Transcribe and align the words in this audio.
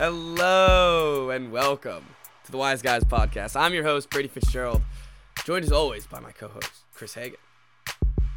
Hello 0.00 1.28
and 1.28 1.52
welcome 1.52 2.02
to 2.46 2.50
the 2.50 2.56
Wise 2.56 2.80
Guys 2.80 3.04
podcast. 3.04 3.54
I'm 3.54 3.74
your 3.74 3.84
host 3.84 4.08
Brady 4.08 4.28
Fitzgerald, 4.28 4.80
joined 5.44 5.66
as 5.66 5.72
always 5.72 6.06
by 6.06 6.20
my 6.20 6.32
co-host 6.32 6.72
Chris 6.94 7.12
Hagan. 7.12 7.36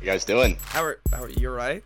you 0.02 0.06
guys 0.06 0.26
doing? 0.26 0.58
How 0.66 0.84
are, 0.84 1.00
how 1.10 1.24
are 1.24 1.30
you? 1.30 1.50
Right? 1.50 1.82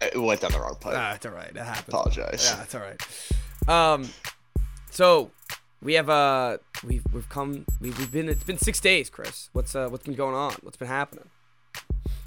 It 0.00 0.16
went 0.16 0.40
down 0.40 0.52
the 0.52 0.60
wrong 0.60 0.76
pipe. 0.80 0.94
Ah, 0.96 1.12
it's 1.12 1.26
all 1.26 1.32
right. 1.32 1.52
That 1.52 1.66
happens. 1.66 1.88
Apologize. 1.88 2.50
Yeah, 2.50 2.62
it's 2.62 2.74
all 2.74 2.80
right. 2.80 3.68
Um, 3.68 4.08
so 4.88 5.32
we 5.82 5.92
have 5.92 6.08
uh 6.08 6.56
we've 6.82 7.04
we've 7.12 7.28
come 7.28 7.66
we, 7.82 7.90
we've 7.90 8.10
been 8.10 8.30
it's 8.30 8.44
been 8.44 8.56
six 8.56 8.80
days, 8.80 9.10
Chris. 9.10 9.50
What's 9.52 9.74
uh 9.74 9.90
what's 9.90 10.06
been 10.06 10.14
going 10.14 10.34
on? 10.34 10.54
What's 10.62 10.78
been 10.78 10.88
happening? 10.88 11.28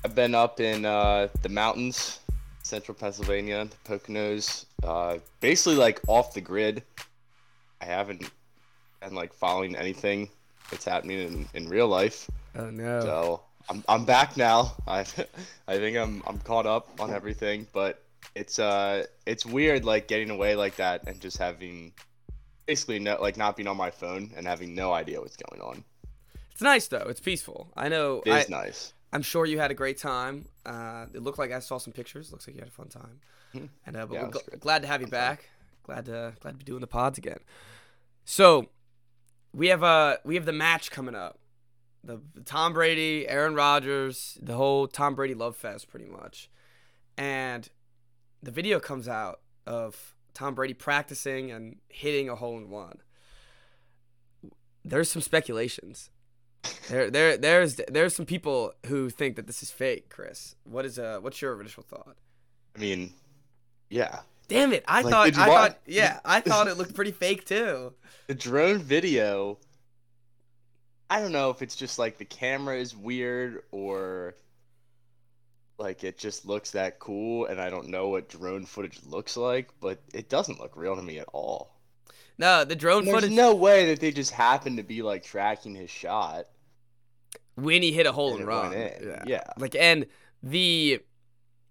I've 0.03 0.13
been 0.15 0.33
up 0.35 0.59
in 0.59 0.85
uh, 0.85 1.27
the 1.41 1.49
mountains, 1.49 2.19
central 2.71 2.95
Pennsylvania, 2.95 3.65
the 3.65 3.89
Poconos, 3.89 4.65
uh, 4.83 5.17
basically 5.41 5.75
like 5.75 5.99
off 6.07 6.33
the 6.33 6.39
grid. 6.39 6.83
I 7.81 7.85
haven't 7.85 8.31
been 9.01 9.13
like 9.13 9.33
following 9.33 9.75
anything 9.75 10.29
that's 10.69 10.85
happening 10.85 11.19
in, 11.19 11.47
in 11.53 11.67
real 11.67 11.89
life. 11.89 12.29
Oh 12.55 12.69
no. 12.69 13.01
So 13.01 13.41
I'm, 13.69 13.83
I'm 13.89 14.05
back 14.05 14.37
now. 14.37 14.73
I 14.87 15.01
I 15.67 15.77
think 15.77 15.97
I'm 15.97 16.23
I'm 16.25 16.39
caught 16.39 16.65
up 16.65 16.87
on 17.01 17.11
everything, 17.11 17.67
but 17.73 18.01
it's 18.35 18.57
uh 18.57 19.05
it's 19.25 19.45
weird 19.45 19.83
like 19.83 20.07
getting 20.07 20.29
away 20.29 20.55
like 20.55 20.77
that 20.77 21.05
and 21.07 21.19
just 21.19 21.37
having 21.37 21.91
basically 22.67 22.99
no 22.99 23.21
like 23.21 23.35
not 23.35 23.57
being 23.57 23.67
on 23.67 23.75
my 23.75 23.91
phone 23.91 24.31
and 24.37 24.47
having 24.47 24.73
no 24.73 24.93
idea 24.93 25.19
what's 25.19 25.35
going 25.35 25.61
on. 25.61 25.83
It's 26.53 26.61
nice 26.61 26.87
though. 26.87 27.07
It's 27.09 27.19
peaceful. 27.19 27.69
I 27.75 27.89
know. 27.89 28.23
It 28.25 28.29
is 28.31 28.45
I, 28.45 28.63
nice. 28.63 28.93
I'm 29.13 29.21
sure 29.21 29.45
you 29.45 29.59
had 29.59 29.71
a 29.71 29.73
great 29.73 29.97
time. 29.97 30.45
Uh, 30.65 31.05
it 31.13 31.21
looked 31.21 31.37
like 31.39 31.51
I 31.51 31.59
saw 31.59 31.77
some 31.77 31.91
pictures. 31.93 32.31
Looks 32.31 32.47
like 32.47 32.55
you 32.55 32.61
had 32.61 32.69
a 32.69 32.71
fun 32.71 32.87
time. 32.87 33.19
Mhm. 33.53 33.69
And 33.85 33.97
uh, 33.97 34.05
but 34.05 34.13
Yeah, 34.15 34.23
we're 34.23 34.29
gl- 34.31 34.59
glad 34.59 34.81
to 34.83 34.87
have 34.87 35.01
you 35.01 35.07
back. 35.07 35.49
Glad 35.83 36.05
to 36.05 36.33
glad 36.39 36.51
to 36.51 36.57
be 36.57 36.63
doing 36.63 36.79
the 36.81 36.87
pods 36.87 37.17
again. 37.17 37.39
So 38.23 38.69
we 39.53 39.67
have 39.67 39.83
uh 39.83 40.17
we 40.23 40.35
have 40.35 40.45
the 40.45 40.53
match 40.53 40.91
coming 40.91 41.15
up. 41.15 41.39
The, 42.03 42.19
the 42.33 42.41
Tom 42.41 42.73
Brady, 42.73 43.27
Aaron 43.27 43.53
Rodgers, 43.53 44.37
the 44.41 44.55
whole 44.55 44.87
Tom 44.87 45.13
Brady 45.13 45.33
love 45.35 45.55
fest, 45.55 45.87
pretty 45.87 46.07
much. 46.07 46.49
And 47.17 47.69
the 48.41 48.49
video 48.51 48.79
comes 48.79 49.07
out 49.07 49.41
of 49.67 50.15
Tom 50.33 50.55
Brady 50.55 50.73
practicing 50.73 51.51
and 51.51 51.75
hitting 51.89 52.27
a 52.29 52.35
hole 52.35 52.57
in 52.57 52.69
one. 52.71 52.99
There's 54.83 55.11
some 55.11 55.21
speculations. 55.21 56.09
There, 56.89 57.09
there, 57.09 57.37
there's, 57.37 57.75
there's 57.87 58.15
some 58.15 58.25
people 58.25 58.73
who 58.87 59.09
think 59.09 59.35
that 59.35 59.47
this 59.47 59.63
is 59.63 59.71
fake. 59.71 60.09
Chris, 60.09 60.55
what 60.63 60.85
is 60.85 60.99
uh, 60.99 61.19
what's 61.21 61.41
your 61.41 61.59
initial 61.59 61.83
thought? 61.83 62.17
I 62.75 62.79
mean, 62.79 63.13
yeah. 63.89 64.21
Damn 64.47 64.73
it! 64.73 64.83
I 64.87 65.01
Like, 65.01 65.11
thought, 65.11 65.37
I 65.37 65.51
thought, 65.51 65.79
yeah, 65.85 66.19
I 66.25 66.41
thought 66.41 66.67
it 66.67 66.77
looked 66.77 66.93
pretty 66.93 67.11
fake 67.11 67.45
too. 67.45 67.93
The 68.27 68.33
drone 68.35 68.79
video, 68.79 69.59
I 71.11 71.19
don't 71.21 71.31
know 71.31 71.49
if 71.51 71.61
it's 71.61 71.75
just 71.75 71.99
like 71.99 72.17
the 72.17 72.25
camera 72.25 72.77
is 72.77 72.95
weird 72.95 73.63
or 73.71 74.35
like 75.77 76.03
it 76.03 76.17
just 76.17 76.45
looks 76.45 76.71
that 76.71 76.99
cool 76.99 77.45
and 77.47 77.59
I 77.59 77.69
don't 77.69 77.89
know 77.89 78.09
what 78.09 78.29
drone 78.29 78.65
footage 78.65 78.99
looks 79.05 79.35
like, 79.35 79.69
but 79.79 80.01
it 80.13 80.29
doesn't 80.29 80.59
look 80.59 80.75
real 80.75 80.95
to 80.95 81.01
me 81.01 81.19
at 81.19 81.27
all. 81.33 81.80
No, 82.37 82.63
the 82.63 82.75
drone 82.75 83.05
There's 83.05 83.15
footage 83.15 83.31
no 83.31 83.53
way 83.55 83.85
that 83.87 83.99
they 83.99 84.11
just 84.11 84.31
happened 84.31 84.77
to 84.77 84.83
be 84.83 85.01
like 85.01 85.23
tracking 85.23 85.75
his 85.75 85.89
shot. 85.89 86.45
when 87.55 87.81
he 87.83 87.91
hit 87.91 88.05
a 88.07 88.11
hole 88.11 88.31
And 88.31 88.41
in 88.41 88.47
run. 88.47 88.73
in, 88.73 88.93
Yeah. 89.03 89.23
yeah. 89.27 89.43
Like 89.57 89.75
and 89.75 90.07
the 90.41 91.01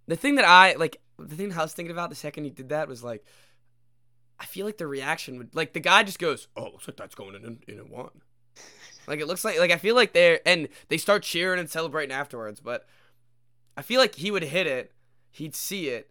the 0.07 0.17
thing 0.17 0.37
that 0.37 0.45
I 0.45 0.75
like 0.75 1.01
the 1.19 1.35
thing 1.37 1.53
I 1.53 1.63
was 1.63 1.73
thinking 1.73 1.91
about 1.93 2.11
the 2.11 2.17
second 2.17 2.45
he 2.45 2.51
did 2.51 2.69
that 2.71 2.89
was 2.89 3.03
like 3.03 3.25
I 4.39 4.47
feel 4.47 4.65
like 4.65 4.79
the 4.79 4.87
reaction 4.87 5.37
would 5.39 5.55
like 5.55 5.73
the 5.75 5.81
guy 5.81 6.03
just 6.03 6.19
goes, 6.19 6.49
"Oh, 6.57 6.65
looks 6.65 6.89
like 6.89 6.97
that's 6.97 7.15
going 7.15 7.35
in 7.35 7.45
in, 7.45 7.59
in 7.69 7.79
a 7.81 7.85
one." 7.85 8.23
Like 9.07 9.21
it 9.21 9.27
looks 9.27 9.45
like 9.45 9.59
like 9.59 9.71
I 9.71 9.77
feel 9.77 9.95
like 9.95 10.13
they're 10.13 10.41
and 10.47 10.69
they 10.89 10.97
start 10.99 11.23
cheering 11.25 11.59
and 11.61 11.69
celebrating 11.69 12.15
afterwards, 12.15 12.61
but 12.61 12.87
I 13.77 13.83
feel 13.83 14.01
like 14.01 14.15
he 14.15 14.31
would 14.31 14.43
hit 14.45 14.67
it, 14.67 14.93
he'd 15.31 15.55
see 15.57 15.89
it, 15.89 16.11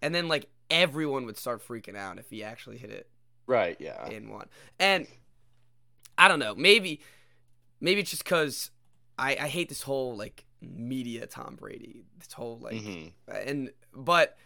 and 0.00 0.14
then 0.14 0.28
like 0.28 0.46
everyone 0.70 1.24
would 1.26 1.36
start 1.36 1.66
freaking 1.66 1.96
out 1.96 2.18
if 2.18 2.30
he 2.30 2.42
actually 2.44 2.78
hit 2.78 2.90
it 2.90 3.08
Right, 3.48 3.76
yeah. 3.80 4.06
in 4.08 4.28
one. 4.30 4.46
And 4.78 5.08
I 6.16 6.28
don't 6.28 6.38
know, 6.38 6.54
maybe 6.54 7.00
maybe 7.80 8.00
it's 8.02 8.10
just 8.10 8.24
cuz 8.24 8.70
I 9.18 9.30
I 9.32 9.48
hate 9.48 9.68
this 9.68 9.82
whole 9.82 10.16
like 10.16 10.44
media 10.60 11.26
Tom 11.26 11.56
Brady. 11.56 12.04
This 12.18 12.32
whole 12.34 12.58
like 12.58 12.74
Mhm. 12.76 13.12
and 13.28 13.72
but 13.92 14.36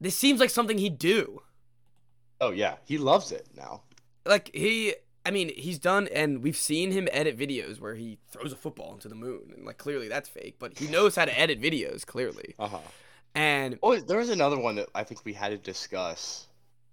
this 0.00 0.16
seems 0.16 0.40
like 0.40 0.50
something 0.50 0.78
he'd 0.78 0.98
do. 0.98 1.42
Oh 2.40 2.50
yeah, 2.50 2.76
he 2.84 2.98
loves 2.98 3.30
it 3.32 3.46
now. 3.54 3.82
Like 4.24 4.50
he 4.54 4.94
I 5.26 5.30
mean, 5.32 5.50
he's 5.56 5.78
done 5.80 6.06
and 6.08 6.42
we've 6.42 6.56
seen 6.56 6.92
him 6.92 7.08
edit 7.12 7.36
videos 7.36 7.80
where 7.80 7.96
he 7.96 8.18
throws 8.30 8.52
a 8.52 8.56
football 8.56 8.94
into 8.94 9.08
the 9.08 9.14
moon 9.16 9.52
and 9.54 9.66
like 9.66 9.76
clearly 9.76 10.08
that's 10.08 10.28
fake, 10.28 10.56
but 10.58 10.78
he 10.78 10.86
knows 10.86 11.16
how 11.16 11.24
to 11.26 11.38
edit 11.38 11.60
videos 11.60 12.06
clearly. 12.06 12.54
Uh-huh. 12.58 12.78
And 13.34 13.78
Oh, 13.82 13.98
there 13.98 14.18
was 14.18 14.30
another 14.30 14.58
one 14.58 14.76
that 14.76 14.88
I 14.94 15.02
think 15.04 15.24
we 15.24 15.34
had 15.34 15.50
to 15.50 15.58
discuss. 15.58 16.46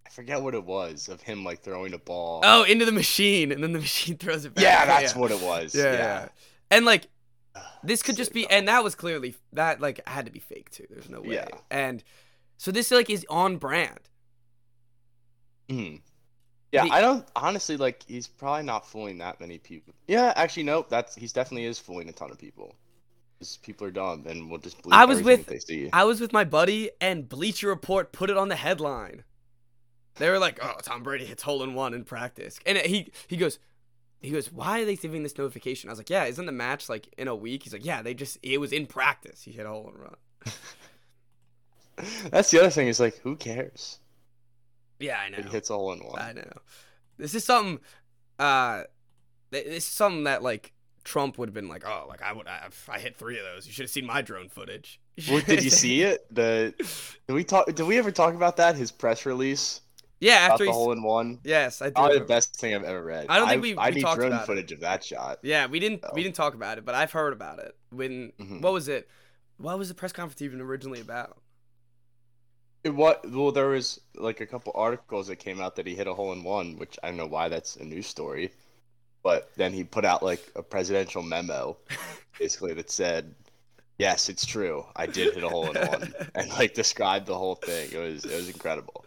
I 0.05 0.09
forget 0.09 0.41
what 0.41 0.53
it 0.55 0.63
was 0.63 1.07
of 1.09 1.21
him 1.21 1.43
like 1.43 1.61
throwing 1.63 1.93
a 1.93 1.97
ball. 1.97 2.41
oh, 2.43 2.63
into 2.63 2.85
the 2.85 2.91
machine 2.91 3.51
and 3.51 3.63
then 3.63 3.73
the 3.73 3.79
machine 3.87 4.17
throws 4.17 4.45
it 4.45 4.53
back. 4.53 4.63
yeah, 4.63 4.85
that's 4.85 5.15
what 5.15 5.31
it 5.31 5.41
was. 5.41 5.73
Yeah, 5.75 5.83
Yeah. 5.83 5.91
yeah. 5.97 6.27
And 6.71 6.85
like 6.85 7.07
this 7.83 8.01
could 8.01 8.15
just 8.17 8.33
be 8.33 8.49
and 8.49 8.67
that 8.67 8.83
was 8.83 8.95
clearly 8.95 9.35
that 9.53 9.79
like 9.81 10.05
had 10.07 10.25
to 10.25 10.31
be 10.31 10.39
fake 10.39 10.69
too. 10.71 10.85
There's 10.89 11.09
no 11.09 11.21
way. 11.21 11.35
Yeah. 11.35 11.47
And 11.69 12.03
so 12.57 12.71
this 12.71 12.91
like 12.91 13.09
is 13.09 13.25
on 13.29 13.57
brand. 13.57 13.99
Mhm. 15.69 16.01
Yeah, 16.71 16.85
The- 16.85 16.91
I 16.91 17.01
don't 17.01 17.25
honestly 17.35 17.77
like. 17.77 18.03
He's 18.07 18.27
probably 18.27 18.63
not 18.63 18.87
fooling 18.87 19.19
that 19.19 19.39
many 19.39 19.59
people. 19.59 19.93
Yeah, 20.07 20.33
actually, 20.35 20.63
nope. 20.63 20.89
That's 20.89 21.15
he's 21.15 21.31
definitely 21.31 21.65
is 21.65 21.77
fooling 21.79 22.09
a 22.09 22.11
ton 22.11 22.31
of 22.31 22.39
people. 22.39 22.75
Because 23.37 23.57
people 23.57 23.85
are 23.87 23.91
dumb 23.91 24.25
and 24.27 24.49
will 24.49 24.57
just 24.57 24.81
believe 24.81 24.93
I 24.97 25.05
was 25.05 25.21
with- 25.21 25.45
they 25.45 25.59
see. 25.59 25.89
I 25.93 26.03
was 26.03 26.19
with 26.19 26.33
my 26.33 26.43
buddy 26.43 26.89
and 26.99 27.29
Bleacher 27.29 27.67
Report 27.67 28.11
put 28.11 28.29
it 28.29 28.37
on 28.37 28.47
the 28.49 28.55
headline. 28.55 29.23
They 30.15 30.29
were 30.29 30.39
like, 30.39 30.59
"Oh, 30.61 30.75
Tom 30.81 31.03
Brady 31.03 31.25
hits 31.25 31.43
hole 31.43 31.63
in 31.63 31.73
one 31.73 31.93
in 31.93 32.03
practice," 32.03 32.59
and 32.65 32.77
he 32.77 33.11
he 33.27 33.37
goes, 33.37 33.59
he 34.23 34.31
goes, 34.31 34.51
"Why 34.51 34.81
are 34.81 34.85
they 34.85 34.95
giving 34.95 35.21
this 35.23 35.37
notification?" 35.37 35.89
I 35.89 35.91
was 35.91 35.99
like, 35.99 36.09
"Yeah, 36.09 36.25
isn't 36.25 36.45
the 36.45 36.51
match 36.51 36.87
like 36.87 37.13
in 37.17 37.27
a 37.27 37.35
week?" 37.35 37.63
He's 37.63 37.73
like, 37.73 37.85
"Yeah, 37.85 38.01
they 38.01 38.13
just 38.13 38.37
it 38.41 38.59
was 38.59 38.71
in 38.71 38.87
practice. 38.87 39.43
He 39.43 39.51
hit 39.51 39.65
a 39.65 39.69
hole 39.69 39.91
in 39.93 40.01
run." 40.01 40.15
That's 42.31 42.49
the 42.49 42.59
other 42.59 42.69
thing. 42.69 42.87
Is 42.87 42.99
like, 42.99 43.17
who 43.19 43.35
cares? 43.35 43.99
Yeah, 44.99 45.19
I 45.19 45.29
know. 45.29 45.39
It 45.39 45.49
hits 45.49 45.69
a 45.69 45.73
hole 45.73 45.91
in 45.93 45.99
one. 45.99 46.19
I 46.19 46.31
know. 46.31 46.51
This 47.17 47.35
is 47.35 47.43
something. 47.43 47.79
Uh, 48.39 48.83
this 49.51 49.65
is 49.65 49.85
something 49.85 50.23
that 50.23 50.41
like 50.41 50.71
Trump 51.03 51.37
would 51.37 51.49
have 51.49 51.53
been 51.53 51.67
like, 51.67 51.83
"Oh, 51.85 52.05
like 52.07 52.21
I 52.21 52.31
would, 52.31 52.47
I, 52.47 52.69
I 52.87 52.99
hit 52.99 53.17
three 53.17 53.37
of 53.37 53.43
those. 53.43 53.67
You 53.67 53.73
should 53.73 53.83
have 53.83 53.91
seen 53.91 54.05
my 54.05 54.21
drone 54.21 54.47
footage." 54.47 55.01
What, 55.27 55.45
did 55.45 55.63
you 55.63 55.69
see 55.69 56.01
it? 56.01 56.25
The 56.33 56.73
did 57.27 57.33
we 57.33 57.43
talk? 57.43 57.67
Did 57.67 57.83
we 57.83 57.97
ever 57.97 58.09
talk 58.09 58.33
about 58.33 58.57
that? 58.57 58.75
His 58.75 58.91
press 58.91 59.25
release 59.25 59.81
Yeah, 60.23 60.35
after 60.51 60.65
the 60.65 60.71
he. 60.71 60.73
hole 60.73 60.91
in 60.91 61.03
one. 61.03 61.39
Yes, 61.43 61.81
I 61.81 61.87
do. 61.87 61.93
Probably 61.93 62.19
the 62.19 62.25
best 62.25 62.55
thing 62.55 62.73
I've 62.73 62.83
ever 62.83 63.03
read. 63.03 63.25
I 63.29 63.37
don't 63.39 63.49
think 63.49 63.61
we- 63.61 63.77
I 63.77 63.89
we 63.89 63.95
need 63.95 64.01
talked 64.01 64.17
drone 64.19 64.31
about 64.31 64.43
it. 64.43 64.47
footage 64.47 64.71
of 64.71 64.79
that 64.79 65.03
shot. 65.03 65.39
Yeah, 65.43 65.67
we 65.67 65.79
didn't 65.79 66.03
we 66.13 66.23
didn't 66.23 66.35
talk 66.35 66.53
about 66.53 66.77
it, 66.77 66.85
but 66.85 66.95
I've 66.95 67.11
heard 67.11 67.33
about 67.33 67.59
it. 67.59 67.75
When 67.89 68.31
Mhm. 68.39 68.61
what 68.61 68.73
was 68.73 68.87
it? 68.87 69.09
What 69.57 69.77
was 69.77 69.89
the 69.89 69.95
press 69.95 70.11
conference 70.11 70.41
even 70.41 70.61
originally 70.61 71.01
about? 71.01 71.37
It, 72.83 72.89
what? 72.93 73.29
Well, 73.29 73.51
there 73.51 73.67
was 73.67 73.99
like 74.15 74.41
a 74.41 74.45
couple 74.45 74.71
articles 74.75 75.27
that 75.27 75.37
came 75.37 75.61
out 75.61 75.75
that 75.77 75.87
he 75.87 75.95
hit 75.95 76.07
a 76.07 76.13
hole 76.13 76.33
in 76.33 76.43
one, 76.43 76.77
which 76.77 76.97
I 77.03 77.07
don't 77.07 77.17
know 77.17 77.25
why 77.27 77.47
that's 77.49 77.75
a 77.77 77.83
news 77.83 78.07
story. 78.07 78.51
But 79.23 79.51
then 79.55 79.71
he 79.71 79.83
put 79.85 80.03
out 80.03 80.21
like 80.21 80.51
a 80.55 80.63
presidential 80.63 81.21
memo, 81.23 81.77
basically 82.39 82.73
that 82.73 82.89
said, 82.91 83.35
"Yes, 83.99 84.27
it's 84.27 84.45
true. 84.45 84.85
I 84.97 85.05
did 85.05 85.33
hit 85.33 85.43
a 85.45 85.49
hole 85.49 85.69
in 85.71 85.87
one," 85.87 86.13
and 86.35 86.49
like 86.51 86.73
described 86.73 87.27
the 87.27 87.37
whole 87.37 87.55
thing. 87.55 87.89
It 87.93 87.99
was 87.99 88.25
it 88.25 88.35
was 88.35 88.49
incredible. 88.49 89.05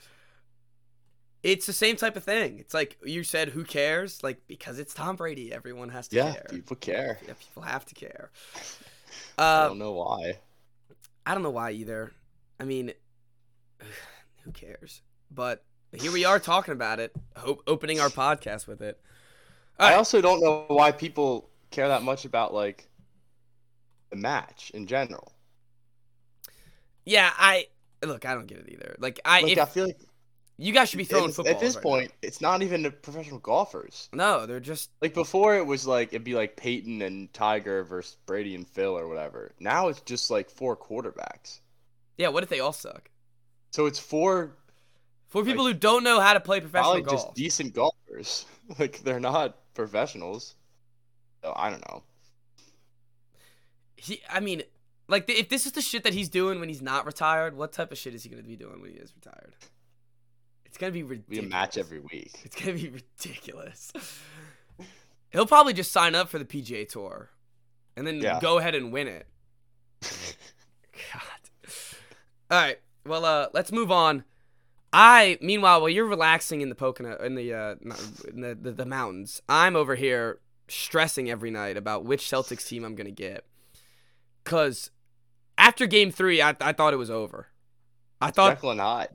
It's 1.46 1.66
the 1.66 1.72
same 1.72 1.96
type 1.96 2.16
of 2.16 2.24
thing. 2.24 2.58
It's 2.58 2.74
like 2.74 2.98
you 3.04 3.22
said, 3.22 3.50
who 3.50 3.64
cares? 3.64 4.22
Like 4.24 4.42
because 4.48 4.78
it's 4.78 4.94
Tom 4.94 5.16
Brady, 5.16 5.52
everyone 5.52 5.90
has 5.90 6.08
to 6.08 6.16
Yeah, 6.16 6.32
care. 6.32 6.46
people 6.48 6.76
care. 6.76 7.18
Yeah, 7.26 7.34
people 7.34 7.62
have 7.62 7.84
to 7.86 7.94
care. 7.94 8.30
I 9.54 9.62
Uh, 9.62 9.62
don't 9.62 9.78
know 9.78 9.92
why. 9.92 10.40
I 11.24 11.34
don't 11.34 11.42
know 11.42 11.50
why 11.50 11.72
either. 11.72 12.12
I 12.60 12.64
mean, 12.64 12.92
who 14.44 14.52
cares? 14.52 15.02
But 15.30 15.64
here 15.92 16.12
we 16.12 16.24
are 16.24 16.38
talking 16.40 16.72
about 16.72 17.00
it, 17.00 17.12
hope, 17.36 17.62
opening 17.66 18.00
our 18.00 18.10
podcast 18.10 18.66
with 18.66 18.80
it. 18.82 19.00
All 19.80 19.88
I 19.88 19.94
also 19.94 20.20
don't 20.20 20.40
know 20.42 20.66
why 20.68 20.92
people 20.92 21.50
care 21.70 21.88
that 21.88 22.02
much 22.02 22.24
about 22.26 22.52
like 22.52 22.88
the 24.10 24.16
match 24.16 24.70
in 24.74 24.88
general. 24.88 25.32
Yeah, 27.04 27.32
I 27.36 27.66
look. 28.04 28.24
I 28.24 28.34
don't 28.34 28.46
get 28.46 28.58
it 28.58 28.68
either. 28.70 28.96
Like 28.98 29.20
I, 29.24 29.40
Like 29.40 29.46
if, 29.46 29.58
I 29.58 29.64
feel 29.64 29.86
like 29.86 29.98
you 30.58 30.72
guys 30.72 30.88
should 30.88 30.96
be 30.98 31.04
throwing 31.04 31.24
it's- 31.24 31.36
footballs 31.36 31.54
at 31.56 31.60
this 31.60 31.74
right 31.76 31.84
now. 31.84 31.90
point, 31.90 32.12
it's 32.22 32.40
not 32.40 32.62
even 32.62 32.82
the 32.82 32.90
professional 32.90 33.38
golfers. 33.40 34.08
No, 34.12 34.46
they're 34.46 34.60
just 34.60 34.90
Like 35.02 35.12
before, 35.14 35.56
it 35.56 35.66
was 35.66 35.86
like 35.86 36.08
it'd 36.08 36.24
be 36.24 36.34
like 36.34 36.56
Peyton 36.56 37.02
and 37.02 37.32
Tiger 37.32 37.84
versus 37.84 38.16
Brady 38.26 38.54
and 38.54 38.66
Phil 38.66 38.96
or 38.98 39.06
whatever. 39.08 39.52
Now 39.60 39.88
it's 39.88 40.00
just 40.02 40.30
like 40.30 40.48
four 40.50 40.76
quarterbacks. 40.76 41.60
yeah. 42.16 42.28
What 42.28 42.42
if 42.42 42.48
they 42.48 42.60
all 42.60 42.72
suck? 42.72 43.10
So 43.72 43.84
it's 43.86 43.98
four 43.98 44.56
For 45.28 45.44
people 45.44 45.66
who 45.66 45.74
don't 45.74 46.02
know 46.04 46.20
how 46.20 46.32
to 46.32 46.40
play 46.40 46.60
professional 46.60 46.94
Probably 46.94 47.02
golf. 47.02 47.24
just 47.26 47.34
decent 47.34 47.74
golfers. 47.74 48.46
Like 48.80 48.98
they're 49.04 49.20
not 49.20 49.56
professionals. 49.74 50.56
So 51.42 51.52
I 51.54 51.70
don't 51.70 51.86
know. 51.88 52.02
he, 53.96 54.20
I 54.28 54.40
mean, 54.40 54.62
like 55.08 55.28
if 55.28 55.48
this 55.48 55.66
is 55.66 55.72
the 55.72 55.80
shit 55.82 56.02
that 56.04 56.14
he's 56.14 56.28
doing 56.28 56.58
when 56.60 56.68
he's 56.68 56.82
not 56.82 57.06
retired, 57.06 57.56
what 57.56 57.72
type 57.72 57.92
of 57.92 57.98
shit 57.98 58.14
is 58.14 58.22
he 58.24 58.28
gonna 58.28 58.42
be 58.42 58.56
doing 58.56 58.80
when 58.80 58.90
he 58.90 58.96
is 58.96 59.12
retired? 59.14 59.54
It's 60.76 60.80
gonna 60.82 60.92
be 60.92 61.00
Be 61.00 61.08
ridiculous. 61.08 61.46
a 61.46 61.48
match 61.48 61.78
every 61.78 62.00
week. 62.00 62.32
It's 62.44 62.54
gonna 62.54 62.74
be 62.74 62.90
ridiculous. 62.90 63.90
He'll 65.30 65.46
probably 65.46 65.72
just 65.72 65.90
sign 65.90 66.14
up 66.14 66.28
for 66.28 66.38
the 66.38 66.44
PGA 66.44 66.86
Tour, 66.86 67.30
and 67.96 68.06
then 68.06 68.20
Yeah. 68.20 68.38
go 68.42 68.58
ahead 68.58 68.74
and 68.74 68.92
win 68.92 69.08
it. 69.08 69.26
God. 70.02 71.70
All 72.50 72.58
right. 72.60 72.78
Well, 73.06 73.24
uh, 73.24 73.46
let's 73.54 73.72
move 73.72 73.90
on. 73.90 74.24
I, 74.92 75.38
meanwhile, 75.40 75.80
while 75.80 75.88
you're 75.88 76.04
relaxing 76.04 76.60
in 76.60 76.68
the 76.68 76.74
Pocono, 76.74 77.16
in 77.24 77.36
the, 77.36 77.54
uh, 77.54 77.74
in 78.30 78.42
the, 78.42 78.54
the, 78.54 78.72
the 78.72 78.84
mountains, 78.84 79.40
I'm 79.48 79.76
over 79.76 79.94
here 79.94 80.40
stressing 80.68 81.30
every 81.30 81.50
night 81.50 81.78
about 81.78 82.04
which 82.04 82.22
Celtics 82.24 82.66
team 82.68 82.84
I'm 82.84 82.94
gonna 82.94 83.10
get. 83.10 83.46
Cause 84.44 84.90
after 85.56 85.86
Game 85.86 86.10
Three, 86.10 86.42
I, 86.42 86.54
I 86.60 86.74
thought 86.74 86.92
it 86.92 86.98
was 86.98 87.10
over. 87.10 87.46
I 88.20 88.30
thought. 88.30 88.56
Jekyll 88.56 88.72
and 88.72 88.80
Hyde. 88.80 89.08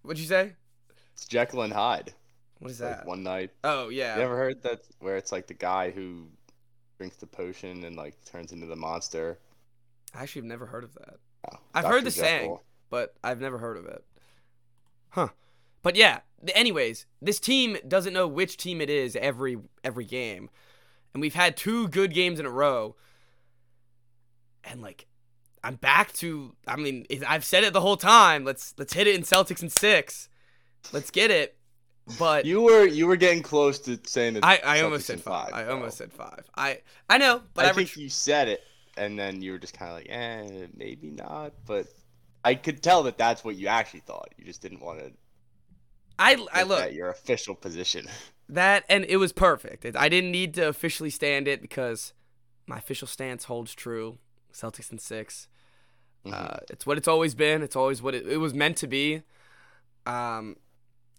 What'd 0.00 0.18
you 0.18 0.26
say? 0.26 0.54
It's 1.14 1.26
Jekyll 1.26 1.62
and 1.62 1.72
Hyde. 1.72 2.12
What 2.58 2.70
is 2.70 2.80
Like 2.80 2.98
that? 2.98 3.06
one 3.06 3.22
night. 3.22 3.50
Oh 3.64 3.88
yeah. 3.88 4.16
You 4.16 4.22
ever 4.22 4.36
heard 4.36 4.62
that 4.62 4.82
where 5.00 5.16
it's 5.16 5.32
like 5.32 5.46
the 5.46 5.54
guy 5.54 5.90
who 5.90 6.28
drinks 6.98 7.16
the 7.16 7.26
potion 7.26 7.84
and 7.84 7.96
like 7.96 8.14
turns 8.24 8.52
into 8.52 8.66
the 8.66 8.76
monster? 8.76 9.38
I 10.14 10.22
actually 10.22 10.42
have 10.42 10.48
never 10.48 10.66
heard 10.66 10.84
of 10.84 10.94
that. 10.94 11.16
No, 11.50 11.58
I've 11.74 11.82
Dr. 11.84 11.94
heard 11.94 12.04
the 12.04 12.10
saying. 12.10 12.58
But 12.90 13.14
I've 13.24 13.40
never 13.40 13.58
heard 13.58 13.76
of 13.78 13.86
it. 13.86 14.04
Huh. 15.10 15.28
But 15.82 15.96
yeah, 15.96 16.20
anyways, 16.54 17.06
this 17.20 17.40
team 17.40 17.78
doesn't 17.88 18.12
know 18.12 18.28
which 18.28 18.56
team 18.56 18.80
it 18.80 18.90
is 18.90 19.16
every 19.16 19.58
every 19.82 20.04
game. 20.04 20.50
And 21.14 21.20
we've 21.20 21.34
had 21.34 21.56
two 21.56 21.88
good 21.88 22.14
games 22.14 22.38
in 22.38 22.46
a 22.46 22.50
row. 22.50 22.94
And 24.64 24.80
like 24.80 25.06
I'm 25.64 25.76
back 25.76 26.12
to 26.14 26.54
I 26.68 26.76
mean, 26.76 27.06
I've 27.26 27.44
said 27.44 27.64
it 27.64 27.72
the 27.72 27.80
whole 27.80 27.96
time. 27.96 28.44
Let's 28.44 28.74
let's 28.78 28.92
hit 28.92 29.06
it 29.06 29.14
in 29.16 29.22
Celtics 29.22 29.62
in 29.62 29.68
6. 29.70 30.28
Let's 30.92 31.10
get 31.10 31.30
it. 31.30 31.56
But 32.18 32.44
You 32.44 32.62
were 32.62 32.84
you 32.84 33.06
were 33.06 33.16
getting 33.16 33.42
close 33.42 33.78
to 33.80 33.98
saying 34.04 34.34
that. 34.34 34.44
I, 34.44 34.60
I 34.64 34.80
almost 34.80 35.06
said 35.06 35.16
in 35.16 35.22
5. 35.22 35.50
I 35.52 35.66
almost 35.66 35.98
said 35.98 36.12
5. 36.12 36.50
I 36.56 36.80
I 37.08 37.18
know, 37.18 37.42
but 37.54 37.66
I 37.66 37.70
I, 37.70 37.72
think 37.72 37.96
you 37.96 38.08
said 38.08 38.48
it, 38.48 38.64
and 38.96 39.18
then 39.18 39.40
you 39.40 39.52
were 39.52 39.58
just 39.58 39.78
kind 39.78 39.90
of 39.90 39.98
like, 39.98 40.08
eh, 40.10 40.66
maybe 40.76 41.10
not. 41.10 41.52
But 41.64 41.86
I 42.44 42.56
could 42.56 42.82
tell 42.82 43.04
that 43.04 43.18
that's 43.18 43.44
what 43.44 43.54
you 43.56 43.68
actually 43.68 44.00
thought. 44.00 44.28
You 44.36 44.44
just 44.44 44.60
didn't 44.60 44.80
want 44.80 44.98
to. 44.98 45.12
I 46.18 46.44
I 46.52 46.64
look 46.64 46.92
your 46.92 47.10
official 47.10 47.54
position. 47.54 48.06
That 48.48 48.84
and 48.90 49.06
it 49.08 49.16
was 49.16 49.32
perfect. 49.32 49.86
I 49.96 50.10
didn't 50.10 50.30
need 50.30 50.52
to 50.54 50.68
officially 50.68 51.08
stand 51.08 51.48
it 51.48 51.62
because 51.62 52.12
my 52.66 52.76
official 52.76 53.08
stance 53.08 53.44
holds 53.44 53.72
true. 53.72 54.18
Celtics 54.52 54.92
in 54.92 54.98
6 54.98 55.48
Mhm. 56.26 56.32
Uh, 56.32 56.56
it's 56.70 56.86
what 56.86 56.98
it's 56.98 57.08
always 57.08 57.34
been. 57.34 57.62
It's 57.62 57.76
always 57.76 58.02
what 58.02 58.14
it, 58.14 58.26
it 58.26 58.36
was 58.36 58.54
meant 58.54 58.76
to 58.78 58.86
be. 58.86 59.22
Um, 60.06 60.56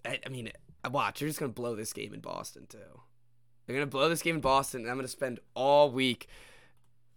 I, 0.05 0.19
I 0.25 0.29
mean, 0.29 0.51
watch. 0.91 1.21
You're 1.21 1.29
just 1.29 1.39
gonna 1.39 1.51
blow 1.51 1.75
this 1.75 1.93
game 1.93 2.13
in 2.13 2.19
Boston 2.19 2.65
too. 2.67 3.01
They're 3.65 3.75
gonna 3.75 3.85
blow 3.87 4.09
this 4.09 4.21
game 4.21 4.35
in 4.35 4.41
Boston, 4.41 4.81
and 4.81 4.89
I'm 4.89 4.97
gonna 4.97 5.07
spend 5.07 5.39
all 5.55 5.89
week 5.91 6.27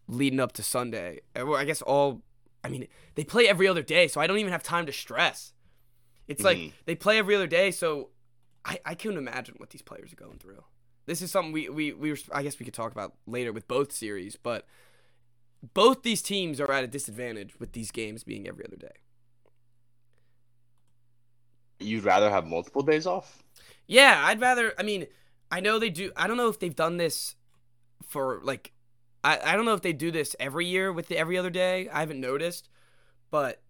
leading 0.09 0.41
up 0.41 0.53
to 0.53 0.62
Sunday. 0.62 1.21
I 1.35 1.65
guess 1.65 1.83
all. 1.83 2.23
I 2.62 2.69
mean, 2.69 2.88
they 3.15 3.25
play 3.25 3.49
every 3.49 3.69
other 3.69 3.83
day, 3.83 4.09
so 4.09 4.21
I 4.21 4.27
don't 4.27 4.38
even 4.38 4.53
have 4.53 4.62
time 4.62 4.87
to 4.87 4.93
stress. 4.93 5.53
It's 6.27 6.43
like 6.43 6.59
Mhm. 6.59 6.73
they 6.85 6.94
play 6.97 7.19
every 7.19 7.37
other 7.37 7.47
day, 7.47 7.71
so 7.71 8.11
I, 8.65 8.81
I 8.85 8.94
couldn't 8.97 9.19
imagine 9.19 9.55
what 9.59 9.71
these 9.71 9.82
players 9.82 10.12
are 10.12 10.17
going 10.17 10.39
through. 10.39 10.65
This 11.06 11.23
is 11.23 11.31
something 11.31 11.53
we, 11.53 11.69
we, 11.69 11.93
we 11.93 12.11
were, 12.11 12.19
I 12.32 12.43
guess 12.43 12.59
we 12.59 12.65
could 12.65 12.75
talk 12.75 12.91
about 12.91 13.15
later 13.29 13.53
with 13.53 13.69
both 13.69 13.93
series, 13.93 14.35
but 14.35 14.67
both 15.75 16.03
these 16.03 16.21
teams 16.23 16.61
are 16.61 16.73
at 16.73 16.82
a 16.82 16.89
disadvantage 16.89 17.61
with 17.61 17.73
these 17.73 17.93
games 17.93 18.25
being 18.25 18.49
every 18.49 18.65
other 18.65 18.75
day. 18.77 18.97
You'd 21.78 22.05
rather 22.05 22.31
have 22.31 22.46
multiple 22.46 22.82
days 22.82 23.06
off? 23.06 23.43
Yeah, 23.87 24.23
I'd 24.25 24.40
rather. 24.40 24.73
I 24.78 24.82
mean, 24.82 25.06
I 25.50 25.61
know 25.61 25.78
they 25.78 25.90
do. 25.90 26.11
I 26.17 26.26
don't 26.26 26.37
know 26.37 26.49
if 26.49 26.58
they've 26.58 26.75
done 26.75 26.96
this 26.96 27.37
for 28.08 28.40
like. 28.43 28.73
I, 29.23 29.38
I 29.44 29.56
don't 29.56 29.64
know 29.64 29.75
if 29.75 29.82
they 29.82 29.93
do 29.93 30.11
this 30.11 30.34
every 30.38 30.67
year 30.67 30.93
with 30.93 31.08
the 31.08 31.19
every 31.19 31.37
other 31.37 31.50
day. 31.50 31.88
I 31.88 32.00
haven't 32.00 32.20
noticed, 32.20 32.69
but 33.31 33.61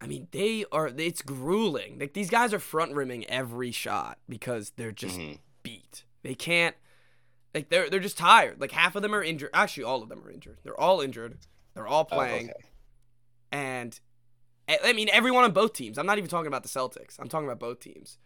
I 0.00 0.06
mean, 0.06 0.28
they 0.30 0.64
are. 0.72 0.88
It's 0.88 1.22
grueling. 1.22 1.98
Like 1.98 2.14
these 2.14 2.30
guys 2.30 2.52
are 2.54 2.58
front 2.58 2.94
rimming 2.94 3.26
every 3.26 3.70
shot 3.72 4.18
because 4.28 4.70
they're 4.76 4.92
just 4.92 5.18
Mhm. 5.18 5.38
beat. 5.62 6.04
They 6.22 6.34
can't. 6.34 6.76
Like 7.54 7.68
they're 7.70 7.88
they're 7.90 8.00
just 8.00 8.18
tired. 8.18 8.60
Like 8.60 8.72
half 8.72 8.94
of 8.96 9.02
them 9.02 9.14
are 9.14 9.22
injured. 9.22 9.50
Actually, 9.54 9.84
all 9.84 10.02
of 10.02 10.08
them 10.08 10.22
are 10.24 10.30
injured. 10.30 10.58
They're 10.62 10.78
all 10.80 11.00
injured. 11.00 11.38
They're 11.74 11.86
all 11.88 12.06
Oh, 12.10 12.16
playing. 12.16 12.50
okay. 12.50 12.68
And 13.50 13.98
I 14.68 14.78
I 14.84 14.92
mean, 14.92 15.08
everyone 15.12 15.44
on 15.44 15.52
both 15.52 15.72
teams. 15.72 15.98
I'm 15.98 16.06
not 16.06 16.18
even 16.18 16.30
talking 16.30 16.46
about 16.46 16.62
the 16.62 16.68
Celtics. 16.68 17.18
I'm 17.18 17.28
talking 17.28 17.46
about 17.46 17.58
both 17.58 17.80
teams. 17.80 18.18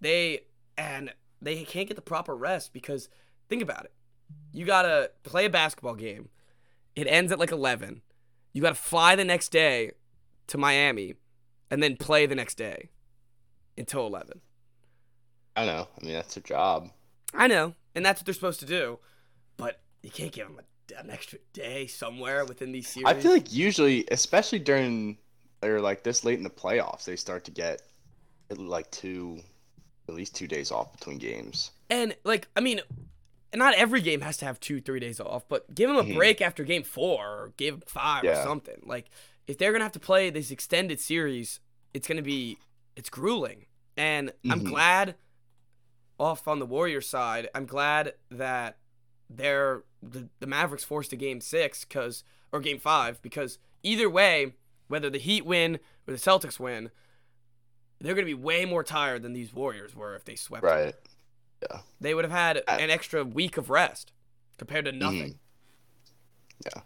They 0.00 0.40
and 0.76 1.12
they 1.40 1.64
can't 1.64 1.88
get 1.88 1.94
the 1.94 2.02
proper 2.02 2.34
rest 2.34 2.72
because 2.72 3.08
think 3.48 3.62
about 3.62 3.84
it. 3.84 3.92
You 4.52 4.64
gotta 4.64 5.10
play 5.22 5.44
a 5.44 5.50
basketball 5.50 5.94
game. 5.94 6.28
It 6.94 7.06
ends 7.06 7.32
at 7.32 7.38
like 7.38 7.52
11. 7.52 8.02
You 8.52 8.62
gotta 8.62 8.74
fly 8.74 9.16
the 9.16 9.24
next 9.24 9.50
day 9.50 9.92
to 10.48 10.58
Miami, 10.58 11.14
and 11.70 11.82
then 11.82 11.96
play 11.96 12.26
the 12.26 12.34
next 12.34 12.56
day 12.56 12.90
until 13.76 14.06
11. 14.06 14.40
I 15.56 15.64
know. 15.66 15.88
I 16.00 16.04
mean, 16.04 16.14
that's 16.14 16.36
a 16.36 16.40
job. 16.40 16.90
I 17.34 17.46
know, 17.46 17.74
and 17.94 18.04
that's 18.04 18.20
what 18.20 18.26
they're 18.26 18.34
supposed 18.34 18.60
to 18.60 18.66
do, 18.66 18.98
but 19.56 19.80
you 20.02 20.10
can't 20.10 20.32
give 20.32 20.48
them 20.48 20.58
a, 20.58 21.00
an 21.00 21.10
extra 21.10 21.38
day 21.52 21.86
somewhere 21.86 22.44
within 22.44 22.72
these 22.72 22.88
series. 22.88 23.06
I 23.06 23.14
feel 23.14 23.32
like 23.32 23.52
usually, 23.52 24.06
especially 24.10 24.58
during 24.58 25.16
or 25.62 25.80
like 25.80 26.02
this 26.02 26.24
late 26.24 26.38
in 26.38 26.44
the 26.44 26.50
playoffs, 26.50 27.04
they 27.04 27.16
start 27.16 27.44
to 27.44 27.50
get 27.50 27.82
like 28.50 28.90
two, 28.90 29.40
at 30.08 30.14
least 30.14 30.34
two 30.34 30.46
days 30.46 30.70
off 30.70 30.92
between 30.92 31.18
games. 31.18 31.70
And 31.90 32.14
like, 32.24 32.48
I 32.56 32.60
mean, 32.60 32.80
not 33.54 33.74
every 33.74 34.00
game 34.00 34.20
has 34.22 34.36
to 34.38 34.44
have 34.44 34.60
two, 34.60 34.80
three 34.80 35.00
days 35.00 35.20
off, 35.20 35.44
but 35.48 35.74
give 35.74 35.88
them 35.88 35.98
a 35.98 36.04
Mhm. 36.04 36.14
break 36.16 36.40
after 36.40 36.64
game 36.64 36.82
four 36.82 37.24
or 37.26 37.52
game 37.56 37.82
five 37.86 38.24
or 38.24 38.34
something. 38.34 38.82
Like, 38.84 39.10
if 39.46 39.58
they're 39.58 39.72
gonna 39.72 39.84
have 39.84 39.92
to 39.92 40.00
play 40.00 40.30
this 40.30 40.50
extended 40.50 41.00
series, 41.00 41.60
it's 41.94 42.08
gonna 42.08 42.22
be 42.22 42.58
it's 42.96 43.10
grueling. 43.10 43.66
And 43.96 44.32
I'm 44.50 44.60
Mhm. 44.60 44.64
glad 44.64 45.16
off 46.18 46.46
on 46.46 46.58
the 46.58 46.66
Warriors 46.66 47.08
side, 47.08 47.48
I'm 47.54 47.66
glad 47.66 48.14
that 48.30 48.78
they're 49.28 49.84
the, 50.02 50.28
the 50.40 50.46
Mavericks 50.46 50.84
forced 50.84 51.12
a 51.12 51.16
game 51.16 51.40
six 51.40 51.84
because 51.84 52.24
or 52.52 52.60
game 52.60 52.78
five 52.78 53.20
because 53.22 53.58
either 53.82 54.10
way, 54.10 54.54
whether 54.88 55.08
the 55.10 55.18
Heat 55.18 55.44
win 55.46 55.78
or 56.06 56.12
the 56.14 56.18
Celtics 56.20 56.58
win, 56.60 56.90
they're 58.00 58.14
gonna 58.14 58.26
be 58.26 58.34
way 58.34 58.64
more 58.64 58.82
tired 58.82 59.22
than 59.22 59.32
these 59.32 59.52
Warriors 59.54 59.94
were 59.94 60.14
if 60.16 60.24
they 60.24 60.34
swept. 60.36 60.62
them 60.64 60.72
Right. 60.72 60.94
Yeah 61.70 61.80
they 62.00 62.14
would 62.14 62.24
have 62.24 62.32
had 62.32 62.62
I- 62.66 62.78
an 62.80 62.90
extra 62.90 63.24
week 63.24 63.56
of 63.56 63.70
rest 63.70 64.12
compared 64.58 64.84
Mm-hmm. 64.86 64.98
to 64.98 65.04
nothing. 65.04 65.38
Yeah. 66.64 66.82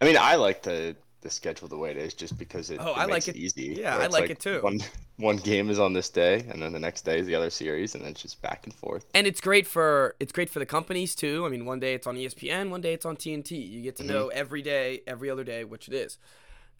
I 0.00 0.04
mean, 0.04 0.16
I 0.18 0.36
like 0.36 0.62
the 0.62 0.96
the 1.20 1.30
schedule 1.30 1.68
the 1.68 1.76
way 1.78 1.92
it 1.92 1.96
is, 1.96 2.14
just 2.14 2.36
because 2.36 2.70
it, 2.70 2.80
Oh, 2.80 2.90
it 2.94 2.96
I 2.96 3.06
makes 3.06 3.28
like 3.28 3.36
it 3.36 3.38
it. 3.38 3.42
easy. 3.44 3.76
Yeah, 3.78 3.96
I 3.98 4.04
it's 4.06 4.12
like 4.12 4.28
it 4.28 4.40
too. 4.40 4.60
One 4.60 4.80
one 5.18 5.36
game 5.36 5.70
is 5.70 5.78
on 5.78 5.92
this 5.92 6.08
day, 6.10 6.44
and 6.48 6.60
then 6.60 6.72
the 6.72 6.80
next 6.80 7.02
day 7.04 7.20
is 7.20 7.26
the 7.28 7.36
other 7.36 7.50
series, 7.50 7.94
and 7.94 8.02
then 8.02 8.10
it's 8.10 8.22
just 8.22 8.42
back 8.42 8.64
and 8.64 8.74
forth. 8.74 9.04
And 9.14 9.26
it's 9.28 9.40
great 9.40 9.66
for 9.68 10.16
it's 10.18 10.32
great 10.32 10.50
for 10.50 10.58
the 10.58 10.66
companies 10.66 11.14
too. 11.14 11.46
I 11.46 11.48
mean, 11.48 11.64
one 11.64 11.78
day 11.78 11.94
it's 11.94 12.08
on 12.08 12.16
ESPN, 12.16 12.70
one 12.70 12.80
day 12.80 12.92
it's 12.92 13.06
on 13.06 13.16
TNT. 13.16 13.52
You 13.70 13.82
get 13.82 13.94
to 13.96 14.02
Mhm. 14.02 14.06
know 14.08 14.28
every 14.28 14.62
day, 14.62 15.02
every 15.06 15.30
other 15.30 15.44
day 15.44 15.62
which 15.64 15.86
it 15.86 15.94
is. 15.94 16.18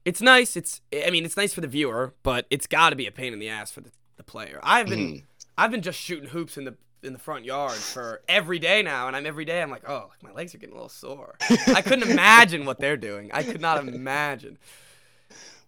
It's 0.05 0.21
nice. 0.21 0.57
It's 0.57 0.81
I 1.07 1.11
mean, 1.11 1.25
it's 1.25 1.37
nice 1.37 1.55
for 1.55 1.61
the 1.61 1.69
viewer, 1.69 2.15
but 2.23 2.47
it's 2.51 2.67
got 2.67 2.91
to 2.91 2.97
be 2.97 3.07
a 3.07 3.13
pain 3.13 3.33
in 3.33 3.39
the 3.39 3.49
ass 3.49 3.71
for 3.71 3.81
the, 3.81 3.91
the 4.17 4.25
player. 4.25 4.59
I've 4.63 4.89
been 4.89 4.99
Mhm. 4.99 5.23
I've 5.57 5.71
been 5.71 5.83
just 5.83 5.99
shooting 6.01 6.31
hoops 6.31 6.57
in 6.57 6.65
the 6.65 6.77
in 7.03 7.13
the 7.13 7.19
front 7.19 7.45
yard 7.45 7.73
for 7.73 8.23
every 8.29 8.59
day 8.61 8.81
now, 8.83 9.07
and 9.09 9.17
I'm 9.17 9.27
every 9.27 9.45
day 9.45 9.61
I'm 9.61 9.71
like, 9.71 9.89
oh, 9.89 10.11
my 10.23 10.31
legs 10.33 10.55
are 10.55 10.59
getting 10.59 10.73
a 10.75 10.77
little 10.77 10.89
sore. 10.89 11.35
I 11.69 11.83
couldn't 11.83 12.09
imagine 12.11 12.65
what 12.65 12.79
they're 12.79 12.97
doing. 12.97 13.31
I 13.35 13.43
could 13.43 13.61
not 13.61 13.79
imagine. 13.87 14.57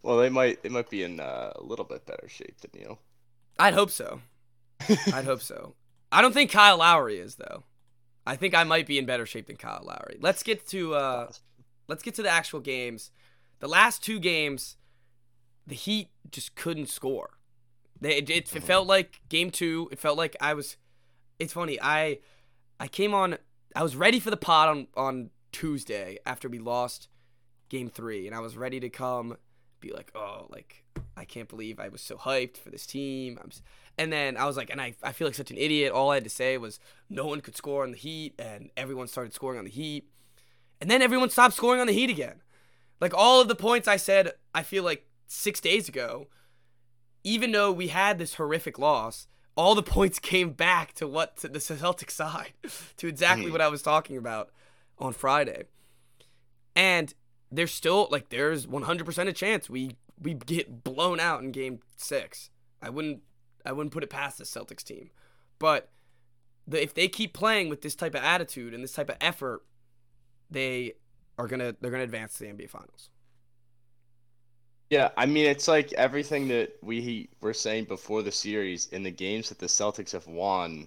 Well, 0.02 0.18
they 0.18 0.28
might 0.28 0.62
they 0.62 0.68
might 0.68 0.90
be 0.90 1.02
in 1.02 1.20
uh, 1.20 1.52
a 1.56 1.62
little 1.62 1.84
bit 1.84 2.06
better 2.06 2.28
shape 2.28 2.60
than 2.60 2.80
you. 2.80 2.98
I'd 3.58 3.74
hope 3.74 3.90
so. 3.90 4.20
I'd 5.12 5.24
hope 5.24 5.42
so. 5.42 5.74
I 6.12 6.22
don't 6.22 6.32
think 6.32 6.50
Kyle 6.50 6.78
Lowry 6.78 7.18
is 7.18 7.36
though. 7.36 7.64
I 8.26 8.36
think 8.36 8.54
I 8.54 8.64
might 8.64 8.86
be 8.86 8.98
in 8.98 9.06
better 9.06 9.26
shape 9.26 9.46
than 9.46 9.56
Kyle 9.56 9.82
Lowry. 9.84 10.18
Let's 10.20 10.42
get 10.42 10.66
to 10.68 10.94
uh 10.94 11.30
let's 11.88 12.02
get 12.02 12.14
to 12.16 12.22
the 12.22 12.30
actual 12.30 12.60
games. 12.60 13.10
The 13.64 13.70
last 13.70 14.02
two 14.02 14.18
games, 14.18 14.76
the 15.66 15.74
Heat 15.74 16.10
just 16.30 16.54
couldn't 16.54 16.90
score. 16.90 17.30
They 17.98 18.18
it, 18.18 18.28
it, 18.28 18.54
it 18.54 18.62
felt 18.62 18.86
like 18.86 19.22
game 19.30 19.50
2, 19.50 19.88
it 19.90 19.98
felt 19.98 20.18
like 20.18 20.36
I 20.38 20.52
was 20.52 20.76
it's 21.38 21.54
funny. 21.54 21.78
I 21.80 22.18
I 22.78 22.88
came 22.88 23.14
on 23.14 23.38
I 23.74 23.82
was 23.82 23.96
ready 23.96 24.20
for 24.20 24.28
the 24.28 24.36
pod 24.36 24.68
on 24.68 24.88
on 24.98 25.30
Tuesday 25.50 26.18
after 26.26 26.46
we 26.46 26.58
lost 26.58 27.08
game 27.70 27.88
3 27.88 28.26
and 28.26 28.36
I 28.36 28.40
was 28.40 28.54
ready 28.54 28.80
to 28.80 28.90
come 28.90 29.38
be 29.80 29.94
like, 29.94 30.12
"Oh, 30.14 30.46
like 30.50 30.84
I 31.16 31.24
can't 31.24 31.48
believe 31.48 31.80
I 31.80 31.88
was 31.88 32.02
so 32.02 32.16
hyped 32.16 32.58
for 32.58 32.68
this 32.68 32.84
team. 32.84 33.38
I'm, 33.42 33.48
and 33.96 34.12
then 34.12 34.36
I 34.36 34.44
was 34.44 34.58
like, 34.58 34.68
and 34.68 34.78
I, 34.78 34.94
I 35.02 35.12
feel 35.12 35.26
like 35.26 35.36
such 35.36 35.50
an 35.50 35.56
idiot. 35.56 35.90
All 35.90 36.10
I 36.10 36.16
had 36.16 36.24
to 36.24 36.28
say 36.28 36.58
was 36.58 36.80
no 37.08 37.24
one 37.24 37.40
could 37.40 37.56
score 37.56 37.82
on 37.82 37.92
the 37.92 37.96
Heat, 37.96 38.34
and 38.38 38.68
everyone 38.76 39.06
started 39.06 39.32
scoring 39.32 39.58
on 39.58 39.64
the 39.64 39.70
Heat. 39.70 40.10
And 40.82 40.90
then 40.90 41.00
everyone 41.00 41.30
stopped 41.30 41.54
scoring 41.54 41.80
on 41.80 41.86
the 41.86 41.94
Heat 41.94 42.10
again. 42.10 42.42
Like 43.00 43.14
all 43.14 43.40
of 43.40 43.48
the 43.48 43.54
points 43.54 43.88
I 43.88 43.96
said, 43.96 44.32
I 44.54 44.62
feel 44.62 44.84
like 44.84 45.06
six 45.26 45.60
days 45.60 45.88
ago, 45.88 46.28
even 47.22 47.52
though 47.52 47.72
we 47.72 47.88
had 47.88 48.18
this 48.18 48.34
horrific 48.34 48.78
loss, 48.78 49.26
all 49.56 49.74
the 49.74 49.82
points 49.96 50.18
came 50.18 50.50
back 50.50 50.92
to 50.94 51.06
what 51.06 51.36
to 51.38 51.48
the 51.48 51.58
Celtics 51.58 52.12
side, 52.12 52.52
to 52.96 53.06
exactly 53.06 53.46
mm. 53.46 53.52
what 53.52 53.60
I 53.60 53.68
was 53.68 53.82
talking 53.82 54.16
about 54.16 54.50
on 54.98 55.12
Friday. 55.12 55.64
And 56.76 57.14
there's 57.50 57.72
still 57.72 58.08
like 58.10 58.30
there's 58.30 58.66
100% 58.66 59.28
a 59.28 59.32
chance 59.32 59.70
we 59.70 59.96
we 60.20 60.34
get 60.34 60.84
blown 60.84 61.20
out 61.20 61.42
in 61.42 61.52
game 61.52 61.80
6. 61.96 62.50
I 62.82 62.90
wouldn't 62.90 63.22
I 63.64 63.72
wouldn't 63.72 63.92
put 63.92 64.02
it 64.02 64.10
past 64.10 64.38
the 64.38 64.44
Celtics 64.44 64.82
team. 64.82 65.10
But 65.58 65.90
the, 66.66 66.82
if 66.82 66.94
they 66.94 67.08
keep 67.08 67.32
playing 67.32 67.68
with 67.68 67.82
this 67.82 67.94
type 67.94 68.14
of 68.14 68.22
attitude 68.22 68.74
and 68.74 68.82
this 68.82 68.92
type 68.92 69.08
of 69.08 69.16
effort, 69.20 69.62
they 70.50 70.94
are 71.38 71.48
to 71.48 71.76
they're 71.80 71.90
to 71.90 72.00
advance 72.00 72.34
to 72.34 72.44
the 72.44 72.50
NBA 72.50 72.70
finals. 72.70 73.10
Yeah, 74.90 75.10
I 75.16 75.26
mean 75.26 75.46
it's 75.46 75.66
like 75.68 75.92
everything 75.94 76.48
that 76.48 76.76
we 76.82 77.28
were 77.40 77.54
saying 77.54 77.84
before 77.84 78.22
the 78.22 78.32
series 78.32 78.86
in 78.88 79.02
the 79.02 79.10
games 79.10 79.48
that 79.48 79.58
the 79.58 79.66
Celtics 79.66 80.12
have 80.12 80.26
won 80.26 80.86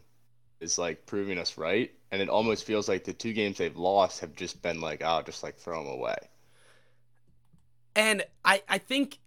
is 0.60 0.78
like 0.78 1.06
proving 1.06 1.38
us 1.38 1.58
right, 1.58 1.92
and 2.12 2.22
it 2.22 2.30
almost 2.30 2.64
feels 2.66 2.88
like 2.88 3.04
the 3.04 3.14
two 3.14 3.34
games 3.34 3.58
they've 3.58 3.76
lost 3.76 4.20
have 4.22 4.36
just 4.36 4.62
been 4.62 4.82
like, 4.82 5.02
oh, 5.04 5.22
just 5.24 5.44
like 5.44 5.58
throw 5.58 5.84
them 5.84 5.92
away. 5.92 6.18
And 7.96 8.24
I 8.46 8.62
I 8.70 8.78
think 8.78 9.20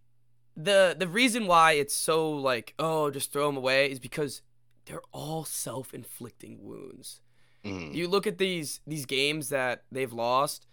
the 0.57 0.95
the 0.99 1.09
reason 1.09 1.47
why 1.47 1.73
it's 1.73 1.95
so 1.95 2.31
like 2.31 2.75
oh 2.79 3.11
just 3.11 3.33
throw 3.33 3.47
them 3.47 3.57
away 3.57 3.91
is 3.91 3.99
because 3.99 4.43
they're 4.87 5.03
all 5.13 5.45
self-inflicting 5.45 6.59
wounds. 6.63 7.21
Mm. 7.65 7.95
You 7.95 8.09
look 8.09 8.27
at 8.27 8.39
these 8.39 8.81
these 8.87 9.07
games 9.07 9.51
that 9.51 9.85
they've 9.93 10.13
lost, 10.13 10.67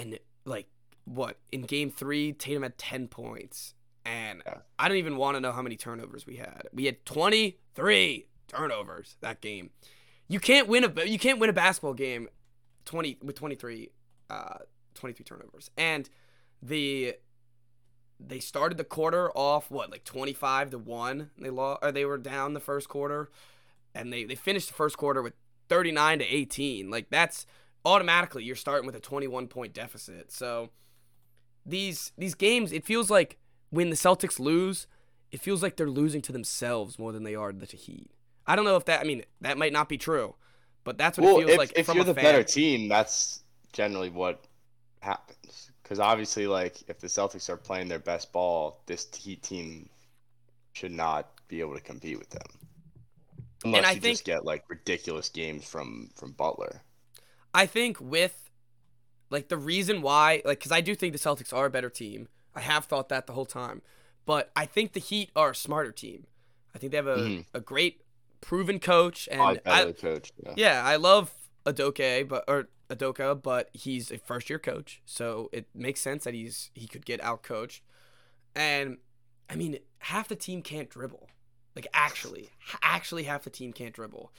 and 0.00 0.18
like 0.44 0.66
what 1.04 1.36
in 1.52 1.62
game 1.62 1.90
three, 1.90 2.32
Tatum 2.32 2.62
had 2.62 2.78
ten 2.78 3.08
points, 3.08 3.74
and 4.04 4.42
yeah. 4.46 4.58
I 4.78 4.88
don't 4.88 4.96
even 4.96 5.16
want 5.16 5.36
to 5.36 5.40
know 5.40 5.52
how 5.52 5.62
many 5.62 5.76
turnovers 5.76 6.26
we 6.26 6.36
had. 6.36 6.62
We 6.72 6.86
had 6.86 7.04
twenty 7.04 7.58
three 7.74 8.26
turnovers 8.48 9.16
that 9.20 9.40
game. 9.40 9.70
You 10.28 10.40
can't 10.40 10.68
win 10.68 10.84
a 10.84 11.04
you 11.04 11.18
can't 11.18 11.38
win 11.38 11.50
a 11.50 11.52
basketball 11.52 11.94
game, 11.94 12.28
twenty 12.84 13.18
with 13.22 13.36
23, 13.36 13.90
uh, 14.30 14.58
23 14.94 15.24
turnovers, 15.24 15.70
and 15.76 16.08
the 16.62 17.14
they 18.18 18.38
started 18.38 18.78
the 18.78 18.84
quarter 18.84 19.30
off 19.30 19.70
what 19.70 19.90
like 19.90 20.04
25 20.04 20.70
to 20.70 20.78
1 20.78 21.30
they 21.38 21.48
lost 21.48 21.78
or 21.82 21.90
they 21.90 22.04
were 22.04 22.18
down 22.18 22.52
the 22.52 22.60
first 22.60 22.86
quarter 22.86 23.30
and 23.94 24.12
they 24.12 24.24
they 24.24 24.34
finished 24.34 24.68
the 24.68 24.74
first 24.74 24.98
quarter 24.98 25.22
with 25.22 25.32
39 25.70 26.18
to 26.18 26.24
18 26.26 26.90
like 26.90 27.08
that's 27.08 27.46
automatically 27.84 28.44
you're 28.44 28.56
starting 28.56 28.86
with 28.86 28.94
a 28.94 29.00
21 29.00 29.46
point 29.46 29.72
deficit 29.72 30.30
so 30.30 30.70
these 31.66 32.12
these 32.16 32.34
games, 32.34 32.72
it 32.72 32.84
feels 32.84 33.10
like 33.10 33.38
when 33.70 33.90
the 33.90 33.96
Celtics 33.96 34.38
lose, 34.38 34.86
it 35.30 35.40
feels 35.40 35.62
like 35.62 35.76
they're 35.76 35.90
losing 35.90 36.22
to 36.22 36.32
themselves 36.32 36.98
more 36.98 37.12
than 37.12 37.22
they 37.22 37.34
are 37.34 37.52
to 37.52 37.58
the 37.58 37.76
Heat. 37.76 38.10
I 38.46 38.56
don't 38.56 38.64
know 38.64 38.76
if 38.76 38.84
that. 38.86 39.00
I 39.00 39.04
mean, 39.04 39.24
that 39.40 39.58
might 39.58 39.72
not 39.72 39.88
be 39.88 39.98
true, 39.98 40.34
but 40.84 40.98
that's 40.98 41.18
what 41.18 41.24
well, 41.26 41.36
it 41.36 41.40
feels 41.40 41.50
if, 41.52 41.58
like. 41.58 41.72
If 41.76 41.94
you're 41.94 42.04
the 42.04 42.14
fan. 42.14 42.24
better 42.24 42.42
team, 42.42 42.88
that's 42.88 43.42
generally 43.72 44.10
what 44.10 44.44
happens. 45.00 45.70
Because 45.82 46.00
obviously, 46.00 46.46
like 46.46 46.76
if 46.88 46.98
the 47.00 47.06
Celtics 47.06 47.48
are 47.48 47.56
playing 47.56 47.88
their 47.88 47.98
best 47.98 48.32
ball, 48.32 48.82
this 48.86 49.08
Heat 49.14 49.42
team 49.42 49.88
should 50.72 50.92
not 50.92 51.28
be 51.48 51.60
able 51.60 51.74
to 51.74 51.80
compete 51.80 52.18
with 52.18 52.30
them, 52.30 52.46
unless 53.64 53.94
you 53.94 54.00
think, 54.00 54.14
just 54.14 54.24
get 54.24 54.44
like 54.44 54.64
ridiculous 54.68 55.28
games 55.28 55.64
from 55.64 56.10
from 56.14 56.32
Butler. 56.32 56.82
I 57.54 57.66
think 57.66 58.00
with 58.00 58.50
like 59.30 59.48
the 59.48 59.56
reason 59.56 60.02
why, 60.02 60.42
like, 60.44 60.58
because 60.58 60.72
I 60.72 60.80
do 60.80 60.94
think 60.94 61.12
the 61.12 61.18
Celtics 61.18 61.52
are 61.52 61.66
a 61.66 61.70
better 61.70 61.90
team. 61.90 62.28
I 62.54 62.60
have 62.60 62.86
thought 62.86 63.08
that 63.10 63.26
the 63.26 63.32
whole 63.32 63.46
time, 63.46 63.82
but 64.26 64.50
I 64.56 64.66
think 64.66 64.92
the 64.92 65.00
Heat 65.00 65.30
are 65.36 65.50
a 65.50 65.54
smarter 65.54 65.92
team. 65.92 66.26
I 66.74 66.78
think 66.78 66.90
they 66.90 66.96
have 66.96 67.06
a, 67.06 67.16
mm-hmm. 67.16 67.40
a 67.56 67.60
great 67.60 68.02
proven 68.40 68.80
coach 68.80 69.28
and 69.30 69.60
I, 69.64 69.92
coach. 69.92 70.32
Yeah. 70.44 70.54
yeah, 70.56 70.82
I 70.84 70.96
love 70.96 71.32
Adoke, 71.64 72.28
but 72.28 72.44
or 72.48 72.68
Udoka, 72.88 73.40
but 73.40 73.70
he's 73.72 74.10
a 74.10 74.18
first 74.18 74.50
year 74.50 74.58
coach, 74.58 75.00
so 75.04 75.48
it 75.52 75.66
makes 75.74 76.00
sense 76.00 76.24
that 76.24 76.34
he's 76.34 76.70
he 76.74 76.86
could 76.86 77.06
get 77.06 77.22
out 77.22 77.42
coached. 77.42 77.82
And 78.54 78.98
I 79.48 79.56
mean, 79.56 79.78
half 79.98 80.28
the 80.28 80.36
team 80.36 80.62
can't 80.62 80.90
dribble. 80.90 81.28
Like 81.76 81.86
actually, 81.94 82.50
actually 82.82 83.24
half 83.24 83.44
the 83.44 83.50
team 83.50 83.72
can't 83.72 83.94
dribble. 83.94 84.32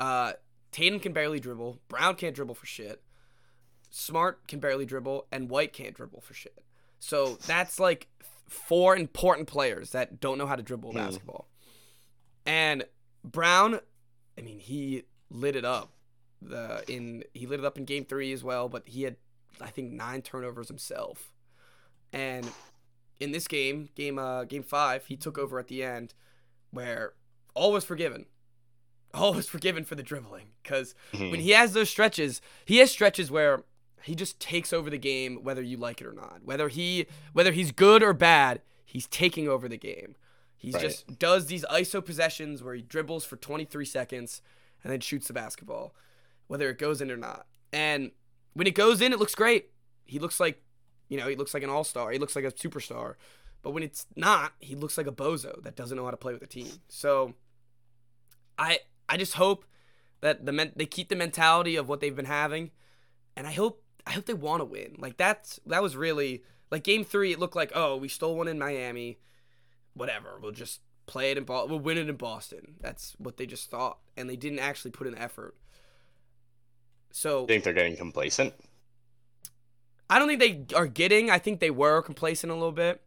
Uh, 0.00 0.32
Tatum 0.72 0.98
can 0.98 1.12
barely 1.12 1.38
dribble. 1.38 1.80
Brown 1.88 2.16
can't 2.16 2.34
dribble 2.34 2.54
for 2.54 2.66
shit. 2.66 3.02
Smart 3.90 4.48
can 4.48 4.58
barely 4.58 4.86
dribble, 4.86 5.26
and 5.30 5.50
White 5.50 5.72
can't 5.72 5.94
dribble 5.94 6.22
for 6.22 6.34
shit. 6.34 6.64
So 6.98 7.36
that's 7.46 7.78
like 7.78 8.08
four 8.48 8.96
important 8.96 9.48
players 9.48 9.90
that 9.90 10.20
don't 10.20 10.38
know 10.38 10.46
how 10.46 10.56
to 10.56 10.62
dribble 10.62 10.92
mm. 10.92 10.96
basketball. 10.96 11.48
And 12.46 12.84
Brown, 13.22 13.80
I 14.38 14.40
mean, 14.40 14.58
he 14.58 15.04
lit 15.30 15.56
it 15.56 15.64
up. 15.64 15.92
The 16.40 16.82
in 16.88 17.22
he 17.34 17.46
lit 17.46 17.60
it 17.60 17.66
up 17.66 17.78
in 17.78 17.84
game 17.84 18.04
three 18.04 18.32
as 18.32 18.42
well, 18.42 18.68
but 18.68 18.88
he 18.88 19.02
had 19.02 19.16
I 19.60 19.68
think 19.68 19.92
nine 19.92 20.22
turnovers 20.22 20.68
himself. 20.68 21.32
And 22.12 22.50
in 23.20 23.30
this 23.30 23.46
game, 23.46 23.90
game 23.94 24.18
uh 24.18 24.44
game 24.44 24.64
five, 24.64 25.06
he 25.06 25.16
took 25.16 25.38
over 25.38 25.58
at 25.58 25.68
the 25.68 25.84
end, 25.84 26.14
where 26.70 27.12
all 27.54 27.72
was 27.72 27.84
forgiven. 27.84 28.26
All 29.14 29.34
was 29.34 29.48
forgiven 29.48 29.84
for 29.84 29.94
the 29.94 30.02
dribbling 30.02 30.46
because 30.62 30.94
mm-hmm. 31.12 31.30
when 31.30 31.40
he 31.40 31.50
has 31.50 31.74
those 31.74 31.90
stretches, 31.90 32.40
he 32.64 32.78
has 32.78 32.90
stretches 32.90 33.30
where 33.30 33.64
he 34.02 34.14
just 34.14 34.40
takes 34.40 34.72
over 34.72 34.90
the 34.90 34.98
game 34.98 35.40
whether 35.42 35.62
you 35.62 35.76
like 35.76 36.00
it 36.00 36.06
or 36.06 36.12
not. 36.12 36.40
Whether 36.44 36.68
he 36.68 37.06
whether 37.32 37.52
he's 37.52 37.72
good 37.72 38.02
or 38.02 38.12
bad, 38.12 38.62
he's 38.84 39.06
taking 39.06 39.48
over 39.48 39.68
the 39.68 39.76
game. 39.76 40.16
He 40.56 40.70
right. 40.70 40.80
just 40.80 41.18
does 41.18 41.46
these 41.46 41.64
ISO 41.64 42.04
possessions 42.04 42.62
where 42.62 42.74
he 42.74 42.82
dribbles 42.82 43.24
for 43.24 43.36
23 43.36 43.84
seconds 43.84 44.40
and 44.84 44.92
then 44.92 45.00
shoots 45.00 45.26
the 45.26 45.32
basketball, 45.32 45.94
whether 46.46 46.70
it 46.70 46.78
goes 46.78 47.00
in 47.00 47.10
or 47.10 47.16
not. 47.16 47.46
And 47.72 48.12
when 48.54 48.66
it 48.66 48.74
goes 48.74 49.00
in, 49.00 49.12
it 49.12 49.18
looks 49.18 49.34
great. 49.34 49.70
He 50.04 50.18
looks 50.18 50.38
like, 50.38 50.62
you 51.08 51.18
know, 51.18 51.26
he 51.26 51.36
looks 51.36 51.52
like 51.52 51.62
an 51.62 51.70
all-star. 51.70 52.12
He 52.12 52.18
looks 52.18 52.36
like 52.36 52.44
a 52.44 52.52
superstar. 52.52 53.14
But 53.62 53.70
when 53.70 53.82
it's 53.82 54.06
not, 54.14 54.52
he 54.60 54.74
looks 54.74 54.96
like 54.98 55.06
a 55.06 55.12
bozo 55.12 55.62
that 55.62 55.74
doesn't 55.76 55.96
know 55.96 56.04
how 56.04 56.10
to 56.10 56.16
play 56.16 56.32
with 56.32 56.42
a 56.42 56.46
team. 56.46 56.68
So 56.88 57.34
I 58.58 58.80
I 59.12 59.18
just 59.18 59.34
hope 59.34 59.66
that 60.22 60.46
the 60.46 60.52
men- 60.52 60.72
they 60.74 60.86
keep 60.86 61.08
the 61.10 61.16
mentality 61.16 61.76
of 61.76 61.88
what 61.88 62.00
they've 62.00 62.16
been 62.16 62.24
having 62.24 62.70
and 63.36 63.46
I 63.46 63.52
hope 63.52 63.82
I 64.06 64.12
hope 64.12 64.26
they 64.26 64.34
want 64.34 64.60
to 64.60 64.64
win. 64.64 64.96
Like 64.98 65.16
that's 65.16 65.60
that 65.66 65.82
was 65.82 65.96
really 65.96 66.42
like 66.70 66.84
game 66.84 67.04
three. 67.04 67.32
It 67.32 67.38
looked 67.38 67.56
like 67.56 67.72
oh 67.74 67.96
we 67.96 68.08
stole 68.08 68.36
one 68.36 68.48
in 68.48 68.58
Miami, 68.58 69.18
whatever. 69.94 70.38
We'll 70.40 70.52
just 70.52 70.80
play 71.06 71.30
it 71.30 71.38
in 71.38 71.44
Boston. 71.44 71.70
We'll 71.70 71.80
win 71.80 71.98
it 71.98 72.08
in 72.08 72.16
Boston. 72.16 72.74
That's 72.80 73.14
what 73.18 73.36
they 73.36 73.46
just 73.46 73.70
thought, 73.70 73.98
and 74.16 74.28
they 74.28 74.36
didn't 74.36 74.58
actually 74.58 74.90
put 74.90 75.06
in 75.06 75.16
effort. 75.16 75.56
So 77.10 77.46
think 77.46 77.64
they're 77.64 77.72
getting 77.72 77.96
complacent. 77.96 78.54
I 80.10 80.18
don't 80.18 80.28
think 80.28 80.40
they 80.40 80.76
are 80.76 80.86
getting. 80.86 81.30
I 81.30 81.38
think 81.38 81.60
they 81.60 81.70
were 81.70 82.02
complacent 82.02 82.50
a 82.50 82.54
little 82.54 82.72
bit. 82.72 83.00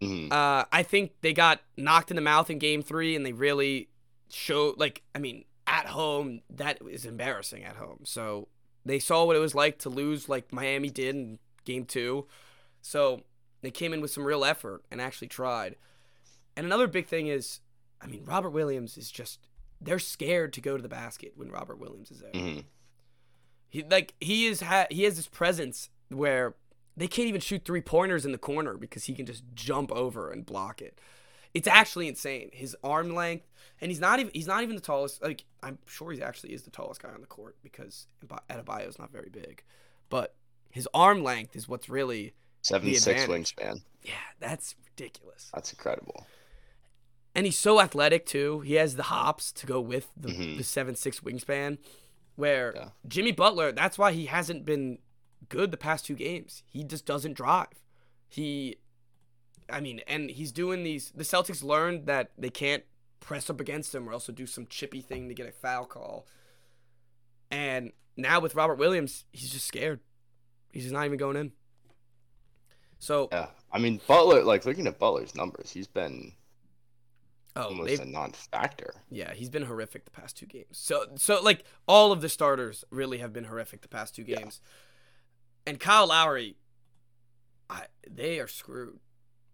Mm-hmm. 0.00 0.32
Uh, 0.32 0.64
I 0.72 0.82
think 0.82 1.12
they 1.20 1.32
got 1.32 1.60
knocked 1.76 2.10
in 2.10 2.16
the 2.16 2.22
mouth 2.22 2.48
in 2.48 2.58
game 2.58 2.82
three, 2.82 3.14
and 3.14 3.24
they 3.24 3.32
really 3.32 3.88
showed 4.30 4.78
like 4.78 5.02
I 5.14 5.18
mean 5.18 5.44
at 5.66 5.86
home 5.86 6.40
that 6.50 6.78
is 6.88 7.04
embarrassing 7.04 7.64
at 7.64 7.76
home. 7.76 8.00
So 8.04 8.48
they 8.84 8.98
saw 8.98 9.24
what 9.24 9.36
it 9.36 9.40
was 9.40 9.54
like 9.54 9.78
to 9.80 9.88
lose 9.88 10.28
like 10.28 10.52
Miami 10.52 10.90
did 10.90 11.14
in 11.14 11.38
game 11.64 11.84
two. 11.84 12.26
So 12.80 13.22
they 13.62 13.70
came 13.70 13.92
in 13.92 14.00
with 14.00 14.10
some 14.10 14.24
real 14.24 14.44
effort 14.44 14.82
and 14.90 15.00
actually 15.00 15.28
tried. 15.28 15.76
And 16.56 16.66
another 16.66 16.86
big 16.86 17.06
thing 17.06 17.28
is, 17.28 17.60
I 18.00 18.06
mean, 18.06 18.24
Robert 18.24 18.50
Williams 18.50 18.96
is 18.96 19.10
just 19.10 19.46
they're 19.80 19.98
scared 19.98 20.52
to 20.54 20.60
go 20.60 20.76
to 20.76 20.82
the 20.82 20.88
basket 20.88 21.32
when 21.36 21.50
Robert 21.50 21.78
Williams 21.78 22.10
is 22.10 22.20
there. 22.20 22.32
Mm-hmm. 22.32 22.60
He 23.68 23.84
like 23.84 24.14
he 24.20 24.46
is 24.46 24.62
ha- 24.62 24.86
he 24.90 25.04
has 25.04 25.16
this 25.16 25.28
presence 25.28 25.90
where 26.08 26.54
they 26.96 27.06
can't 27.06 27.28
even 27.28 27.40
shoot 27.40 27.64
three 27.64 27.80
pointers 27.80 28.26
in 28.26 28.32
the 28.32 28.38
corner 28.38 28.76
because 28.76 29.04
he 29.04 29.14
can 29.14 29.26
just 29.26 29.44
jump 29.54 29.92
over 29.92 30.30
and 30.30 30.44
block 30.44 30.82
it. 30.82 30.98
It's 31.54 31.68
actually 31.68 32.08
insane. 32.08 32.50
His 32.52 32.76
arm 32.84 33.14
length, 33.14 33.46
and 33.80 33.90
he's 33.90 34.00
not 34.00 34.20
even 34.20 34.30
he's 34.34 34.46
not 34.46 34.62
even 34.62 34.76
the 34.76 34.82
tallest. 34.82 35.22
Like 35.22 35.44
I'm 35.62 35.78
sure 35.86 36.12
he 36.12 36.22
actually 36.22 36.52
is 36.52 36.62
the 36.62 36.70
tallest 36.70 37.02
guy 37.02 37.10
on 37.10 37.20
the 37.20 37.26
court 37.26 37.56
because 37.62 38.06
Adebayo 38.48 38.88
is 38.88 38.98
not 38.98 39.10
very 39.10 39.30
big, 39.30 39.62
but 40.08 40.34
his 40.70 40.88
arm 40.94 41.22
length 41.22 41.56
is 41.56 41.68
what's 41.68 41.88
really 41.88 42.34
seven 42.62 42.94
six 42.94 43.24
wingspan. 43.24 43.82
Yeah, 44.02 44.12
that's 44.38 44.74
ridiculous. 44.86 45.50
That's 45.52 45.72
incredible. 45.72 46.26
And 47.34 47.46
he's 47.46 47.58
so 47.58 47.80
athletic 47.80 48.26
too. 48.26 48.60
He 48.60 48.74
has 48.74 48.96
the 48.96 49.04
hops 49.04 49.52
to 49.52 49.66
go 49.66 49.80
with 49.80 50.08
the, 50.16 50.28
mm-hmm. 50.28 50.56
the 50.56 50.64
seven 50.64 50.94
six 50.94 51.20
wingspan. 51.20 51.78
Where 52.36 52.72
yeah. 52.74 52.88
Jimmy 53.06 53.32
Butler, 53.32 53.70
that's 53.72 53.98
why 53.98 54.12
he 54.12 54.26
hasn't 54.26 54.64
been 54.64 54.98
good 55.48 55.70
the 55.70 55.76
past 55.76 56.06
two 56.06 56.14
games. 56.14 56.62
He 56.66 56.84
just 56.84 57.04
doesn't 57.04 57.34
drive. 57.34 57.68
He 58.28 58.76
I 59.72 59.80
mean, 59.80 60.00
and 60.06 60.30
he's 60.30 60.52
doing 60.52 60.82
these. 60.82 61.12
The 61.14 61.24
Celtics 61.24 61.62
learned 61.62 62.06
that 62.06 62.32
they 62.36 62.50
can't 62.50 62.84
press 63.20 63.50
up 63.50 63.60
against 63.60 63.94
him 63.94 64.08
or 64.08 64.12
else 64.12 64.26
do 64.26 64.46
some 64.46 64.66
chippy 64.66 65.00
thing 65.00 65.28
to 65.28 65.34
get 65.34 65.46
a 65.48 65.52
foul 65.52 65.84
call. 65.84 66.26
And 67.50 67.92
now 68.16 68.40
with 68.40 68.54
Robert 68.54 68.76
Williams, 68.76 69.24
he's 69.32 69.50
just 69.50 69.66
scared. 69.66 70.00
He's 70.72 70.84
just 70.84 70.92
not 70.94 71.04
even 71.04 71.18
going 71.18 71.36
in. 71.36 71.52
So 72.98 73.28
Yeah, 73.32 73.46
I 73.72 73.78
mean 73.78 74.00
Butler. 74.06 74.42
Like 74.44 74.64
looking 74.66 74.86
at 74.86 74.98
Butler's 74.98 75.34
numbers, 75.34 75.70
he's 75.70 75.86
been 75.86 76.32
oh, 77.56 77.62
almost 77.62 78.00
a 78.00 78.04
non-factor. 78.04 78.94
Yeah, 79.10 79.32
he's 79.34 79.48
been 79.50 79.64
horrific 79.64 80.04
the 80.04 80.10
past 80.10 80.36
two 80.36 80.46
games. 80.46 80.66
So 80.78 81.06
so 81.16 81.42
like 81.42 81.64
all 81.88 82.12
of 82.12 82.20
the 82.20 82.28
starters 82.28 82.84
really 82.90 83.18
have 83.18 83.32
been 83.32 83.44
horrific 83.44 83.80
the 83.82 83.88
past 83.88 84.14
two 84.14 84.24
Yeah. 84.26 84.36
games. 84.38 84.60
And 85.66 85.80
Kyle 85.80 86.06
Lowry, 86.08 86.56
I 87.68 87.86
they 88.08 88.38
are 88.38 88.48
screwed 88.48 89.00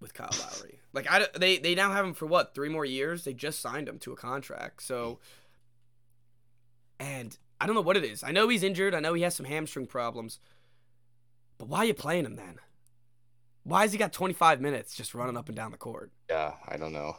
with 0.00 0.14
Kyle 0.14 0.30
Lowry. 0.40 0.80
Like 0.92 1.06
I 1.10 1.26
they 1.38 1.58
they 1.58 1.74
now 1.74 1.92
have 1.92 2.04
him 2.04 2.14
for 2.14 2.26
what 2.26 2.54
three 2.54 2.68
more 2.68 2.84
years? 2.84 3.24
They 3.24 3.32
just 3.34 3.60
signed 3.60 3.88
him 3.88 3.98
to 4.00 4.12
a 4.12 4.16
contract. 4.16 4.82
So, 4.82 5.18
and 6.98 7.36
I 7.60 7.66
don't 7.66 7.74
know 7.74 7.80
what 7.80 7.96
it 7.96 8.04
is. 8.04 8.22
I 8.22 8.32
know 8.32 8.48
he's 8.48 8.62
injured. 8.62 8.94
I 8.94 9.00
know 9.00 9.14
he 9.14 9.22
has 9.22 9.34
some 9.34 9.46
hamstring 9.46 9.86
problems. 9.86 10.38
But 11.58 11.68
why 11.68 11.78
are 11.78 11.84
you 11.86 11.94
playing 11.94 12.26
him 12.26 12.36
then? 12.36 12.56
Why 13.64 13.82
has 13.82 13.92
he 13.92 13.98
got 13.98 14.12
25 14.12 14.60
minutes 14.60 14.94
just 14.94 15.14
running 15.14 15.36
up 15.36 15.48
and 15.48 15.56
down 15.56 15.70
the 15.72 15.78
court? 15.78 16.12
Yeah, 16.28 16.52
I 16.68 16.76
don't 16.76 16.92
know. 16.92 17.16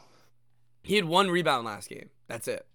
He 0.82 0.94
had 0.96 1.04
one 1.04 1.28
rebound 1.28 1.66
last 1.66 1.88
game. 1.88 2.08
That's 2.28 2.48
it. 2.48 2.66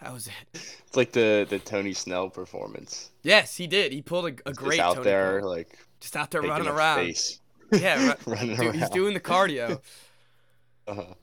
That 0.00 0.12
was 0.12 0.28
it. 0.28 0.32
It's 0.54 0.96
like 0.96 1.12
the 1.12 1.46
the 1.48 1.58
Tony 1.58 1.92
Snell 1.92 2.30
performance. 2.30 3.10
Yes, 3.22 3.56
he 3.56 3.66
did. 3.66 3.92
He 3.92 4.00
pulled 4.00 4.24
a, 4.26 4.28
a 4.46 4.52
Just 4.52 4.58
great 4.60 4.80
out 4.80 4.94
Tony 4.94 5.04
there, 5.04 5.32
Parker. 5.40 5.46
like 5.48 5.78
just 6.00 6.16
out 6.16 6.30
there 6.30 6.42
running 6.42 6.68
around. 6.68 6.98
space. 7.04 7.40
Yeah, 7.72 8.14
Dude, 8.24 8.74
he's 8.74 8.90
doing 8.90 9.14
the 9.14 9.20
cardio. 9.20 9.80
Uh-huh. 10.88 11.14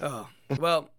Oh 0.00 0.28
well, 0.58 0.90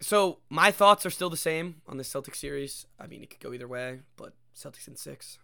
so 0.00 0.36
my 0.50 0.70
thoughts 0.70 1.06
are 1.06 1.10
still 1.10 1.30
the 1.30 1.36
same 1.38 1.76
on 1.88 1.96
this 1.96 2.12
Celtics 2.12 2.36
series. 2.36 2.84
I 3.00 3.06
mean, 3.06 3.22
it 3.22 3.30
could 3.30 3.40
go 3.40 3.54
either 3.54 3.66
way, 3.66 4.00
but 4.16 4.34
Celtics 4.54 4.86
in 4.86 4.96
six. 4.96 5.38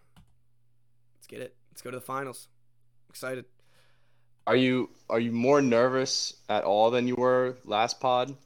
Let's 1.16 1.26
get 1.26 1.40
it. 1.40 1.56
Let's 1.70 1.80
go 1.80 1.90
to 1.90 1.96
the 1.96 2.04
finals. 2.04 2.48
Excited. 3.08 3.46
Are 4.46 4.56
you 4.56 4.90
are 5.08 5.18
you 5.18 5.32
more 5.32 5.62
nervous 5.62 6.34
at 6.50 6.64
all 6.64 6.90
than 6.90 7.08
you 7.08 7.14
were 7.14 7.56
last 7.64 8.00
pod? 8.00 8.36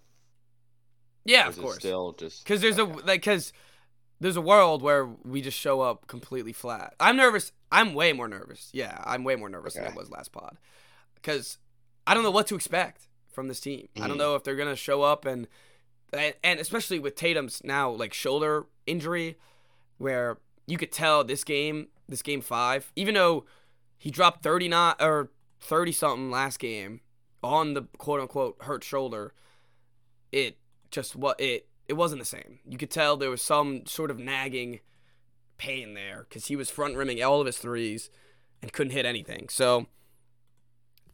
Yeah, 1.24 1.48
of 1.48 1.58
course. 1.58 1.78
Still 1.78 2.12
just 2.12 2.44
Because 2.44 2.60
there's 2.60 2.78
a 2.78 2.84
like, 2.84 3.22
because 3.22 3.52
there's 4.20 4.36
a 4.36 4.40
world 4.40 4.82
where 4.82 5.06
we 5.06 5.40
just 5.40 5.58
show 5.58 5.80
up 5.80 6.06
completely 6.06 6.52
flat. 6.52 6.94
I'm 6.98 7.16
nervous. 7.16 7.52
I'm 7.70 7.94
way 7.94 8.12
more 8.12 8.28
nervous. 8.28 8.70
Yeah, 8.72 9.00
I'm 9.04 9.24
way 9.24 9.36
more 9.36 9.48
nervous 9.48 9.74
than 9.74 9.86
I 9.86 9.94
was 9.94 10.10
last 10.10 10.32
pod. 10.32 10.58
Because 11.14 11.58
I 12.06 12.14
don't 12.14 12.22
know 12.22 12.30
what 12.30 12.46
to 12.48 12.54
expect 12.54 13.08
from 13.30 13.48
this 13.48 13.60
team. 13.60 13.88
I 13.96 14.08
don't 14.08 14.16
Mhm. 14.16 14.18
know 14.18 14.34
if 14.34 14.42
they're 14.44 14.56
gonna 14.56 14.76
show 14.76 15.02
up 15.02 15.24
and 15.24 15.46
and 16.12 16.34
and 16.42 16.58
especially 16.58 16.98
with 16.98 17.14
Tatum's 17.16 17.62
now 17.64 17.90
like 17.90 18.14
shoulder 18.14 18.66
injury, 18.86 19.36
where 19.98 20.38
you 20.66 20.78
could 20.78 20.90
tell 20.90 21.22
this 21.22 21.44
game, 21.44 21.88
this 22.08 22.22
game 22.22 22.40
five, 22.40 22.90
even 22.96 23.14
though 23.14 23.44
he 23.98 24.10
dropped 24.10 24.42
39 24.42 24.94
or 25.00 25.30
30 25.60 25.92
something 25.92 26.30
last 26.30 26.58
game 26.58 27.00
on 27.42 27.74
the 27.74 27.82
quote 27.98 28.20
unquote 28.20 28.56
hurt 28.62 28.82
shoulder, 28.82 29.34
it 30.32 30.58
just 30.90 31.14
what 31.14 31.38
it 31.40 31.67
it 31.88 31.94
wasn't 31.94 32.20
the 32.20 32.26
same. 32.26 32.60
You 32.68 32.76
could 32.76 32.90
tell 32.90 33.16
there 33.16 33.30
was 33.30 33.42
some 33.42 33.86
sort 33.86 34.10
of 34.10 34.18
nagging 34.18 34.80
pain 35.56 35.94
there 35.94 36.26
because 36.28 36.46
he 36.46 36.54
was 36.54 36.70
front 36.70 36.96
rimming 36.96 37.22
all 37.22 37.40
of 37.40 37.46
his 37.46 37.58
threes 37.58 38.10
and 38.62 38.72
couldn't 38.72 38.92
hit 38.92 39.06
anything. 39.06 39.48
So 39.48 39.86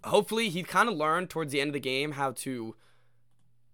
hopefully 0.03 0.49
he 0.49 0.63
kind 0.65 0.89
of 0.89 0.97
learned 0.97 1.31
towards 1.31 1.53
the 1.53 1.61
end 1.61 1.69
of 1.69 1.75
the 1.75 1.81
game 1.81 2.13
how 2.13 2.33
to 2.33 2.75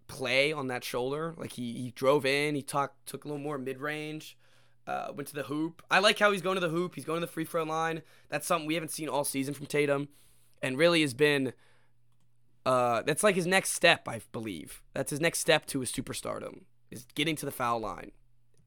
play 0.07 0.53
on 0.53 0.67
that 0.67 0.83
shoulder. 0.83 1.33
Like 1.37 1.53
he, 1.53 1.73
he 1.73 1.91
drove 1.91 2.25
in, 2.25 2.53
he 2.55 2.61
talked 2.61 3.07
took 3.07 3.25
a 3.25 3.27
little 3.27 3.41
more 3.41 3.57
mid 3.57 3.79
range, 3.79 4.37
uh, 4.85 5.11
went 5.13 5.27
to 5.29 5.35
the 5.35 5.43
hoop. 5.43 5.81
I 5.89 5.99
like 5.99 6.19
how 6.19 6.31
he's 6.31 6.41
going 6.43 6.55
to 6.55 6.65
the 6.65 6.69
hoop. 6.69 6.93
He's 6.95 7.05
going 7.05 7.19
to 7.19 7.25
the 7.25 7.31
free 7.31 7.45
throw 7.45 7.63
line. 7.63 8.03
That's 8.29 8.45
something 8.45 8.67
we 8.67 8.75
haven't 8.75 8.89
seen 8.89 9.09
all 9.09 9.23
season 9.23 9.53
from 9.55 9.65
Tatum, 9.65 10.09
and 10.61 10.77
really 10.77 11.01
has 11.01 11.13
been. 11.13 11.53
Uh, 12.63 13.01
that's 13.01 13.23
like 13.23 13.33
his 13.33 13.47
next 13.47 13.71
step, 13.71 14.07
I 14.07 14.21
believe. 14.31 14.83
That's 14.93 15.09
his 15.09 15.19
next 15.19 15.39
step 15.39 15.65
to 15.67 15.79
his 15.79 15.91
superstardom 15.91 16.65
is 16.91 17.05
getting 17.15 17.35
to 17.37 17.45
the 17.45 17.51
foul 17.51 17.79
line. 17.79 18.11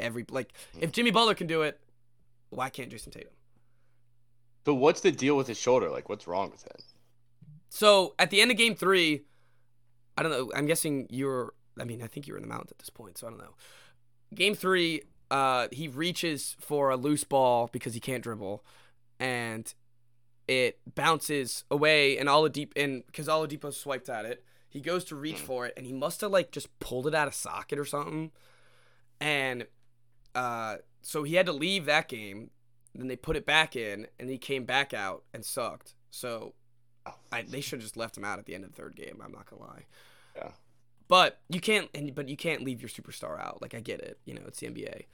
Every 0.00 0.24
like, 0.28 0.52
if 0.80 0.92
Jimmy 0.92 1.10
Butler 1.10 1.34
can 1.34 1.46
do 1.46 1.62
it, 1.62 1.80
why 2.50 2.68
can't 2.68 2.90
Jayson 2.90 3.12
Tatum? 3.12 3.32
So 4.66 4.74
what's 4.74 5.00
the 5.02 5.12
deal 5.12 5.36
with 5.36 5.46
his 5.46 5.58
shoulder? 5.58 5.90
Like, 5.90 6.08
what's 6.08 6.26
wrong 6.26 6.50
with 6.50 6.64
it? 6.66 6.82
So 7.68 8.14
at 8.18 8.30
the 8.30 8.40
end 8.40 8.50
of 8.50 8.56
game 8.56 8.74
three, 8.74 9.24
I 10.16 10.22
don't 10.22 10.32
know. 10.32 10.52
I'm 10.54 10.66
guessing 10.66 11.06
you're. 11.10 11.52
I 11.78 11.84
mean, 11.84 12.02
I 12.02 12.06
think 12.06 12.26
you're 12.26 12.36
in 12.36 12.42
the 12.42 12.48
mountains 12.48 12.70
at 12.70 12.78
this 12.78 12.90
point, 12.90 13.18
so 13.18 13.26
I 13.26 13.30
don't 13.30 13.38
know. 13.40 13.54
Game 14.32 14.54
three, 14.54 15.02
uh, 15.30 15.68
he 15.72 15.88
reaches 15.88 16.56
for 16.60 16.90
a 16.90 16.96
loose 16.96 17.24
ball 17.24 17.68
because 17.72 17.94
he 17.94 18.00
can't 18.00 18.22
dribble, 18.22 18.64
and 19.18 19.74
it 20.46 20.78
bounces 20.94 21.64
away, 21.70 22.16
and 22.16 22.28
Oladipo, 22.28 22.70
and 22.76 23.04
because 23.06 23.26
Oladipo 23.26 23.72
swiped 23.72 24.08
at 24.08 24.24
it, 24.24 24.44
he 24.74 24.80
goes 24.82 25.04
to 25.04 25.16
reach 25.16 25.38
Hmm. 25.40 25.46
for 25.46 25.66
it, 25.66 25.72
and 25.78 25.86
he 25.86 25.92
must 25.94 26.20
have 26.20 26.30
like 26.30 26.50
just 26.50 26.78
pulled 26.80 27.06
it 27.06 27.14
out 27.14 27.28
of 27.28 27.34
socket 27.34 27.78
or 27.78 27.86
something, 27.86 28.30
and 29.20 29.66
uh, 30.34 30.76
so 31.00 31.22
he 31.22 31.36
had 31.36 31.46
to 31.46 31.52
leave 31.52 31.86
that 31.86 32.08
game. 32.08 32.50
Then 32.94 33.08
they 33.08 33.16
put 33.16 33.36
it 33.36 33.46
back 33.46 33.74
in, 33.74 34.06
and 34.20 34.28
he 34.28 34.36
came 34.38 34.64
back 34.64 34.92
out 34.92 35.24
and 35.32 35.44
sucked. 35.44 35.94
So 36.10 36.54
I, 37.32 37.42
they 37.42 37.60
should 37.60 37.78
have 37.78 37.84
just 37.84 37.96
left 37.96 38.16
him 38.16 38.24
out 38.24 38.38
at 38.38 38.46
the 38.46 38.54
end 38.54 38.64
of 38.64 38.70
the 38.70 38.76
third 38.76 38.94
game. 38.96 39.20
I'm 39.24 39.32
not 39.32 39.46
gonna 39.48 39.62
lie. 39.62 39.86
Yeah. 40.36 40.50
But 41.08 41.40
you 41.48 41.60
can't, 41.60 41.88
and 41.94 42.14
but 42.14 42.28
you 42.28 42.36
can't 42.36 42.62
leave 42.64 42.80
your 42.82 42.88
superstar 42.88 43.38
out. 43.40 43.62
Like 43.62 43.74
I 43.74 43.80
get 43.80 44.00
it, 44.00 44.18
you 44.24 44.34
know, 44.34 44.42
it's 44.46 44.58
the 44.60 44.66
NBA. 44.68 45.06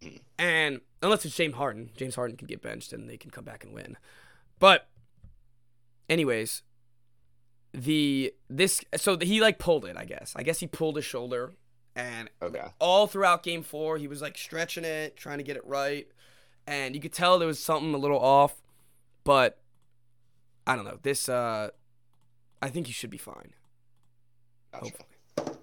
Mhm. 0.00 0.20
And 0.38 0.80
unless 1.02 1.24
it's 1.24 1.36
James 1.36 1.54
Harden, 1.54 1.90
James 1.96 2.14
Harden 2.16 2.36
can 2.36 2.46
get 2.48 2.62
benched 2.62 2.92
and 2.92 3.08
they 3.08 3.16
can 3.16 3.30
come 3.30 3.44
back 3.44 3.62
and 3.62 3.72
win. 3.74 3.96
But, 4.58 4.88
anyways, 6.08 6.62
the 7.72 8.34
this 8.50 8.82
so 8.96 9.16
he 9.18 9.40
like 9.40 9.58
pulled 9.58 9.84
it. 9.84 9.96
I 9.96 10.04
guess. 10.04 10.32
I 10.36 10.42
guess 10.42 10.60
he 10.60 10.66
pulled 10.66 10.96
his 10.96 11.04
shoulder, 11.04 11.52
and 11.96 12.28
Okay. 12.42 12.64
all 12.78 13.06
throughout 13.06 13.42
game 13.42 13.62
four, 13.62 13.98
he 13.98 14.06
was 14.08 14.20
like 14.22 14.36
stretching 14.38 14.84
it, 14.84 15.16
trying 15.16 15.38
to 15.38 15.44
get 15.44 15.56
it 15.56 15.66
right. 15.66 16.06
And 16.66 16.94
you 16.94 17.00
could 17.00 17.12
tell 17.12 17.38
there 17.38 17.48
was 17.48 17.58
something 17.58 17.92
a 17.92 17.98
little 17.98 18.20
off, 18.20 18.62
but 19.24 19.58
I 20.66 20.76
don't 20.76 20.84
know. 20.84 20.98
This, 21.02 21.28
uh, 21.28 21.70
I 22.60 22.68
think 22.68 22.86
he 22.86 22.92
should 22.92 23.10
be 23.10 23.18
fine. 23.18 23.52
Gotcha. 24.72 24.84
Hopefully. 24.84 25.58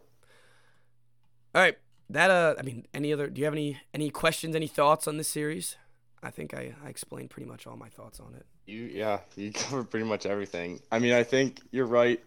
All 1.56 1.62
right. 1.62 1.78
That, 2.10 2.32
uh, 2.32 2.56
I 2.60 2.63
mean, 2.63 2.86
any 2.93 3.13
other, 3.13 3.28
do 3.30 3.39
you 3.39 3.45
have 3.45 3.54
any, 3.54 3.80
any 3.93 4.10
questions, 4.10 4.56
any 4.56 4.67
thoughts 4.67 5.08
on 5.08 5.15
this 5.17 5.28
series? 5.30 5.78
I 6.22 6.32
think 6.32 6.54
I, 6.54 6.74
I 6.84 6.89
explained 6.89 7.30
pretty 7.30 7.48
much 7.48 7.65
all 7.65 7.78
my 7.78 7.88
thoughts 7.88 8.19
on 8.19 8.34
it. 8.36 8.45
You 8.70 8.86
yeah, 8.86 9.20
you 9.36 9.52
covered 9.54 9.90
pretty 9.90 10.06
much 10.06 10.26
everything. 10.26 10.80
I 10.92 11.00
mean, 11.00 11.14
I 11.14 11.24
think 11.24 11.62
you're 11.72 11.86
right 11.86 12.22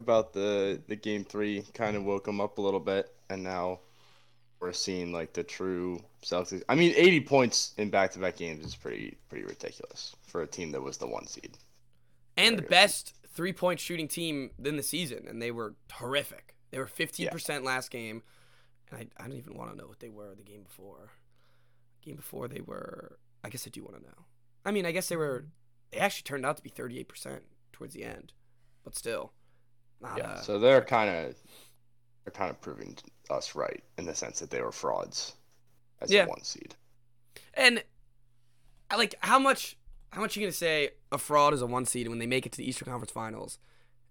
about 0.00 0.32
the 0.32 0.80
the 0.88 0.96
game 0.96 1.24
three 1.24 1.64
kind 1.74 1.96
of 1.96 2.04
woke 2.04 2.24
them 2.24 2.40
up 2.40 2.58
a 2.58 2.62
little 2.62 2.80
bit, 2.80 3.12
and 3.30 3.42
now 3.42 3.80
we're 4.60 4.72
seeing 4.72 5.12
like 5.12 5.32
the 5.32 5.42
true 5.42 6.00
Celtics. 6.22 6.62
I 6.68 6.76
mean, 6.76 6.94
80 6.96 7.20
points 7.22 7.74
in 7.78 7.90
back-to-back 7.90 8.36
games 8.36 8.64
is 8.64 8.76
pretty 8.76 9.16
pretty 9.28 9.44
ridiculous 9.44 10.14
for 10.26 10.42
a 10.42 10.46
team 10.46 10.70
that 10.72 10.80
was 10.80 10.98
the 10.98 11.06
one 11.06 11.26
seed. 11.26 11.58
And 12.36 12.56
the 12.56 12.62
best 12.62 13.14
three 13.34 13.52
point 13.52 13.80
shooting 13.80 14.08
team 14.08 14.50
in 14.64 14.76
the 14.76 14.82
season, 14.82 15.26
and 15.28 15.42
they 15.42 15.50
were 15.50 15.74
horrific. 15.90 16.54
They 16.70 16.78
were 16.78 16.86
15% 16.86 17.64
last 17.64 17.90
game, 17.90 18.22
and 18.90 19.00
I, 19.00 19.22
I 19.22 19.26
don't 19.26 19.36
even 19.36 19.56
want 19.56 19.70
to 19.72 19.76
know 19.76 19.86
what 19.86 20.00
they 20.00 20.08
were 20.08 20.34
the 20.34 20.42
game 20.42 20.62
before. 20.62 21.10
Game 22.02 22.16
before, 22.16 22.48
they 22.48 22.60
were, 22.60 23.18
I 23.44 23.50
guess 23.50 23.66
I 23.66 23.70
do 23.70 23.82
want 23.82 23.96
to 23.96 24.02
know. 24.02 24.24
I 24.64 24.70
mean, 24.70 24.86
I 24.86 24.92
guess 24.92 25.08
they 25.08 25.16
were, 25.16 25.44
they 25.92 25.98
actually 25.98 26.22
turned 26.24 26.44
out 26.46 26.56
to 26.56 26.62
be 26.62 26.70
38% 26.70 27.40
towards 27.72 27.94
the 27.94 28.04
end, 28.04 28.32
but 28.84 28.94
still. 28.96 29.32
Not, 30.00 30.18
Yeah, 30.18 30.30
uh, 30.32 30.40
so 30.40 30.58
they're 30.58 30.82
kind 30.82 31.10
of 31.28 31.36
they're 32.24 32.32
kind 32.32 32.50
of 32.50 32.60
proving 32.60 32.96
us 33.30 33.54
right 33.54 33.82
in 33.98 34.04
the 34.06 34.14
sense 34.14 34.38
that 34.40 34.50
they 34.50 34.60
were 34.60 34.72
frauds 34.72 35.34
as 36.00 36.10
Yeah. 36.10 36.24
a 36.24 36.28
one 36.28 36.42
seed. 36.44 36.74
And 37.54 37.82
I 38.90 38.96
like 38.96 39.14
how 39.20 39.38
much 39.38 39.76
how 40.12 40.20
much 40.20 40.36
you 40.36 40.42
gonna 40.42 40.52
say 40.52 40.90
a 41.10 41.18
fraud 41.18 41.54
is 41.54 41.62
a 41.62 41.66
one 41.66 41.86
seed 41.86 42.08
when 42.08 42.18
they 42.18 42.26
make 42.26 42.44
it 42.46 42.52
to 42.52 42.58
the 42.58 42.68
Eastern 42.68 42.86
Conference 42.86 43.10
Finals, 43.12 43.58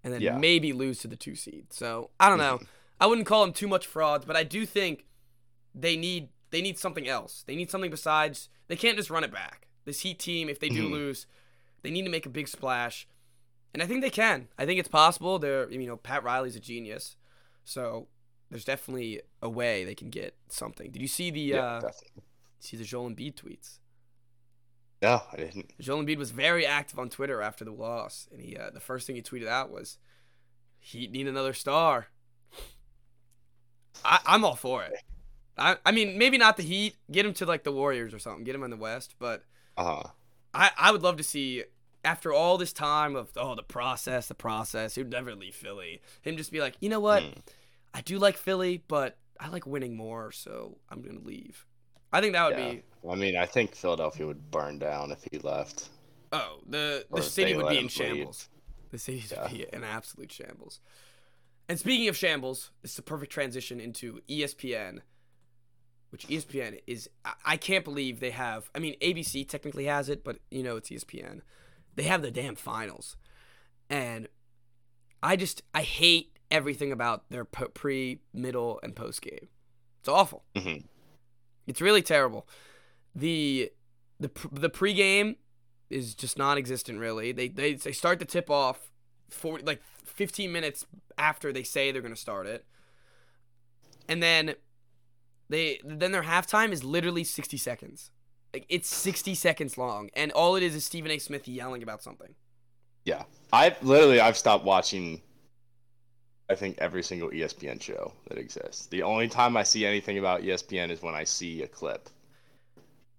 and 0.02 0.12
then 0.12 0.20
Yeah. 0.20 0.36
maybe 0.36 0.72
lose 0.72 0.98
to 1.00 1.08
the 1.08 1.16
two 1.16 1.34
seed. 1.36 1.72
So 1.72 2.10
I 2.18 2.28
don't 2.28 2.38
know. 2.38 2.60
I 3.00 3.06
wouldn't 3.06 3.26
call 3.26 3.42
them 3.44 3.52
too 3.52 3.68
much 3.68 3.86
frauds, 3.86 4.24
but 4.24 4.36
I 4.36 4.44
do 4.44 4.64
think 4.66 5.06
they 5.74 5.96
need 5.96 6.30
they 6.50 6.60
need 6.62 6.78
something 6.78 7.08
else. 7.08 7.44
They 7.46 7.56
need 7.56 7.70
something 7.70 7.90
besides 7.90 8.48
they 8.68 8.76
can't 8.76 8.96
just 8.96 9.10
run 9.10 9.24
it 9.24 9.32
back. 9.32 9.68
This 9.84 10.00
Heat 10.00 10.18
team, 10.18 10.48
if 10.50 10.58
they 10.60 10.68
do 10.68 10.86
Mhm. 10.88 10.92
lose, 10.92 11.26
they 11.82 11.90
need 11.90 12.04
to 12.04 12.10
make 12.10 12.26
a 12.26 12.30
big 12.30 12.48
splash, 12.48 13.06
and 13.74 13.82
I 13.82 13.86
think 13.86 14.02
they 14.02 14.10
can. 14.10 14.48
I 14.58 14.66
think 14.66 14.78
it's 14.80 14.88
possible. 14.88 15.38
They're 15.38 15.70
you 15.70 15.86
know 15.86 15.96
Pat 15.96 16.22
Riley's 16.24 16.56
a 16.56 16.60
genius, 16.60 17.16
so 17.64 18.08
there's 18.50 18.64
definitely 18.64 19.22
a 19.40 19.48
way 19.48 19.84
they 19.84 19.94
can 19.94 20.10
get 20.10 20.36
something. 20.48 20.90
Did 20.90 21.02
you 21.02 21.08
see 21.08 21.30
the 21.30 21.40
Yeah, 21.40 21.60
uh, 21.60 21.80
definitely. 21.80 22.22
see 22.60 22.76
the 22.76 22.84
Joel 22.84 23.10
Embiid 23.10 23.34
tweets? 23.34 23.78
No, 25.00 25.22
I 25.32 25.36
didn't. 25.36 25.72
Joel 25.80 26.04
Embiid 26.04 26.16
was 26.18 26.30
very 26.30 26.64
active 26.64 26.98
on 26.98 27.08
Twitter 27.10 27.42
after 27.42 27.64
the 27.64 27.72
loss, 27.72 28.28
and 28.30 28.40
he 28.40 28.56
uh, 28.56 28.70
the 28.70 28.80
first 28.80 29.06
thing 29.06 29.16
he 29.16 29.22
tweeted 29.22 29.48
out 29.48 29.70
was, 29.70 29.98
"Heat 30.78 31.10
need 31.10 31.26
another 31.26 31.52
star." 31.54 32.08
I, 34.04 34.20
I'm 34.26 34.44
all 34.44 34.54
for 34.56 34.82
it. 34.84 34.92
I 35.58 35.76
I 35.84 35.92
mean 35.92 36.18
maybe 36.18 36.38
not 36.38 36.56
the 36.56 36.62
Heat. 36.62 36.96
Get 37.10 37.26
him 37.26 37.34
to 37.34 37.46
like 37.46 37.64
the 37.64 37.72
Warriors 37.72 38.14
or 38.14 38.18
something. 38.18 38.44
Get 38.44 38.54
him 38.54 38.62
in 38.62 38.70
the 38.70 38.76
West, 38.76 39.14
but 39.18 39.44
Uh 39.76 39.96
huh. 39.96 40.02
I 40.54 40.70
I 40.76 40.90
would 40.92 41.02
love 41.02 41.16
to 41.16 41.22
see 41.22 41.64
after 42.04 42.32
all 42.32 42.58
this 42.58 42.72
time 42.72 43.14
of 43.16 43.30
oh 43.36 43.54
the 43.54 43.62
process 43.62 44.26
the 44.28 44.34
process. 44.34 44.94
He'd 44.94 45.10
never 45.10 45.34
leave 45.34 45.54
Philly. 45.54 46.00
Him 46.22 46.36
just 46.36 46.52
be 46.52 46.60
like, 46.60 46.76
you 46.80 46.88
know 46.88 47.00
what? 47.00 47.22
Hmm. 47.22 47.30
I 47.94 48.00
do 48.00 48.18
like 48.18 48.36
Philly, 48.36 48.82
but 48.88 49.18
I 49.38 49.48
like 49.48 49.66
winning 49.66 49.96
more, 49.96 50.32
so 50.32 50.78
I'm 50.88 51.02
gonna 51.02 51.20
leave. 51.20 51.66
I 52.12 52.20
think 52.20 52.34
that 52.34 52.46
would 52.46 52.58
Yeah. 52.58 52.72
be 52.72 52.82
I 53.10 53.14
mean, 53.16 53.36
I 53.36 53.46
think 53.46 53.74
Philadelphia 53.74 54.26
would 54.26 54.50
burn 54.50 54.78
down 54.78 55.10
if 55.10 55.24
he 55.30 55.38
left. 55.38 55.88
oh 56.32 56.60
the 56.66 57.06
the 57.10 57.22
city 57.22 57.54
would 57.54 57.68
be 57.68 57.76
in 57.78 57.84
leave. 57.84 57.92
shambles. 57.92 58.48
The 58.90 58.98
city 58.98 59.24
Yeah. 59.30 59.42
would 59.42 59.52
be 59.52 59.66
in 59.72 59.84
absolute 59.84 60.30
shambles. 60.32 60.80
And 61.68 61.78
speaking 61.78 62.08
of 62.08 62.16
shambles, 62.16 62.70
it's 62.82 62.96
the 62.96 63.02
perfect 63.02 63.32
transition 63.32 63.80
into 63.80 64.20
ESPN, 64.28 65.00
which 66.12 66.28
ESPN 66.28 66.78
is. 66.86 67.08
I, 67.44 67.56
can't 67.56 67.84
believe 67.84 68.20
they 68.20 68.30
have. 68.30 68.70
I 68.74 68.78
mean, 68.78 68.94
ABC 69.00 69.48
technically 69.48 69.86
has 69.86 70.10
it, 70.10 70.22
but 70.22 70.36
you 70.50 70.62
know 70.62 70.76
it's 70.76 70.90
ESPN. 70.90 71.40
They 71.96 72.02
have 72.02 72.20
the 72.20 72.30
damn 72.30 72.54
finals, 72.54 73.16
and 73.88 74.28
I 75.22 75.36
just 75.36 75.62
I 75.74 75.82
hate 75.82 76.38
everything 76.50 76.92
about 76.92 77.30
their 77.30 77.46
pre, 77.46 78.20
middle, 78.34 78.78
and 78.82 78.94
post 78.94 79.22
game. 79.22 79.48
It's 80.00 80.08
awful. 80.08 80.44
Mhm. 80.54 80.84
It's 81.66 81.80
really 81.80 82.02
terrible. 82.02 82.46
The 83.14 83.72
the 84.20 84.30
the 84.52 84.70
pregame 84.70 85.36
is 85.88 86.14
just 86.14 86.36
non-existent. 86.36 86.98
Really, 86.98 87.32
they 87.32 87.48
they 87.48 87.74
they 87.74 87.92
start 87.92 88.18
the 88.18 88.24
tip 88.26 88.50
off, 88.50 88.90
for 89.30 89.58
like 89.60 89.82
15 90.04 90.52
minutes 90.52 90.84
after 91.16 91.52
they 91.52 91.62
say 91.62 91.90
they're 91.90 92.02
gonna 92.02 92.16
start 92.16 92.46
it, 92.46 92.66
and 94.08 94.22
then 94.22 94.54
they 95.52 95.80
then 95.84 96.10
their 96.12 96.22
halftime 96.24 96.72
is 96.72 96.82
literally 96.82 97.22
60 97.24 97.56
seconds. 97.56 98.10
Like 98.52 98.66
it's 98.68 98.88
60 98.94 99.34
seconds 99.34 99.78
long, 99.78 100.10
and 100.14 100.32
all 100.32 100.56
it 100.56 100.62
is 100.62 100.74
is 100.74 100.84
Stephen 100.84 101.10
A. 101.10 101.18
Smith 101.18 101.46
yelling 101.48 101.82
about 101.82 102.02
something. 102.02 102.34
Yeah, 103.04 103.22
I've 103.52 103.82
literally 103.82 104.20
I've 104.20 104.36
stopped 104.36 104.64
watching. 104.64 105.22
I 106.50 106.54
think 106.54 106.76
every 106.78 107.02
single 107.02 107.30
ESPN 107.30 107.80
show 107.80 108.12
that 108.28 108.36
exists. 108.36 108.86
The 108.86 109.02
only 109.02 109.28
time 109.28 109.56
I 109.56 109.62
see 109.62 109.86
anything 109.86 110.18
about 110.18 110.42
ESPN 110.42 110.90
is 110.90 111.00
when 111.00 111.14
I 111.14 111.24
see 111.24 111.62
a 111.62 111.66
clip. 111.68 112.10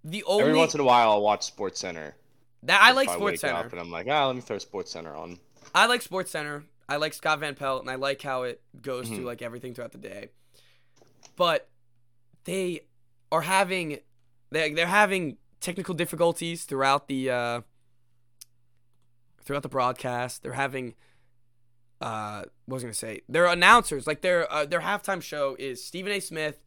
The 0.04 0.22
only 0.24 0.42
Every 0.44 0.56
once 0.56 0.74
in 0.74 0.80
a 0.80 0.84
while, 0.84 1.10
I'll 1.10 1.22
watch 1.22 1.44
Sports 1.44 1.80
Center. 1.80 2.14
that 2.64 2.80
I 2.80 2.92
like 2.92 3.08
wake 3.08 3.16
Sports 3.16 3.40
Center. 3.40 3.68
and 3.72 3.80
I'm 3.80 3.90
like, 3.90 4.06
ah, 4.08 4.26
let 4.26 4.36
me 4.36 4.42
throw 4.42 4.58
Sports 4.58 4.92
Center 4.92 5.14
on. 5.16 5.38
I 5.74 5.86
like 5.86 6.02
Sports 6.02 6.30
Center. 6.30 6.64
I 6.88 6.96
like 6.96 7.12
Scott 7.14 7.40
Van 7.40 7.54
Pelt, 7.54 7.80
and 7.80 7.90
I 7.90 7.94
like 7.96 8.20
how 8.22 8.42
it 8.44 8.62
goes 8.80 9.08
Mhm. 9.08 9.16
through 9.16 9.24
like 9.24 9.42
everything 9.42 9.74
throughout 9.74 9.92
the 9.92 9.98
day. 9.98 10.28
But 11.36 11.68
they 12.44 12.80
are 13.32 13.42
having 13.42 13.98
they 14.50 14.72
they're 14.72 14.86
having 14.86 15.36
technical 15.60 15.94
difficulties 15.94 16.64
throughout 16.64 17.08
the 17.08 17.30
uh, 17.30 17.60
throughout 19.44 19.62
the 19.62 19.68
broadcast. 19.68 20.42
They're 20.42 20.52
having 20.52 20.94
uh, 22.00 22.44
what 22.66 22.76
was 22.76 22.82
I 22.84 22.86
gonna 22.86 22.94
say? 22.94 23.20
Their 23.28 23.46
announcers 23.46 24.06
like 24.06 24.20
their 24.20 24.50
uh, 24.52 24.66
their 24.66 24.80
halftime 24.80 25.22
show 25.22 25.56
is 25.58 25.82
Stephen 25.84 26.12
A. 26.12 26.20
Smith 26.20 26.64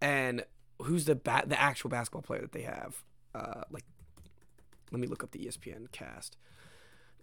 and 0.00 0.44
who's 0.82 1.04
the 1.04 1.14
ba- 1.14 1.44
the 1.46 1.60
actual 1.60 1.90
basketball 1.90 2.22
player 2.22 2.42
that 2.42 2.52
they 2.52 2.62
have? 2.62 3.02
Uh, 3.34 3.62
like, 3.70 3.84
let 4.90 5.00
me 5.00 5.06
look 5.06 5.22
up 5.22 5.30
the 5.30 5.38
ESPN 5.38 5.90
cast. 5.92 6.36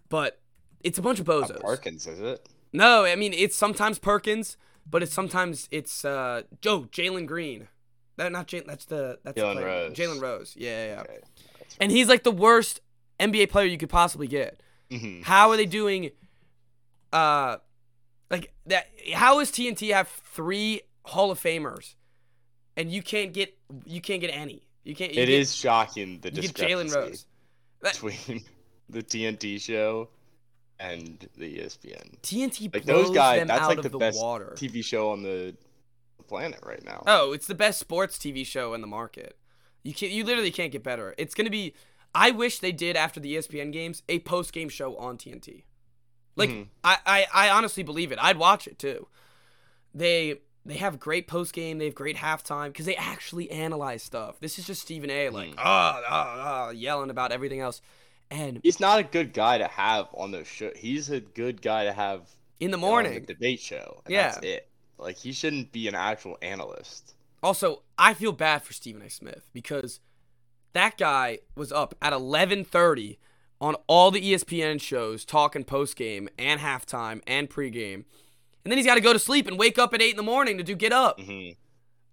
But 0.08 0.40
it's 0.82 0.98
a 0.98 1.02
bunch 1.02 1.20
of 1.20 1.28
Not 1.28 1.50
bozos. 1.50 1.60
Parkins, 1.60 2.06
is 2.06 2.20
it? 2.20 2.48
No, 2.72 3.04
I 3.04 3.16
mean 3.16 3.32
it's 3.32 3.56
sometimes 3.56 3.98
Perkins, 3.98 4.56
but 4.90 5.02
it's 5.02 5.12
sometimes 5.14 5.68
it's 5.70 6.04
uh 6.04 6.42
Joe 6.60 6.82
Jalen 6.82 7.26
Green. 7.26 7.68
That 8.16 8.32
not 8.32 8.48
Jalen. 8.48 8.66
That's 8.66 8.84
the 8.84 9.18
that's 9.24 9.36
the 9.36 9.42
Jalen. 9.42 9.64
Rose. 9.64 9.92
Jalen 9.96 10.20
Rose. 10.20 10.54
Yeah, 10.56 10.68
yeah, 10.86 10.94
yeah. 10.94 11.00
Okay. 11.02 11.18
And 11.80 11.90
he's 11.92 12.08
like 12.08 12.22
the 12.24 12.32
worst 12.32 12.80
NBA 13.18 13.50
player 13.50 13.66
you 13.66 13.78
could 13.78 13.88
possibly 13.88 14.26
get. 14.26 14.62
Mhm. 14.90 15.22
How 15.22 15.50
are 15.50 15.56
they 15.56 15.66
doing? 15.66 16.10
Uh, 17.12 17.56
like 18.30 18.52
that. 18.66 18.86
How 19.14 19.40
is 19.40 19.50
TNT 19.50 19.92
have 19.92 20.08
three 20.08 20.82
Hall 21.04 21.30
of 21.30 21.40
Famers, 21.40 21.94
and 22.76 22.90
you 22.90 23.02
can't 23.02 23.32
get 23.32 23.56
you 23.84 24.00
can't 24.00 24.20
get 24.20 24.28
any. 24.28 24.66
You 24.84 24.94
can't. 24.94 25.12
You 25.14 25.22
It 25.22 25.26
get, 25.26 25.40
is 25.40 25.54
shocking 25.54 26.20
the 26.20 26.30
get 26.30 26.52
Jalen 26.54 26.94
Rose. 26.94 27.26
Between 27.82 28.44
the 28.88 29.02
TNT 29.02 29.60
show 29.60 30.08
and 30.80 31.28
the 31.36 31.58
ESPN. 31.58 32.18
TNT 32.22 32.72
Like 32.74 32.86
blows 32.86 33.06
those 33.08 33.14
guys, 33.14 33.38
them 33.40 33.48
that's 33.48 33.60
out 33.60 33.68
like 33.68 33.78
of 33.78 33.82
the 33.84 33.90
the 33.90 33.98
best 33.98 34.18
water. 34.18 34.54
TV 34.56 34.82
show 34.84 35.10
on 35.10 35.22
the 35.22 35.54
planet 36.26 36.60
right 36.64 36.82
now. 36.84 37.02
Oh, 37.06 37.32
it's 37.32 37.46
the 37.46 37.54
best 37.54 37.78
sports 37.78 38.16
TV 38.18 38.44
show 38.46 38.72
in 38.74 38.80
the 38.80 38.86
market. 38.86 39.36
You 39.82 39.92
can 39.94 40.10
you 40.10 40.24
literally 40.24 40.50
can't 40.50 40.72
get 40.72 40.82
better. 40.82 41.14
It's 41.18 41.34
gonna 41.34 41.50
be. 41.50 41.74
I 42.14 42.30
wish 42.32 42.58
they 42.58 42.72
did 42.72 42.96
after 42.96 43.20
the 43.20 43.36
ESPN 43.36 43.72
games 43.72 44.02
a 44.08 44.18
post 44.20 44.52
game 44.52 44.68
show 44.68 44.96
on 44.96 45.16
TNT. 45.18 45.62
Like 46.36 46.50
Mhm. 46.50 46.66
I, 46.82 46.98
I 47.06 47.26
I 47.32 47.50
honestly 47.50 47.82
believe 47.82 48.10
it. 48.12 48.18
I'd 48.20 48.36
watch 48.38 48.66
it 48.66 48.78
too. 48.78 49.06
They 49.94 50.36
they 50.64 50.74
have 50.76 50.98
great 51.00 51.26
post 51.26 51.52
game. 51.52 51.78
They 51.78 51.86
have 51.86 51.94
great 51.94 52.16
halftime 52.16 52.68
because 52.68 52.86
they 52.86 52.96
actually 52.96 53.50
analyze 53.50 54.02
stuff. 54.02 54.38
This 54.40 54.58
is 54.58 54.66
just 54.66 54.82
Stephen 54.82 55.10
A. 55.10 55.30
like 55.30 55.50
Mhm. 55.50 55.54
ah 55.58 56.02
ah 56.08 56.36
ah 56.38 56.70
yelling 56.70 57.10
about 57.10 57.32
everything 57.32 57.60
else, 57.60 57.80
and 58.30 58.60
He's 58.62 58.80
not 58.80 58.98
a 58.98 59.02
good 59.02 59.32
guy 59.32 59.58
to 59.58 59.66
have 59.66 60.08
on 60.14 60.30
the 60.30 60.44
show. 60.44 60.70
He's 60.76 61.10
a 61.10 61.20
good 61.20 61.60
guy 61.62 61.84
to 61.84 61.92
have 61.92 62.28
in 62.60 62.70
the 62.70 62.76
on 62.76 62.80
morning. 62.80 63.14
the 63.14 63.34
debate 63.34 63.60
show. 63.60 64.02
Yeah. 64.08 64.32
that's 64.32 64.44
it. 64.44 64.68
Like 64.98 65.16
he 65.16 65.32
shouldn't 65.32 65.72
be 65.72 65.88
an 65.88 65.94
actual 65.94 66.36
analyst. 66.42 67.14
Also, 67.42 67.82
I 67.98 68.12
feel 68.14 68.32
bad 68.32 68.62
for 68.62 68.72
Stephen 68.72 69.00
A. 69.02 69.08
Smith 69.10 69.48
because 69.52 70.00
that 70.74 70.98
guy 70.98 71.38
was 71.56 71.72
up 71.72 71.94
at 72.02 72.12
11:30 72.12 73.16
on 73.60 73.76
all 73.86 74.10
the 74.10 74.20
ESPN 74.20 74.80
shows 74.80 75.24
talking 75.24 75.64
post 75.64 75.96
game 75.96 76.28
and 76.38 76.60
halftime 76.60 77.20
and 77.26 77.48
pregame. 77.50 78.04
And 78.64 78.70
then 78.70 78.76
he's 78.76 78.86
got 78.86 78.96
to 78.96 79.00
go 79.00 79.12
to 79.14 79.18
sleep 79.18 79.46
and 79.46 79.58
wake 79.58 79.78
up 79.78 79.94
at 79.94 80.02
8 80.02 80.10
in 80.10 80.16
the 80.16 80.22
morning 80.22 80.58
to 80.58 80.62
do 80.64 80.74
get 80.74 80.92
up. 80.92 81.18
hmm 81.18 81.50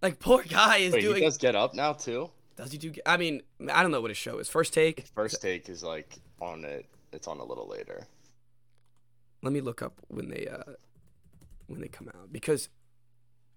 Like 0.02 0.20
poor 0.20 0.44
guy 0.44 0.78
is 0.78 0.94
Wait, 0.94 1.02
doing 1.02 1.16
he 1.16 1.22
does 1.22 1.38
get 1.38 1.56
up 1.56 1.74
now 1.74 1.92
too. 1.94 2.30
Does 2.58 2.72
he 2.72 2.78
do 2.80 2.92
I 3.06 3.18
mean, 3.18 3.44
I 3.72 3.84
don't 3.84 3.92
know 3.92 4.02
what 4.02 4.10
his 4.10 4.18
show 4.18 4.40
is. 4.40 4.50
First 4.50 4.74
take. 4.74 5.06
First 5.16 5.42
take 5.42 5.70
is 5.70 5.84
like 5.84 6.18
on 6.42 6.66
it. 6.66 6.88
It's 7.14 7.28
on 7.28 7.40
a 7.40 7.46
little 7.46 7.68
later. 7.68 8.08
Let 9.44 9.54
me 9.54 9.62
look 9.62 9.82
up 9.82 10.02
when 10.08 10.30
they 10.30 10.48
uh 10.48 10.74
when 11.68 11.82
they 11.82 11.88
come 11.88 12.10
out 12.10 12.34
because 12.34 12.70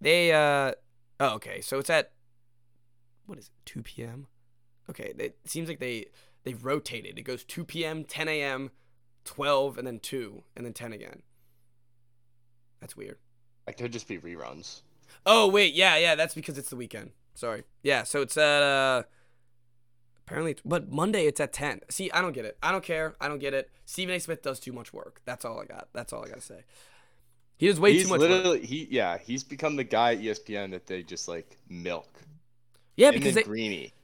they 0.01 0.33
uh 0.33 0.73
oh 1.19 1.35
okay, 1.37 1.63
so 1.63 1.79
it's 1.79 1.91
at 1.91 2.13
what 3.27 3.39
is 3.39 3.47
it? 3.47 3.53
2 3.65 3.83
p.m. 3.83 4.27
Okay, 4.91 5.15
it 5.17 5.39
seems 5.47 5.69
like 5.69 5.81
they 5.81 6.07
they've 6.45 6.63
rotated. 6.63 7.19
It 7.19 7.23
goes 7.23 7.43
2 7.45 7.65
p.m., 7.65 8.05
10 8.05 8.29
a.m., 8.29 8.71
12, 9.25 9.79
and 9.79 9.87
then 9.87 9.99
2, 9.99 10.43
and 10.57 10.67
then 10.67 10.73
10 10.73 10.93
again. 10.93 11.23
That's 12.81 12.97
weird. 12.97 13.19
It 13.67 13.77
could 13.79 13.93
just 13.93 14.09
be 14.09 14.19
reruns. 14.19 14.81
Oh 15.25 15.49
wait, 15.49 15.75
yeah, 15.75 15.97
yeah, 15.97 16.17
that's 16.17 16.35
because 16.35 16.59
it's 16.59 16.71
the 16.71 16.77
weekend. 16.77 17.13
Sorry. 17.40 17.62
Yeah, 17.83 18.03
so 18.03 18.20
it's 18.20 18.37
at 18.37 18.62
uh 18.62 19.05
apparently 20.26 20.57
but 20.62 20.92
Monday 20.92 21.24
it's 21.24 21.40
at 21.40 21.55
10. 21.55 21.81
See, 21.88 22.11
I 22.11 22.20
don't 22.20 22.35
get 22.35 22.44
it. 22.44 22.59
I 22.62 22.70
don't 22.70 22.85
care. 22.85 23.16
I 23.18 23.29
don't 23.29 23.38
get 23.38 23.55
it. 23.55 23.70
Stephen 23.87 24.14
A. 24.14 24.20
Smith 24.20 24.42
does 24.42 24.61
too 24.61 24.72
much 24.72 24.92
work. 24.92 25.22
That's 25.24 25.46
all 25.46 25.59
I 25.59 25.64
got. 25.64 25.88
That's 25.94 26.12
all 26.12 26.22
I 26.22 26.29
got 26.29 26.35
to 26.35 26.42
say. 26.42 26.64
He 27.57 27.66
does 27.66 27.81
way 27.81 27.94
he's 27.94 28.05
too 28.05 28.11
much 28.11 28.20
work. 28.20 28.29
literally 28.29 28.66
he 28.66 28.88
yeah 28.90 29.16
he's 29.16 29.42
become 29.42 29.76
the 29.76 29.85
guy 29.85 30.12
at 30.12 30.20
ESPN 30.20 30.72
that 30.72 30.87
they 30.87 31.03
just 31.03 31.29
like 31.29 31.57
milk. 31.70 32.11
Yeah, 32.96 33.11
because 33.11 33.35
they 33.35 33.42
Greeny. 33.42 33.94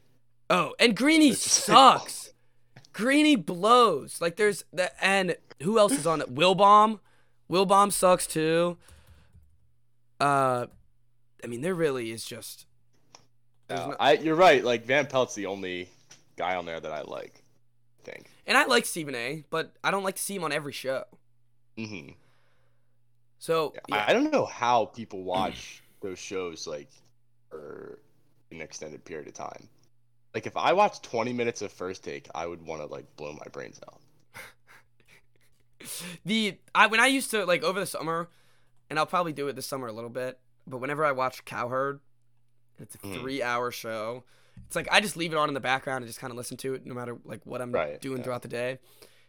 Oh, 0.48 0.74
and 0.80 0.96
Greeny 0.96 1.30
like, 1.30 1.38
sucks. 1.38 2.32
Greeny 2.94 3.36
blows. 3.36 4.18
Like 4.22 4.36
there's 4.36 4.64
that 4.72 4.94
and 4.98 5.36
who 5.62 5.78
else 5.78 5.92
is 5.92 6.06
on 6.06 6.22
it? 6.22 6.34
Wilbon. 6.34 7.00
Wilbon 7.50 7.92
sucks 7.92 8.26
too. 8.26 8.78
Uh 10.18 10.68
I 11.44 11.46
mean 11.46 11.60
there 11.60 11.74
really 11.74 12.10
is 12.10 12.24
just 12.24 12.66
No, 13.68 13.90
no- 13.90 13.96
I 13.98 14.12
you're 14.14 14.36
right. 14.36 14.64
Like 14.64 14.84
Van 14.84 15.06
Pelt's 15.06 15.34
the 15.34 15.46
only 15.46 15.88
guy 16.36 16.54
on 16.56 16.66
there 16.66 16.80
that 16.80 16.92
I 16.92 17.02
like. 17.02 17.42
I 18.00 18.10
think. 18.10 18.26
and 18.46 18.56
I 18.56 18.64
like 18.66 18.84
Stephen 18.86 19.14
A, 19.14 19.44
but 19.50 19.72
I 19.82 19.90
don't 19.90 20.04
like 20.04 20.16
to 20.16 20.22
see 20.22 20.36
him 20.36 20.44
on 20.44 20.52
every 20.52 20.72
show. 20.72 21.04
hmm 21.76 22.10
So 23.38 23.74
I, 23.90 23.96
yeah. 23.96 24.04
I 24.08 24.12
don't 24.12 24.30
know 24.32 24.44
how 24.46 24.84
people 24.86 25.22
watch 25.24 25.82
those 26.00 26.18
shows 26.18 26.66
like 26.66 26.88
for 27.50 27.98
an 28.52 28.60
extended 28.60 29.04
period 29.04 29.26
of 29.26 29.34
time. 29.34 29.68
Like 30.34 30.46
if 30.46 30.56
I 30.56 30.72
watched 30.74 31.02
20 31.04 31.32
minutes 31.32 31.62
of 31.62 31.72
First 31.72 32.04
Take, 32.04 32.28
I 32.34 32.46
would 32.46 32.62
want 32.62 32.82
to 32.82 32.86
like 32.86 33.04
blow 33.16 33.32
my 33.32 33.46
brains 33.50 33.80
out. 33.88 34.00
the 36.24 36.58
I 36.74 36.86
when 36.86 37.00
I 37.00 37.06
used 37.06 37.30
to 37.32 37.44
like 37.44 37.62
over 37.62 37.80
the 37.80 37.86
summer, 37.86 38.28
and 38.90 38.98
I'll 38.98 39.06
probably 39.06 39.32
do 39.32 39.48
it 39.48 39.56
this 39.56 39.66
summer 39.66 39.86
a 39.88 39.92
little 39.92 40.10
bit. 40.10 40.38
But 40.66 40.78
whenever 40.78 41.04
I 41.04 41.12
watch 41.12 41.44
Cowherd, 41.44 42.00
it's 42.80 42.94
a 42.94 42.98
Mhm. 42.98 43.20
three-hour 43.20 43.70
show, 43.70 44.24
It's 44.66 44.74
like 44.74 44.88
I 44.90 45.00
just 45.00 45.16
leave 45.18 45.32
it 45.32 45.36
on 45.36 45.48
in 45.48 45.54
the 45.54 45.60
background 45.60 46.02
and 46.02 46.08
just 46.08 46.18
kind 46.18 46.30
of 46.30 46.36
listen 46.36 46.56
to 46.58 46.72
it 46.74 46.86
no 46.86 46.94
matter 46.94 47.18
like 47.24 47.44
what 47.44 47.60
I'm 47.60 47.72
Right, 47.72 48.00
doing 48.00 48.18
yeah. 48.18 48.24
throughout 48.24 48.40
the 48.42 48.48
day. 48.48 48.78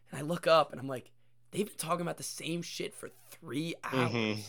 And 0.09 0.19
I 0.19 0.21
look 0.23 0.47
up 0.47 0.71
and 0.71 0.79
I'm 0.79 0.87
like, 0.87 1.11
they've 1.51 1.65
been 1.65 1.75
talking 1.75 2.01
about 2.01 2.15
the 2.17 2.23
same 2.23 2.61
shit 2.61 2.93
for 2.95 3.09
three 3.29 3.75
hours. 3.83 4.11
Mhm. 4.11 4.39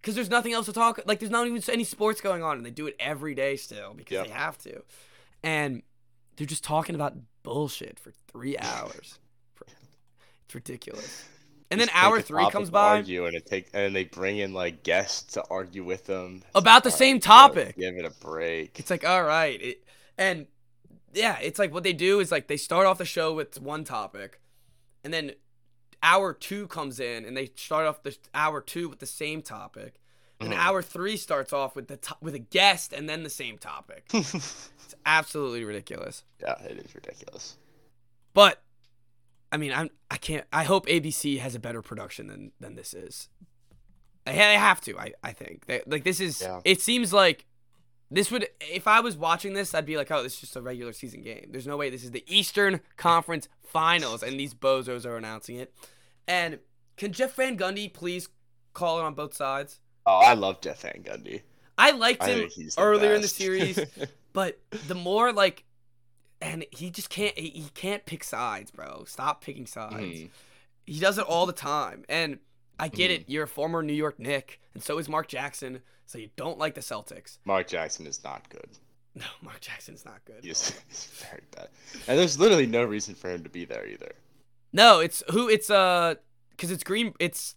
Because 0.00 0.14
there's 0.14 0.30
nothing 0.30 0.52
else 0.52 0.66
to 0.66 0.72
talk. 0.72 1.00
Like 1.04 1.18
there's 1.18 1.32
not 1.32 1.46
even 1.48 1.60
any 1.68 1.82
sports 1.84 2.20
going 2.20 2.42
on, 2.44 2.56
and 2.58 2.64
they 2.64 2.70
do 2.70 2.86
it 2.86 2.94
every 3.00 3.34
day 3.34 3.56
still 3.56 3.92
because 3.94 4.12
Yep. 4.12 4.26
they 4.26 4.32
have 4.32 4.56
to. 4.58 4.82
And 5.42 5.82
they're 6.36 6.46
just 6.46 6.62
talking 6.64 6.94
about 6.94 7.16
bullshit 7.42 7.98
for 7.98 8.12
three 8.28 8.56
hours. 8.58 9.18
It's 10.46 10.54
ridiculous. 10.54 11.24
And 11.70 11.80
then 11.80 11.88
hour 11.92 12.20
three 12.20 12.48
comes 12.50 12.70
by 12.70 12.96
argue 12.98 13.24
and 13.26 13.34
it 13.34 13.46
take 13.46 13.68
and 13.72 13.96
they 13.96 14.04
bring 14.04 14.38
in 14.38 14.52
like 14.52 14.82
guests 14.84 15.32
to 15.34 15.44
argue 15.50 15.82
with 15.82 16.04
them 16.06 16.42
It's 16.44 16.50
about 16.54 16.84
the 16.84 16.90
same 16.90 17.18
topic. 17.20 17.76
Give 17.76 17.96
it 17.96 18.04
a 18.04 18.10
break. 18.24 18.78
It's 18.78 18.90
like, 18.90 19.04
all 19.08 19.24
right. 19.24 19.60
It, 19.60 19.84
and 20.16 20.46
yeah, 21.12 21.38
it's 21.40 21.58
like 21.58 21.72
what 21.72 21.82
they 21.82 21.92
do 21.92 22.20
is 22.20 22.30
like 22.30 22.46
they 22.48 22.56
start 22.56 22.86
off 22.86 22.98
the 22.98 23.04
show 23.04 23.32
with 23.32 23.60
one 23.60 23.82
topic, 23.84 24.40
and 25.02 25.12
then 25.12 25.32
hour 26.02 26.32
two 26.34 26.66
comes 26.68 27.00
in 27.00 27.24
and 27.24 27.36
they 27.36 27.50
start 27.56 27.86
off 27.86 28.02
the 28.02 28.16
hour 28.34 28.60
two 28.60 28.88
with 28.88 28.98
the 28.98 29.06
same 29.06 29.40
topic. 29.42 29.94
And 30.40 30.52
Mhm. 30.52 30.56
hour 30.56 30.82
three 30.82 31.16
starts 31.16 31.52
off 31.52 31.74
with 31.76 31.86
the 31.88 31.96
to- 31.96 32.16
with 32.20 32.34
a 32.34 32.40
guest 32.40 32.92
and 32.92 33.08
then 33.08 33.22
the 33.22 33.30
same 33.30 33.56
topic. 33.58 34.04
It's 34.12 34.94
absolutely 35.06 35.64
ridiculous. 35.64 36.24
yeah, 36.40 36.60
it 36.62 36.76
is 36.84 36.94
ridiculous. 36.94 37.56
But 38.34 38.60
I 39.54 39.56
mean, 39.56 39.72
I'm 39.72 39.88
I 40.10 40.16
can't. 40.16 40.44
I 40.52 40.64
hope 40.64 40.88
ABC 40.88 41.38
has 41.38 41.54
a 41.54 41.60
better 41.60 41.80
production 41.80 42.26
than 42.26 42.50
than 42.58 42.74
this 42.74 42.92
is. 42.92 43.28
They, 44.26 44.32
have 44.34 44.80
to. 44.80 44.98
I 44.98 45.12
I 45.22 45.30
think 45.30 45.66
they, 45.66 45.80
like 45.86 46.02
this 46.02 46.18
is. 46.18 46.40
Yeah. 46.40 46.60
It 46.64 46.80
seems 46.80 47.12
like 47.12 47.46
this 48.10 48.32
would. 48.32 48.48
If 48.60 48.88
I 48.88 48.98
was 48.98 49.16
watching 49.16 49.52
this, 49.52 49.72
I'd 49.72 49.86
be 49.86 49.96
like, 49.96 50.10
oh, 50.10 50.24
this 50.24 50.34
is 50.34 50.40
just 50.40 50.56
a 50.56 50.60
regular 50.60 50.92
season 50.92 51.22
game. 51.22 51.50
There's 51.52 51.68
no 51.68 51.76
way 51.76 51.88
this 51.88 52.02
is 52.02 52.10
the 52.10 52.24
Eastern 52.26 52.80
Conference 52.96 53.48
Finals 53.62 54.24
and 54.24 54.40
these 54.40 54.54
bozos 54.54 55.06
are 55.06 55.16
announcing 55.16 55.54
it. 55.54 55.72
And 56.26 56.58
can 56.96 57.12
Jeff 57.12 57.36
Van 57.36 57.56
Gundy 57.56 57.92
please 57.92 58.28
call 58.72 58.98
it 58.98 59.02
on 59.02 59.14
both 59.14 59.34
sides? 59.34 59.78
Oh, 60.04 60.18
I 60.18 60.34
love 60.34 60.62
Jeff 60.62 60.82
Van 60.82 61.04
Gundy. 61.04 61.42
I 61.78 61.92
liked 61.92 62.24
him 62.24 62.48
the 62.56 62.74
earlier 62.76 63.14
in 63.14 63.22
the 63.22 63.28
series, 63.28 63.78
but 64.32 64.58
the 64.88 64.96
more 64.96 65.32
like, 65.32 65.64
and 66.44 66.64
he 66.70 66.90
just 66.90 67.10
can't. 67.10 67.36
He, 67.38 67.48
he 67.48 67.68
can't 67.74 68.04
pick 68.06 68.22
sides, 68.22 68.70
bro. 68.70 69.04
Stop 69.06 69.42
picking 69.42 69.66
sides. 69.66 69.94
Mhm. 69.96 70.30
He 70.86 71.00
does 71.00 71.18
it 71.18 71.24
all 71.24 71.46
the 71.46 71.52
time, 71.52 72.04
and 72.08 72.38
I 72.78 72.88
get 72.88 73.10
Mhm. 73.10 73.14
it. 73.14 73.24
You're 73.28 73.44
a 73.44 73.48
former 73.48 73.82
New 73.82 73.94
York 73.94 74.18
Knick, 74.18 74.60
and 74.74 74.82
so 74.82 74.98
is 74.98 75.08
Mark 75.08 75.28
Jackson. 75.28 75.82
So 76.06 76.18
you 76.18 76.28
don't 76.36 76.58
like 76.58 76.74
the 76.74 76.82
Celtics. 76.82 77.38
Mark 77.46 77.66
Jackson 77.68 78.06
is 78.06 78.22
not 78.22 78.48
good. 78.50 78.68
No, 79.16 79.26
Mark 79.42 79.60
Jackson's 79.60 80.04
not 80.04 80.24
good. 80.24 80.42
He 80.42 80.50
is 80.50 80.70
he's 80.88 81.06
very 81.30 81.42
bad. 81.54 81.68
And 82.08 82.18
there's 82.18 82.36
literally 82.36 82.66
no 82.66 82.82
reason 82.82 83.14
for 83.14 83.30
him 83.30 83.44
to 83.44 83.48
be 83.48 83.64
there 83.64 83.86
either. 83.86 84.10
No, 84.72 84.98
it's 84.98 85.22
who? 85.30 85.48
It's 85.48 85.70
uh, 85.70 86.16
cause 86.58 86.72
it's 86.72 86.82
Green. 86.82 87.14
It's 87.20 87.54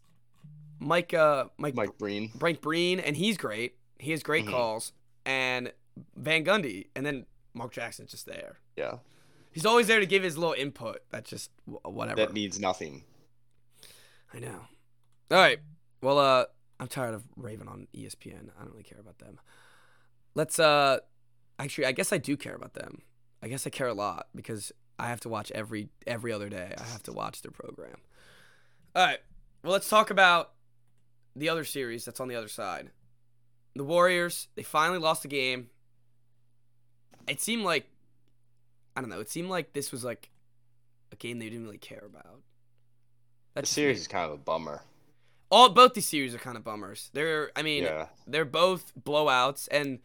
Mike. 0.79 1.15
Uh, 1.15 1.45
Mike. 1.57 1.73
Mike 1.73 1.97
Breen. 1.97 2.29
Frank 2.37 2.61
Breen, 2.61 2.99
and 2.99 3.17
he's 3.17 3.37
great. 3.37 3.75
He 3.97 4.11
has 4.11 4.21
great 4.21 4.45
Mhm. 4.45 4.51
calls, 4.51 4.93
and 5.25 5.73
Van 6.15 6.45
Gundy, 6.45 6.89
and 6.95 7.03
then 7.03 7.25
Mark 7.57 7.73
Jackson's 7.73 8.11
just 8.11 8.25
there. 8.25 8.59
Yeah. 8.75 8.97
He's 9.51 9.65
always 9.65 9.87
there 9.87 9.99
to 9.99 10.05
give 10.05 10.23
his 10.23 10.37
little 10.37 10.53
input. 10.53 10.99
That's 11.09 11.29
just 11.29 11.49
whatever. 11.65 12.17
That 12.17 12.33
means 12.33 12.59
nothing. 12.59 13.03
I 14.33 14.39
know. 14.39 14.61
All 15.31 15.37
right. 15.37 15.59
Well, 16.01 16.19
uh, 16.19 16.45
I'm 16.79 16.87
tired 16.87 17.15
of 17.15 17.23
Raven 17.35 17.67
on 17.67 17.87
ESPN. 17.95 18.49
I 18.57 18.63
don't 18.63 18.71
really 18.71 18.83
care 18.83 18.99
about 18.99 19.17
them. 19.19 19.39
Let's 20.35 20.59
uh, 20.59 20.99
actually, 21.57 21.87
I 21.87 21.91
guess 21.91 22.13
I 22.13 22.17
do 22.17 22.37
care 22.37 22.53
about 22.53 22.75
them. 22.75 23.01
I 23.41 23.47
guess 23.47 23.65
I 23.65 23.71
care 23.71 23.87
a 23.87 23.93
lot 23.93 24.27
because 24.35 24.71
I 24.99 25.07
have 25.07 25.19
to 25.21 25.29
watch 25.29 25.51
every 25.51 25.89
every 26.05 26.31
other 26.31 26.49
day. 26.49 26.73
I 26.77 26.83
have 26.83 27.03
to 27.03 27.13
watch 27.13 27.41
their 27.41 27.51
program. 27.51 27.97
All 28.95 29.05
right. 29.05 29.19
Well, 29.63 29.73
let's 29.73 29.89
talk 29.89 30.11
about 30.11 30.51
the 31.35 31.49
other 31.49 31.63
series 31.63 32.05
that's 32.05 32.19
on 32.19 32.27
the 32.27 32.35
other 32.35 32.47
side. 32.47 32.91
The 33.75 33.83
Warriors. 33.83 34.47
They 34.55 34.63
finally 34.63 34.99
lost 34.99 35.21
the 35.23 35.27
game. 35.27 35.69
It 37.27 37.41
seemed 37.41 37.63
like, 37.63 37.87
I 38.95 39.01
don't 39.01 39.09
know. 39.09 39.19
It 39.19 39.29
seemed 39.29 39.49
like 39.49 39.73
this 39.73 39.91
was 39.91 40.03
like 40.03 40.29
a 41.11 41.15
game 41.15 41.39
they 41.39 41.49
didn't 41.49 41.65
really 41.65 41.77
care 41.77 42.03
about. 42.05 42.41
The 43.53 43.61
That's 43.61 43.69
series 43.69 43.99
is 44.01 44.07
kind 44.07 44.25
of 44.25 44.31
a 44.31 44.37
bummer. 44.37 44.81
all 45.49 45.69
both 45.69 45.93
these 45.93 46.07
series 46.07 46.35
are 46.35 46.39
kind 46.39 46.57
of 46.57 46.63
bummers. 46.63 47.09
They're 47.13 47.51
I 47.55 47.61
mean 47.61 47.83
yeah. 47.83 48.07
they're 48.27 48.45
both 48.45 48.91
blowouts 49.01 49.67
and 49.71 49.99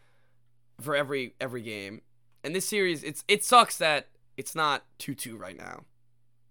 for 0.80 0.94
every 0.96 1.34
every 1.40 1.62
game. 1.62 2.00
And 2.44 2.54
this 2.54 2.66
series 2.68 3.02
it's 3.04 3.24
it 3.28 3.44
sucks 3.44 3.78
that 3.78 4.08
it's 4.36 4.54
not 4.54 4.84
2-2 4.98 5.38
right 5.38 5.56
now 5.56 5.84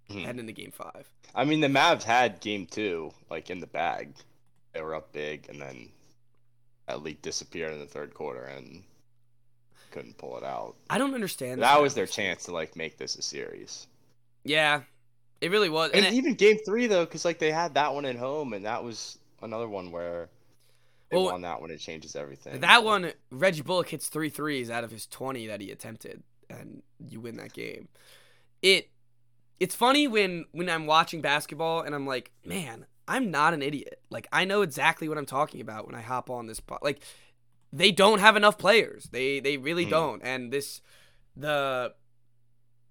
Mhm. 0.10 0.26
heading 0.26 0.40
into 0.42 0.52
game 0.54 0.72
5. 0.72 1.10
I 1.34 1.46
mean, 1.46 1.62
the 1.62 1.68
Mavs 1.70 2.04
had 2.04 2.42
game 2.42 2.66
two, 2.66 3.14
like 3.30 3.50
in 3.50 3.60
the 3.62 3.68
bag. 3.68 4.14
They 4.74 4.82
were 4.82 4.94
up 4.94 5.14
big, 5.14 5.48
and 5.50 5.62
then 5.62 5.90
that 6.88 7.02
leak 7.02 7.22
disappeared 7.22 7.72
in 7.74 7.80
the 7.80 7.86
third 7.86 8.14
quarter 8.14 8.44
and 8.44 8.84
couldn't 9.92 10.18
pull 10.18 10.38
it 10.38 10.44
out. 10.44 10.76
I 10.90 10.98
don't 10.98 11.14
understand 11.14 11.62
That 11.62 11.76
this 11.76 11.82
was 11.82 11.94
their 11.94 12.08
chance 12.08 12.46
to 12.46 12.52
like 12.52 12.76
make 12.76 12.98
this 12.98 13.16
a 13.18 13.22
series. 13.22 13.88
Yeah. 14.44 14.82
It 15.42 15.52
really 15.52 15.70
was. 15.70 15.92
And, 15.92 16.06
And 16.06 16.14
it- 16.16 16.18
even 16.18 16.36
game 16.36 16.58
three 16.66 16.88
though, 16.88 17.06
because 17.06 17.26
like 17.26 17.40
they 17.40 17.52
had 17.52 17.74
that 17.76 17.94
one 17.94 18.06
at 18.06 18.16
home, 18.16 18.54
and 18.54 18.66
that 18.66 18.84
was 18.84 19.18
another 19.42 19.68
one 19.68 19.92
where 19.92 20.30
they 21.10 21.18
Well, 21.18 21.26
won 21.26 21.42
that 21.42 21.60
one. 21.62 21.72
It 21.72 21.80
changes 21.80 22.16
everything. 22.16 22.60
that 22.62 22.84
one 22.84 23.12
Reggie 23.32 23.62
Bullock 23.64 23.90
hits 23.90 24.08
three 24.08 24.30
threes 24.30 24.70
out 24.70 24.84
of 24.84 24.92
his 24.92 25.06
20 25.08 25.48
that 25.48 25.60
he 25.62 25.72
attempted 25.72 26.24
and 26.50 26.84
you 27.10 27.20
win 27.20 27.38
that 27.38 27.54
game. 27.54 27.88
It 28.62 28.90
it's 29.60 29.76
funny 29.76 30.08
when 30.08 30.46
when 30.52 30.70
I'm 30.70 30.86
watching 30.86 31.22
basketball 31.22 31.82
and 31.82 31.94
I'm 31.96 32.06
like, 32.08 32.32
man, 32.46 32.86
I'm 33.08 33.32
not 33.32 33.54
an 33.54 33.62
idiot. 33.62 34.00
Like 34.10 34.28
I 34.32 34.46
know 34.46 34.62
exactly 34.62 35.10
what 35.10 35.18
I'm 35.18 35.26
talking 35.26 35.60
about 35.62 35.86
when 35.88 35.96
I 35.96 36.02
hop 36.02 36.30
on 36.30 36.46
this 36.48 36.60
po- 36.60 36.78
like 36.82 37.02
they 37.74 37.92
don't 37.92 38.20
have 38.20 38.36
enough 38.36 38.58
players. 38.58 39.06
They 39.12 39.40
they 39.40 39.58
really 39.58 39.86
Mhm. 39.86 39.90
don't. 39.92 40.22
And 40.24 40.52
this 40.52 40.82
the 41.36 41.94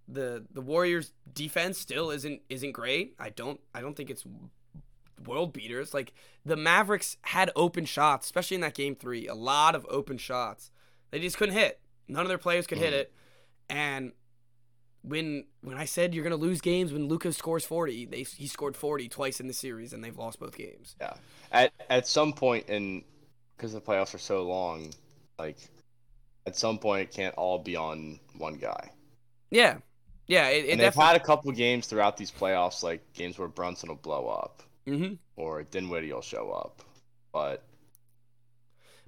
the 0.08 0.46
the 0.50 0.60
Warriors 0.60 1.12
defense 1.32 1.78
still 1.78 2.10
isn't 2.10 2.42
isn't 2.48 2.72
great. 2.72 3.14
I 3.18 3.30
don't 3.30 3.60
I 3.74 3.80
don't 3.80 3.96
think 3.96 4.10
it's 4.10 4.24
world 5.24 5.52
beaters. 5.52 5.92
Like 5.94 6.12
the 6.44 6.56
Mavericks 6.56 7.16
had 7.22 7.50
open 7.54 7.84
shots, 7.84 8.26
especially 8.26 8.54
in 8.56 8.60
that 8.62 8.74
game 8.74 8.96
3, 8.96 9.26
a 9.28 9.34
lot 9.34 9.74
of 9.74 9.86
open 9.90 10.16
shots. 10.18 10.70
They 11.10 11.20
just 11.20 11.36
couldn't 11.36 11.54
hit. 11.54 11.80
None 12.08 12.22
of 12.22 12.28
their 12.28 12.38
players 12.38 12.66
could 12.66 12.78
hit 12.78 12.92
Mhm. 12.92 12.96
it. 12.98 13.12
And 13.68 14.12
when 15.02 15.46
when 15.60 15.76
I 15.76 15.84
said 15.84 16.14
you're 16.14 16.24
gonna 16.24 16.36
lose 16.36 16.60
games 16.60 16.92
when 16.92 17.06
Lucas 17.08 17.36
scores 17.36 17.64
40, 17.64 18.06
they 18.06 18.22
he 18.22 18.46
scored 18.46 18.76
40 18.76 19.08
twice 19.08 19.40
in 19.40 19.46
the 19.46 19.52
series 19.54 19.92
and 19.92 20.02
they've 20.02 20.16
lost 20.16 20.38
both 20.40 20.56
games. 20.56 20.96
Yeah. 21.00 21.14
At 21.52 21.72
at 21.88 22.06
some 22.06 22.32
point 22.32 22.68
in 22.68 23.04
because 23.60 23.74
the 23.74 23.80
playoffs 23.80 24.14
are 24.14 24.18
so 24.18 24.42
long, 24.44 24.94
like 25.38 25.58
at 26.46 26.56
some 26.56 26.78
point 26.78 27.02
it 27.02 27.12
can't 27.14 27.34
all 27.36 27.58
be 27.58 27.76
on 27.76 28.20
one 28.38 28.56
guy. 28.56 28.92
Yeah, 29.50 29.78
yeah. 30.26 30.48
It, 30.48 30.66
it 30.66 30.70
and 30.70 30.82
they've 30.82 30.94
had 30.94 31.16
a 31.16 31.20
couple 31.20 31.50
games 31.52 31.86
throughout 31.86 32.16
these 32.16 32.30
playoffs, 32.32 32.82
like 32.82 33.12
games 33.14 33.38
where 33.38 33.48
Brunson 33.48 33.88
will 33.88 33.96
blow 33.96 34.28
up 34.28 34.62
hmm 34.86 35.14
or 35.36 35.62
Dinwiddie 35.64 36.12
will 36.12 36.22
show 36.22 36.50
up, 36.52 36.82
but 37.32 37.64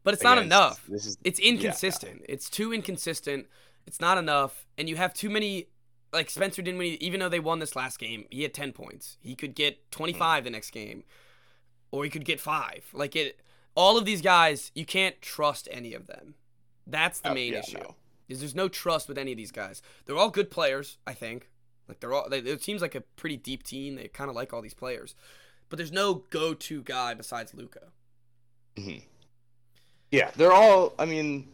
But 0.04 0.14
it's 0.14 0.22
not 0.24 0.38
enough. 0.38 0.84
This 0.88 1.06
is 1.06 1.16
It's 1.24 1.38
inconsistent. 1.38 2.22
It's 2.28 2.50
too 2.50 2.72
inconsistent. 2.72 3.46
It's 3.86 4.00
not 4.00 4.18
enough, 4.18 4.66
and 4.78 4.88
you 4.88 4.96
have 4.96 5.14
too 5.14 5.30
many. 5.30 5.68
Like 6.12 6.28
Spencer 6.28 6.60
Dinwiddie, 6.60 7.04
even 7.04 7.20
though 7.20 7.30
they 7.30 7.40
won 7.40 7.58
this 7.58 7.74
last 7.74 7.98
game, 7.98 8.26
he 8.30 8.42
had 8.42 8.52
ten 8.52 8.72
points. 8.72 9.16
He 9.22 9.34
could 9.34 9.54
get 9.54 9.90
twenty 9.90 10.12
five 10.12 10.44
the 10.44 10.50
next 10.50 10.70
game, 10.72 11.04
or 11.92 12.04
he 12.04 12.10
could 12.10 12.24
get 12.24 12.40
five. 12.40 12.84
Like 12.92 13.16
it, 13.16 13.40
all 13.74 13.96
of 13.98 14.04
these 14.04 14.20
guys, 14.22 14.70
you 14.74 14.84
can't 14.84 15.20
trust 15.22 15.68
any 15.70 15.94
of 15.94 16.06
them. 16.06 16.34
That's 16.86 17.20
the 17.20 17.30
Oh, 17.30 17.34
main 17.34 17.52
yeah, 17.54 17.60
issue. 17.60 17.78
no. 17.78 17.94
Is 18.28 18.40
there's 18.40 18.54
no 18.54 18.68
trust 18.68 19.08
with 19.08 19.18
any 19.18 19.32
of 19.32 19.36
these 19.36 19.50
guys. 19.52 19.82
They're 20.04 20.16
all 20.16 20.30
good 20.30 20.50
players, 20.50 20.98
I 21.06 21.12
think. 21.12 21.48
Like 21.88 22.00
they're 22.00 22.12
all. 22.12 22.28
They, 22.28 22.38
it 22.38 22.62
seems 22.62 22.80
like 22.80 22.94
a 22.94 23.00
pretty 23.00 23.36
deep 23.36 23.62
team. 23.62 23.96
They 23.96 24.08
kind 24.08 24.30
of 24.30 24.36
like 24.36 24.52
all 24.52 24.62
these 24.62 24.74
players, 24.74 25.14
but 25.68 25.76
there's 25.76 25.92
no 25.92 26.14
go 26.30 26.54
to 26.54 26.82
guy 26.82 27.14
besides 27.14 27.52
Luka. 27.54 27.88
Mm-hmm. 28.76 29.04
Yeah, 30.10 30.30
they're 30.36 30.52
all. 30.52 30.94
I 30.98 31.04
mean, 31.04 31.48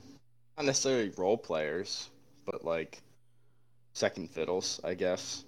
not 0.56 0.66
necessarily 0.66 1.10
role 1.16 1.36
players, 1.38 2.10
but 2.44 2.64
like 2.64 3.00
second 3.94 4.30
fiddles, 4.30 4.80
I 4.84 4.94
guess. 4.94 5.44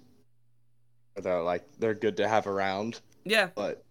They're 1.15 1.41
like 1.41 1.63
they're 1.79 1.93
good 1.93 2.17
to 2.17 2.27
have 2.27 2.47
around, 2.47 2.99
Yeah, 3.25 3.49
but 3.55 3.83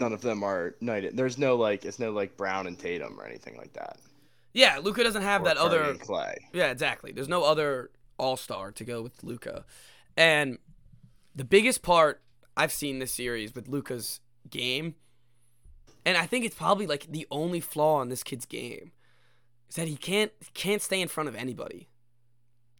none 0.00 0.12
of 0.12 0.20
them 0.20 0.42
are 0.42 0.74
knighted. 0.80 1.16
There's 1.16 1.38
no 1.38 1.56
like 1.56 1.84
it's 1.84 1.98
no 1.98 2.10
like 2.12 2.36
Brown 2.36 2.66
and 2.66 2.78
Tatum 2.78 3.18
or 3.18 3.26
anything 3.26 3.56
like 3.56 3.72
that. 3.74 3.98
yeah. 4.52 4.78
Luka 4.82 5.02
doesn't 5.04 5.22
have 5.22 5.42
Or 5.42 5.44
that 5.46 5.56
other. 5.56 5.94
Clay. 5.94 6.36
Yeah, 6.52 6.70
exactly. 6.70 7.12
There's 7.12 7.28
no 7.28 7.42
other 7.44 7.90
all 8.18 8.36
star 8.36 8.72
to 8.72 8.84
go 8.84 9.02
with 9.02 9.22
Luka. 9.22 9.64
And 10.16 10.58
the 11.34 11.44
biggest 11.44 11.82
part 11.82 12.22
I've 12.56 12.72
seen 12.72 12.98
this 12.98 13.12
series 13.12 13.54
with 13.54 13.68
Luka's 13.68 14.20
game, 14.50 14.96
and 16.04 16.16
I 16.16 16.26
think 16.26 16.44
it's 16.44 16.56
probably 16.56 16.86
like 16.86 17.06
the 17.10 17.26
only 17.30 17.60
flaw 17.60 18.00
in 18.02 18.08
this 18.08 18.22
kid's 18.24 18.46
game, 18.46 18.90
is 19.68 19.76
that 19.76 19.86
he 19.86 19.96
can't 19.96 20.32
can't 20.54 20.82
stay 20.82 21.00
in 21.00 21.08
front 21.08 21.28
of 21.28 21.36
anybody. 21.36 21.88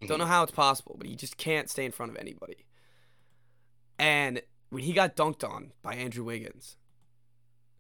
Mm-hmm. 0.00 0.06
Don't 0.08 0.18
know 0.18 0.26
how 0.26 0.42
it's 0.42 0.52
possible, 0.52 0.96
but 0.98 1.06
he 1.06 1.14
just 1.14 1.36
can't 1.36 1.68
stay 1.70 1.84
in 1.84 1.92
front 1.92 2.10
of 2.10 2.16
anybody. 2.18 2.64
And 3.98 4.42
when 4.70 4.82
he 4.84 4.92
got 4.92 5.16
dunked 5.16 5.48
on 5.48 5.72
by 5.82 5.94
Andrew 5.94 6.24
Wiggins, 6.24 6.76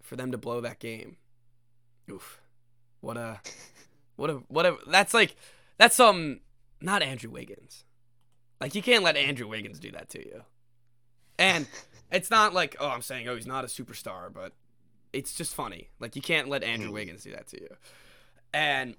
for 0.08 0.16
them 0.16 0.32
to 0.32 0.38
blow 0.38 0.60
that 0.60 0.78
game, 0.78 1.16
oof, 2.10 2.40
what 3.00 3.16
a, 3.16 3.40
what 4.16 4.30
a, 4.30 4.34
what 4.48 4.66
a. 4.66 4.76
That's 4.86 5.14
like, 5.14 5.36
that's 5.76 5.96
some, 5.96 6.40
not 6.80 7.02
Andrew 7.02 7.30
Wiggins. 7.30 7.84
Like 8.60 8.74
you 8.74 8.82
can't 8.82 9.04
let 9.04 9.16
Andrew 9.16 9.46
Wiggins 9.46 9.78
do 9.78 9.92
that 9.92 10.08
to 10.10 10.18
you. 10.18 10.42
And 11.38 11.66
it's 12.10 12.30
not 12.30 12.54
like, 12.54 12.76
oh, 12.80 12.88
I'm 12.88 13.02
saying, 13.02 13.28
oh, 13.28 13.36
he's 13.36 13.46
not 13.46 13.64
a 13.64 13.68
superstar, 13.68 14.32
but 14.32 14.52
it's 15.12 15.34
just 15.34 15.54
funny. 15.54 15.90
Like 16.00 16.16
you 16.16 16.22
can't 16.22 16.48
let 16.48 16.64
Andrew 16.64 16.90
Mhm. 16.90 16.94
Wiggins 16.94 17.22
do 17.22 17.32
that 17.32 17.46
to 17.48 17.60
you. 17.60 17.68
And 18.52 18.96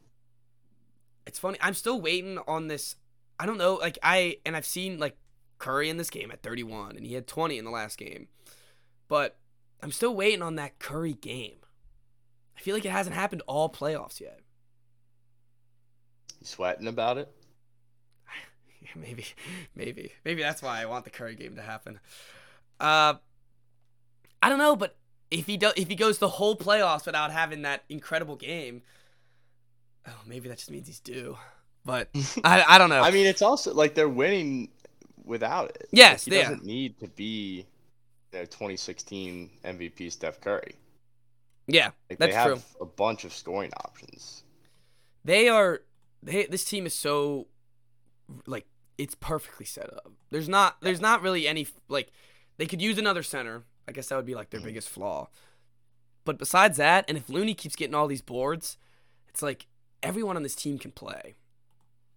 it's 1.25 1.39
funny. 1.39 1.57
I'm 1.61 1.73
still 1.73 1.99
waiting 1.99 2.37
on 2.47 2.67
this. 2.67 2.95
I 3.39 3.45
don't 3.45 3.57
know. 3.57 3.75
Like 3.75 3.97
I 4.03 4.37
and 4.45 4.55
I've 4.55 4.65
seen 4.65 4.99
like 4.99 5.17
Curry 5.57 5.89
in 5.89 5.97
this 5.97 6.09
game 6.09 6.31
at 6.31 6.41
31, 6.41 6.95
and 6.95 7.05
he 7.05 7.15
had 7.15 7.27
20 7.27 7.57
in 7.57 7.65
the 7.65 7.71
last 7.71 7.97
game. 7.97 8.27
But 9.07 9.37
I'm 9.81 9.91
still 9.91 10.15
waiting 10.15 10.41
on 10.41 10.55
that 10.55 10.79
Curry 10.79 11.13
game. 11.13 11.57
I 12.57 12.61
feel 12.61 12.75
like 12.75 12.85
it 12.85 12.91
hasn't 12.91 13.15
happened 13.15 13.41
all 13.47 13.69
playoffs 13.69 14.19
yet. 14.19 14.39
You 16.39 16.45
sweating 16.45 16.87
about 16.87 17.17
it? 17.17 17.31
Yeah, 18.81 18.89
maybe, 18.95 19.25
maybe, 19.75 20.13
maybe 20.23 20.41
that's 20.41 20.61
why 20.61 20.81
I 20.81 20.85
want 20.85 21.03
the 21.03 21.11
Curry 21.11 21.35
game 21.35 21.57
to 21.57 21.61
happen. 21.61 21.99
Uh, 22.79 23.15
I 24.41 24.47
don't 24.47 24.57
know, 24.57 24.77
but 24.77 24.95
if 25.31 25.45
he 25.45 25.57
does, 25.57 25.73
if 25.75 25.89
he 25.89 25.95
goes 25.95 26.17
the 26.17 26.29
whole 26.29 26.55
playoffs 26.55 27.05
without 27.05 27.31
having 27.31 27.63
that 27.63 27.83
incredible 27.89 28.35
game, 28.35 28.81
oh, 30.07 30.21
maybe 30.25 30.47
that 30.49 30.57
just 30.57 30.71
means 30.71 30.87
he's 30.87 30.99
due. 30.99 31.37
But 31.85 32.09
I, 32.43 32.63
I 32.67 32.77
don't 32.77 32.89
know. 32.89 33.01
I 33.01 33.11
mean, 33.11 33.25
it's 33.25 33.41
also 33.41 33.73
like 33.73 33.95
they're 33.95 34.09
winning 34.09 34.69
without 35.23 35.71
it. 35.71 35.89
Yes, 35.91 36.27
like, 36.27 36.35
he 36.35 36.41
doesn't 36.41 36.65
need 36.65 36.99
to 36.99 37.07
be, 37.07 37.65
know, 38.33 38.45
2016 38.45 39.49
MVP 39.63 40.11
Steph 40.11 40.39
Curry. 40.41 40.75
yeah, 41.67 41.91
Like 42.09 42.19
that's 42.19 42.31
they 42.31 42.37
have 42.37 42.53
true. 42.53 42.81
a 42.81 42.85
bunch 42.85 43.23
of 43.25 43.33
scoring 43.33 43.71
options. 43.83 44.43
They 45.25 45.49
are. 45.49 45.81
They 46.23 46.45
this 46.45 46.65
team 46.65 46.85
is 46.85 46.93
so, 46.93 47.47
like 48.45 48.65
it's 48.97 49.15
perfectly 49.15 49.65
set 49.65 49.91
up. 49.93 50.11
There's 50.31 50.49
not. 50.49 50.77
There's 50.81 51.01
not 51.01 51.21
really 51.21 51.47
any 51.47 51.67
like. 51.87 52.11
They 52.57 52.65
could 52.65 52.81
use 52.81 52.97
another 52.97 53.23
center. 53.23 53.63
I 53.87 53.91
guess 53.91 54.07
that 54.07 54.15
would 54.15 54.25
be 54.25 54.35
like 54.35 54.49
their 54.49 54.59
Mhm. 54.59 54.65
biggest 54.65 54.89
flaw. 54.89 55.29
But 56.25 56.37
besides 56.37 56.77
that, 56.77 57.05
and 57.07 57.17
if 57.17 57.29
Looney 57.29 57.53
keeps 57.55 57.75
getting 57.75 57.95
all 57.95 58.07
these 58.07 58.21
boards, 58.21 58.77
it's 59.27 59.41
like 59.41 59.67
everyone 60.03 60.35
on 60.35 60.43
this 60.43 60.55
team 60.55 60.77
can 60.77 60.91
play. 60.91 61.35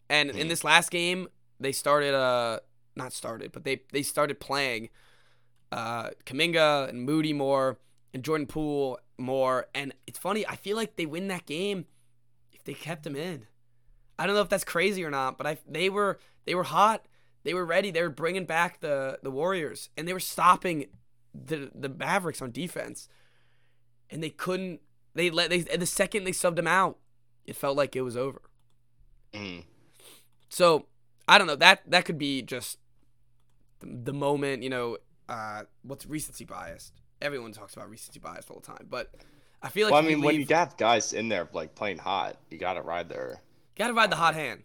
And 0.08 0.30
in 0.30 0.46
Mhm. 0.46 0.50
this 0.50 0.64
last 0.64 0.90
game, 0.90 1.28
they 1.60 1.72
started 1.72 2.14
uh 2.14 2.60
not 2.96 3.12
started, 3.12 3.52
but 3.52 3.64
they 3.64 3.82
they 3.92 4.02
started 4.02 4.38
playing 4.40 4.90
uh 5.72 6.10
Kuminga 6.26 6.88
and 6.88 7.02
Moody 7.02 7.32
more 7.32 7.78
and 8.14 8.22
Jordan 8.22 8.46
Poole 8.46 8.98
more. 9.18 9.66
And 9.74 9.94
it's 10.06 10.18
funny, 10.18 10.46
I 10.46 10.56
feel 10.56 10.76
like 10.76 10.96
they 10.96 11.06
win 11.06 11.28
that 11.28 11.46
game 11.46 11.86
if 12.52 12.62
they 12.64 12.74
kept 12.74 13.06
him 13.06 13.16
in. 13.16 13.46
I 14.18 14.26
don't 14.26 14.36
know 14.36 14.42
if 14.42 14.48
that's 14.48 14.64
crazy 14.64 15.04
or 15.04 15.10
not, 15.10 15.38
but 15.38 15.46
I 15.46 15.58
they 15.68 15.88
were 15.88 16.18
they 16.44 16.54
were 16.54 16.64
hot. 16.64 17.06
They 17.44 17.54
were 17.54 17.64
ready. 17.64 17.90
They 17.90 18.02
were 18.02 18.10
bringing 18.10 18.44
back 18.44 18.80
the 18.80 19.18
the 19.22 19.30
Warriors 19.30 19.88
and 19.96 20.06
they 20.06 20.12
were 20.12 20.20
stopping 20.20 20.86
the 21.34 21.70
the 21.74 21.88
Mavericks 21.88 22.42
on 22.42 22.50
defense. 22.52 23.08
And 24.10 24.22
they 24.22 24.30
couldn't 24.30 24.80
they 25.14 25.30
let 25.30 25.50
they 25.50 25.60
the 25.60 25.86
second 25.86 26.24
they 26.24 26.32
subbed 26.32 26.58
him 26.58 26.66
out, 26.66 26.98
it 27.46 27.56
felt 27.56 27.76
like 27.76 27.96
it 27.96 28.02
was 28.02 28.16
over. 28.16 28.42
Mm. 29.32 29.64
So 30.48 30.86
I 31.26 31.38
don't 31.38 31.46
know 31.46 31.56
that 31.56 31.82
that 31.90 32.04
could 32.04 32.18
be 32.18 32.42
just 32.42 32.78
the, 33.80 33.86
the 34.04 34.12
moment, 34.12 34.62
you 34.62 34.70
know. 34.70 34.98
Uh, 35.32 35.62
what's 35.82 36.04
recency 36.06 36.44
bias? 36.44 36.92
Everyone 37.22 37.52
talks 37.52 37.74
about 37.74 37.88
recency 37.88 38.20
bias 38.20 38.44
all 38.50 38.60
the 38.60 38.66
time, 38.66 38.86
but 38.90 39.10
I 39.62 39.68
feel 39.70 39.86
like 39.86 39.92
well, 39.92 40.02
I 40.02 40.06
mean, 40.06 40.20
when 40.20 40.34
you 40.34 40.40
leave- 40.40 40.48
got 40.48 40.76
guys 40.76 41.12
in 41.14 41.28
there 41.30 41.48
like 41.54 41.74
playing 41.74 41.98
hot, 41.98 42.36
you 42.50 42.58
got 42.58 42.74
to 42.74 42.82
ride 42.82 43.08
their. 43.08 43.40
Gotta 43.76 43.94
ride 43.94 44.10
the 44.10 44.16
hot 44.16 44.34
hand. 44.34 44.64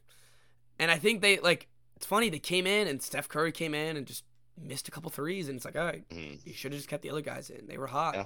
And 0.79 0.91
I 0.91 0.97
think 0.97 1.21
they 1.21 1.39
like 1.39 1.67
it's 1.95 2.05
funny, 2.05 2.29
they 2.29 2.39
came 2.39 2.67
in 2.67 2.87
and 2.89 3.01
Steph 3.01 3.29
Curry 3.29 3.51
came 3.53 3.73
in 3.73 3.95
and 3.95 4.05
just 4.05 4.23
missed 4.59 4.87
a 4.87 4.91
couple 4.91 5.09
threes 5.09 5.47
and 5.47 5.55
it's 5.55 5.65
like, 5.65 5.77
all 5.77 5.85
right, 5.85 6.07
Mm. 6.09 6.45
you 6.45 6.53
should 6.53 6.73
have 6.73 6.79
just 6.79 6.89
kept 6.89 7.01
the 7.03 7.09
other 7.11 7.21
guys 7.21 7.49
in. 7.49 7.65
They 7.67 7.77
were 7.77 7.87
hot. 7.87 8.15
Yeah. 8.15 8.25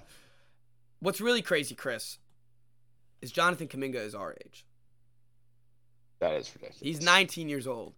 What's 1.00 1.22
really 1.22 1.42
crazy, 1.44 1.76
Chris, 1.76 2.18
is 3.22 3.32
Jonathan 3.32 3.68
Kuminga 3.68 3.96
is 3.96 4.16
our 4.16 4.36
age. 4.46 4.66
That 6.20 6.34
is 6.34 6.52
ridiculous. 6.54 6.80
He's 6.82 7.02
19 7.02 7.48
years 7.50 7.68
old. 7.68 7.94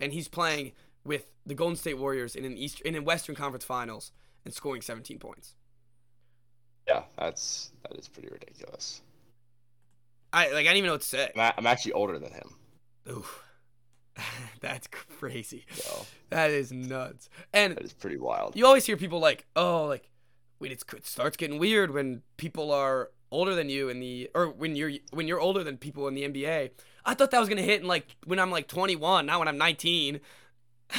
And 0.00 0.12
he's 0.12 0.28
playing 0.28 0.72
with 1.08 1.32
the 1.44 1.54
Golden 1.54 1.76
State 1.76 1.98
Warriors 1.98 2.36
in 2.36 2.44
an 2.44 2.56
East 2.56 2.80
in 2.82 2.94
a 2.94 3.02
Western 3.02 3.34
Conference 3.34 3.64
Finals 3.64 4.12
and 4.44 4.54
scoring 4.54 4.82
17 4.82 5.18
points. 5.18 5.54
Yeah, 6.86 7.02
that's 7.18 7.72
that 7.82 7.98
is 7.98 8.06
pretty 8.06 8.28
ridiculous. 8.28 9.02
I 10.32 10.52
like 10.52 10.66
I 10.66 10.70
don't 10.70 10.76
even 10.76 10.86
know 10.86 10.94
what 10.94 11.00
to 11.00 11.08
say. 11.08 11.32
I'm, 11.34 11.52
I'm 11.58 11.66
actually 11.66 11.92
older 11.92 12.18
than 12.18 12.32
him, 12.32 12.54
Oof. 13.10 13.42
That's 14.60 14.88
crazy. 14.88 15.64
so 15.72 16.06
That 16.30 16.50
is 16.50 16.72
nuts. 16.72 17.28
And 17.52 17.76
that 17.76 17.84
is 17.84 17.92
pretty 17.92 18.18
wild. 18.18 18.56
you 18.56 18.66
always 18.66 18.84
hear 18.84 18.96
people 18.96 19.20
like, 19.20 19.46
oh, 19.56 19.84
like, 19.84 20.10
wait, 20.58 20.72
it's, 20.72 20.84
it 20.94 21.06
starts 21.06 21.36
getting 21.36 21.58
weird 21.58 21.92
when 21.92 22.22
people 22.36 22.72
are 22.72 23.10
older 23.30 23.54
than 23.54 23.68
you 23.68 23.88
in 23.88 24.00
the, 24.00 24.30
or 24.34 24.48
when 24.48 24.74
you're 24.76 24.92
when 25.12 25.28
you're 25.28 25.40
older 25.40 25.62
than 25.62 25.76
people 25.76 26.08
in 26.08 26.14
the 26.14 26.28
NBA. 26.28 26.70
I 27.04 27.14
thought 27.14 27.30
that 27.30 27.40
was 27.40 27.48
gonna 27.48 27.62
hit 27.62 27.80
in 27.80 27.86
like 27.86 28.16
when 28.24 28.38
I'm 28.38 28.50
like 28.50 28.68
21, 28.68 29.26
not 29.26 29.38
when 29.38 29.48
I'm 29.48 29.58
19. 29.58 30.20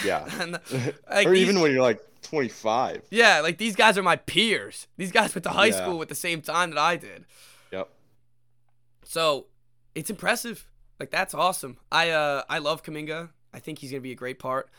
Yeah, 0.06 0.28
And, 0.41 0.52
like, 1.10 1.28
or 1.28 1.32
these- 1.32 1.41
even 1.41 1.60
when 1.62 1.71
you're 1.71 1.82
like 1.82 1.99
25. 2.23 3.04
yeah, 3.12 3.39
like 3.41 3.58
these 3.58 3.75
guys 3.75 3.97
are 3.97 4.04
my 4.04 4.15
peers. 4.17 4.88
These 4.97 5.12
guys 5.12 5.34
went 5.34 5.43
to 5.45 5.49
high 5.49 5.67
Yeah. 5.67 5.82
school 5.84 6.02
at 6.02 6.10
the 6.10 6.15
same 6.15 6.41
time 6.41 6.71
that 6.71 6.78
I 6.80 6.95
did. 6.97 7.25
Yep. 7.71 7.89
So 9.04 9.47
it's 9.95 10.10
impressive. 10.10 10.65
Like 10.99 11.12
that's 11.12 11.34
awesome. 11.34 11.78
I 11.91 12.10
uh 12.12 12.43
I 12.49 12.60
love 12.60 12.84
Kuminga. 12.84 13.30
I 13.54 13.60
think 13.60 13.80
he's 13.80 13.89
gonna 13.91 14.02
be 14.02 14.12
a 14.12 14.15
great 14.15 14.38
part. 14.38 14.69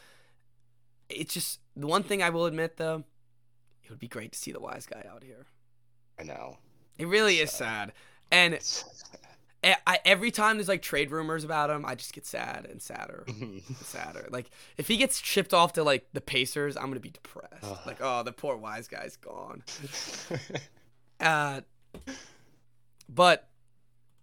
It's 1.09 1.35
just 1.35 1.61
the 1.75 1.87
one 1.87 2.03
thing 2.03 2.23
I 2.23 2.31
will 2.31 2.46
admit 2.46 2.77
though, 2.77 3.05
it 3.83 3.90
would 3.90 3.99
be 3.99 4.07
great 4.09 4.33
to 4.33 4.38
see 4.38 4.53
the 4.53 4.61
wise 4.61 4.87
guy 4.87 5.05
out 5.11 5.25
here. 5.25 5.46
I 6.18 6.23
know. 6.25 6.59
It 6.99 7.09
really 7.09 7.37
is 7.38 7.51
Sad. 7.51 7.88
sad. 7.88 7.92
And 8.31 8.55
It's 8.55 8.85
I, 9.62 9.99
every 10.07 10.31
time 10.31 10.57
there's 10.57 10.68
like 10.68 10.81
trade 10.83 11.11
rumors 11.11 11.44
about 11.44 11.68
him, 11.68 11.85
I 11.85 11.94
just 11.94 12.12
get 12.14 12.25
sad 12.27 12.66
and 12.70 12.81
sadder 12.81 13.25
and 13.29 13.61
sadder. 13.83 14.27
Like 14.31 14.51
if 14.79 14.88
he 14.88 14.96
gets 14.96 15.18
shipped 15.18 15.53
off 15.53 15.75
to 15.75 15.83
like 15.85 16.07
the 16.14 16.20
Pacers, 16.23 16.77
I'm 16.77 16.85
gonna 16.87 17.01
be 17.01 17.11
depressed. 17.11 17.53
Ugh. 17.62 17.79
Like 17.87 17.99
oh, 18.01 18.23
the 18.23 18.33
poor 18.33 18.57
wise 18.57 18.88
guy's 18.88 19.16
gone. 19.16 19.62
Uh, 21.20 21.61
but 23.07 23.51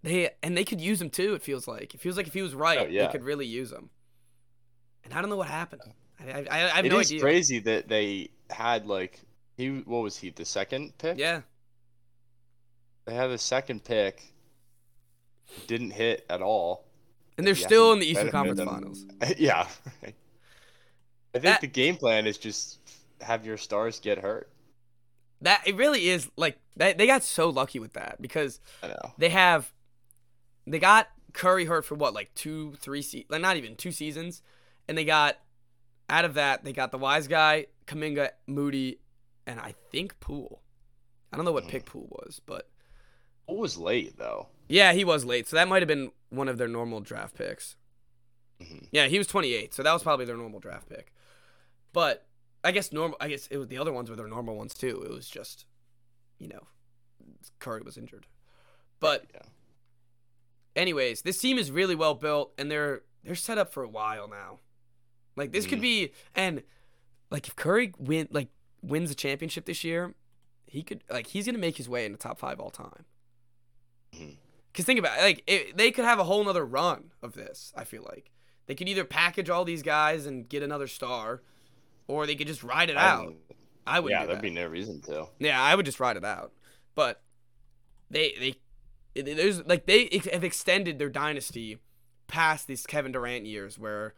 they 0.02 0.32
and 0.42 0.58
they 0.58 0.64
could 0.64 0.82
use 0.82 1.00
him 1.00 1.12
too. 1.12 1.36
It 1.36 1.44
feels 1.44 1.68
like 1.68 1.94
it 1.94 2.00
feels 2.02 2.18
like 2.18 2.26
if 2.26 2.34
he 2.34 2.42
was 2.42 2.56
right, 2.56 2.80
Oh, 2.80 2.86
yeah. 2.86 3.06
they 3.06 3.12
could 3.12 3.24
really 3.24 3.46
use 3.46 3.72
him. 3.72 3.92
And 5.04 5.14
I 5.14 5.22
don't 5.22 5.30
know 5.30 5.38
what 5.38 5.48
happened. 5.48 5.82
I, 6.20 6.32
I, 6.32 6.46
I 6.50 6.58
have 6.78 6.86
It 6.86 6.92
no 6.92 6.98
is 6.98 7.10
idea. 7.12 7.22
crazy 7.22 7.60
that 7.60 7.88
they 7.88 8.30
had 8.50 8.88
like 8.88 9.22
he 9.58 9.84
what 9.86 10.00
was 10.02 10.18
he 10.18 10.32
the 10.32 10.44
second 10.46 10.98
pick? 10.98 11.20
Yeah, 11.20 11.42
They 13.06 13.14
had 13.14 13.28
the 13.28 13.38
second 13.38 13.84
pick. 13.84 14.34
Didn't 15.68 15.92
hit 15.92 16.26
at 16.30 16.42
all. 16.42 16.86
and 17.38 17.46
they're 17.46 17.54
have 17.56 17.64
still 17.64 17.94
in 17.94 18.00
the 18.00 18.06
Eastern 18.08 18.30
Conference. 18.32 18.62
Finals. 18.62 19.06
yeah. 19.38 19.68
I 20.04 21.40
think 21.40 21.44
That- 21.44 21.62
the 21.62 21.68
game 21.68 21.96
plan 21.98 22.26
is 22.28 22.38
just 22.38 22.80
have 23.22 23.46
your 23.46 23.58
stars 23.58 24.00
get 24.00 24.20
hurt. 24.20 24.50
That 25.42 25.62
it 25.68 25.76
really 25.76 26.08
is 26.10 26.30
like 26.36 26.58
they, 26.76 26.94
they 26.94 27.06
got 27.06 27.24
so 27.24 27.50
lucky 27.50 27.78
with 27.80 27.94
that 27.94 28.20
because 28.22 28.60
I 28.82 28.88
know. 28.88 29.14
they 29.20 29.30
have 29.30 29.72
they 30.66 30.80
got 30.80 31.08
Curry 31.34 31.66
hurt 31.66 31.86
for 31.86 31.94
what 31.96 32.14
like 32.16 32.34
two, 32.34 32.74
three 32.80 33.04
se- 33.04 33.28
like 33.30 33.42
not 33.42 33.56
even 33.56 33.76
two 33.76 33.92
seasons, 33.92 34.42
and 34.88 34.98
they 34.98 35.06
got 35.06 35.38
out 36.10 36.26
of 36.26 36.34
that 36.36 36.64
they 36.64 36.74
got 36.74 36.92
the 36.92 36.98
wise 36.98 37.28
guy, 37.28 37.68
Kuminga, 37.86 38.30
Moody, 38.48 38.98
and 39.46 39.60
I 39.60 39.76
think 39.92 40.20
Poole. 40.20 40.62
I 41.32 41.36
don't 41.36 41.46
know 41.46 41.52
what 41.52 41.66
Mhm. 41.66 41.70
pick 41.70 41.86
Poole 41.86 42.08
was, 42.10 42.42
but 42.44 42.70
was 43.56 43.78
late 43.78 44.18
though. 44.18 44.48
yeah, 44.68 44.94
he 44.94 45.04
was 45.06 45.24
late, 45.26 45.48
so 45.48 45.56
that 45.56 45.68
might 45.68 45.82
have 45.82 45.88
been 45.88 46.12
one 46.30 46.48
of 46.50 46.58
their 46.58 46.68
normal 46.68 47.00
draft 47.00 47.36
picks. 47.36 47.76
Mhm. 48.60 48.88
Yeah, 48.92 49.08
he 49.08 49.18
was 49.18 49.28
28, 49.28 49.74
so 49.74 49.84
that 49.84 49.94
was 49.94 50.04
probably 50.04 50.26
their 50.26 50.36
normal 50.38 50.60
draft 50.60 50.90
pick. 50.90 51.14
But 51.94 52.28
I 52.64 52.72
guess 52.72 52.92
normal. 52.92 53.18
I 53.22 53.28
guess 53.30 53.48
it 53.48 53.58
was 53.58 53.68
the 53.68 53.78
other 53.78 53.94
ones 53.94 54.10
were 54.10 54.16
their 54.16 54.28
normal 54.28 54.56
ones 54.56 54.74
too. 54.74 55.02
It 55.04 55.12
was 55.12 55.30
just, 55.30 55.66
you 56.40 56.48
know, 56.48 56.68
Curry 57.60 57.82
was 57.82 57.98
injured. 57.98 58.26
But 59.00 59.26
Yeah. 59.34 59.42
anyways, 60.76 61.22
this 61.22 61.40
team 61.40 61.58
is 61.58 61.72
really 61.72 61.96
well 61.96 62.14
built, 62.16 62.54
and 62.58 62.70
they're 62.70 63.04
they're 63.24 63.36
set 63.36 63.58
up 63.58 63.72
for 63.74 63.84
a 63.84 63.90
while 63.90 64.28
now. 64.28 64.60
Like 65.36 65.52
this 65.52 65.66
could 65.68 65.80
Mhm. 65.80 65.82
be, 65.82 66.12
and 66.36 66.64
like 67.30 67.48
if 67.48 67.56
Curry 67.56 67.94
win 67.98 68.28
like 68.32 68.50
wins 68.82 69.12
a 69.12 69.16
championship 69.16 69.66
this 69.66 69.84
year, 69.84 70.16
he 70.66 70.84
could 70.84 71.04
like 71.10 71.28
he's 71.28 71.46
gonna 71.46 71.58
make 71.58 71.78
his 71.78 71.88
way 71.90 72.06
in 72.06 72.12
the 72.12 72.18
top 72.18 72.40
five 72.40 72.60
all 72.60 72.72
time. 72.72 73.06
Mhm. 74.18 74.36
Cause 74.74 74.86
think 74.86 75.00
about 75.00 75.18
it, 75.18 75.22
like 75.22 75.44
it, 75.48 75.76
they 75.78 75.90
could 75.92 76.06
have 76.06 76.20
a 76.20 76.24
whole 76.24 76.44
nother 76.44 76.66
run 76.66 77.12
of 77.24 77.34
this. 77.34 77.74
I 77.76 77.84
feel 77.84 78.04
like 78.04 78.32
They 78.68 78.76
could 78.76 78.88
either 78.90 79.06
package 79.06 79.50
all 79.50 79.64
these 79.66 79.82
guys 79.82 80.26
and 80.26 80.48
get 80.48 80.62
another 80.62 80.88
star, 80.88 81.42
or 82.08 82.28
they 82.28 82.36
could 82.36 82.48
just 82.48 82.64
ride 82.64 82.90
it 82.90 82.98
I 82.98 83.08
out. 83.10 83.34
I 83.88 84.00
would. 84.02 84.12
yeah, 84.12 84.26
there'd 84.26 84.38
that. 84.40 84.42
be 84.44 84.50
no 84.50 84.68
reason 84.68 85.02
to. 85.04 85.28
Yeah, 85.40 85.62
I 85.62 85.74
would 85.74 85.86
just 85.86 86.00
ride 86.00 86.18
it 86.18 86.26
out. 86.26 86.52
But 86.96 87.22
they 88.12 88.56
they 89.16 89.22
there's 89.24 89.66
like 89.66 89.86
they 89.88 90.22
have 90.32 90.44
extended 90.44 91.00
their 91.00 91.10
dynasty 91.10 91.80
past 92.28 92.68
these 92.68 92.86
Kevin 92.86 93.12
Durant 93.14 93.46
years 93.46 93.80
where 93.80 94.14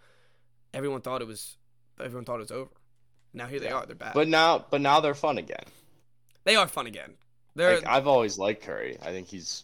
everyone 0.73 1.01
thought 1.01 1.21
it 1.21 1.27
was 1.27 1.57
everyone 1.99 2.25
thought 2.25 2.37
it 2.37 2.49
was 2.49 2.51
over. 2.51 2.71
Now 3.33 3.45
here 3.45 3.59
they 3.59 3.69
are. 3.69 3.85
They're 3.85 3.95
back. 3.95 4.13
But 4.15 4.27
now, 4.27 4.65
but 4.69 4.81
now 4.81 4.99
they're 4.99 5.13
fun 5.13 5.37
again. 5.37 5.63
they 6.43 6.55
are 6.55 6.67
fun 6.67 6.87
again. 6.87 7.13
They're 7.55 7.75
Like 7.75 7.87
I've 7.87 8.07
always 8.07 8.37
liked 8.39 8.63
Curry. 8.63 8.97
I 9.01 9.11
think 9.11 9.27
he's 9.27 9.63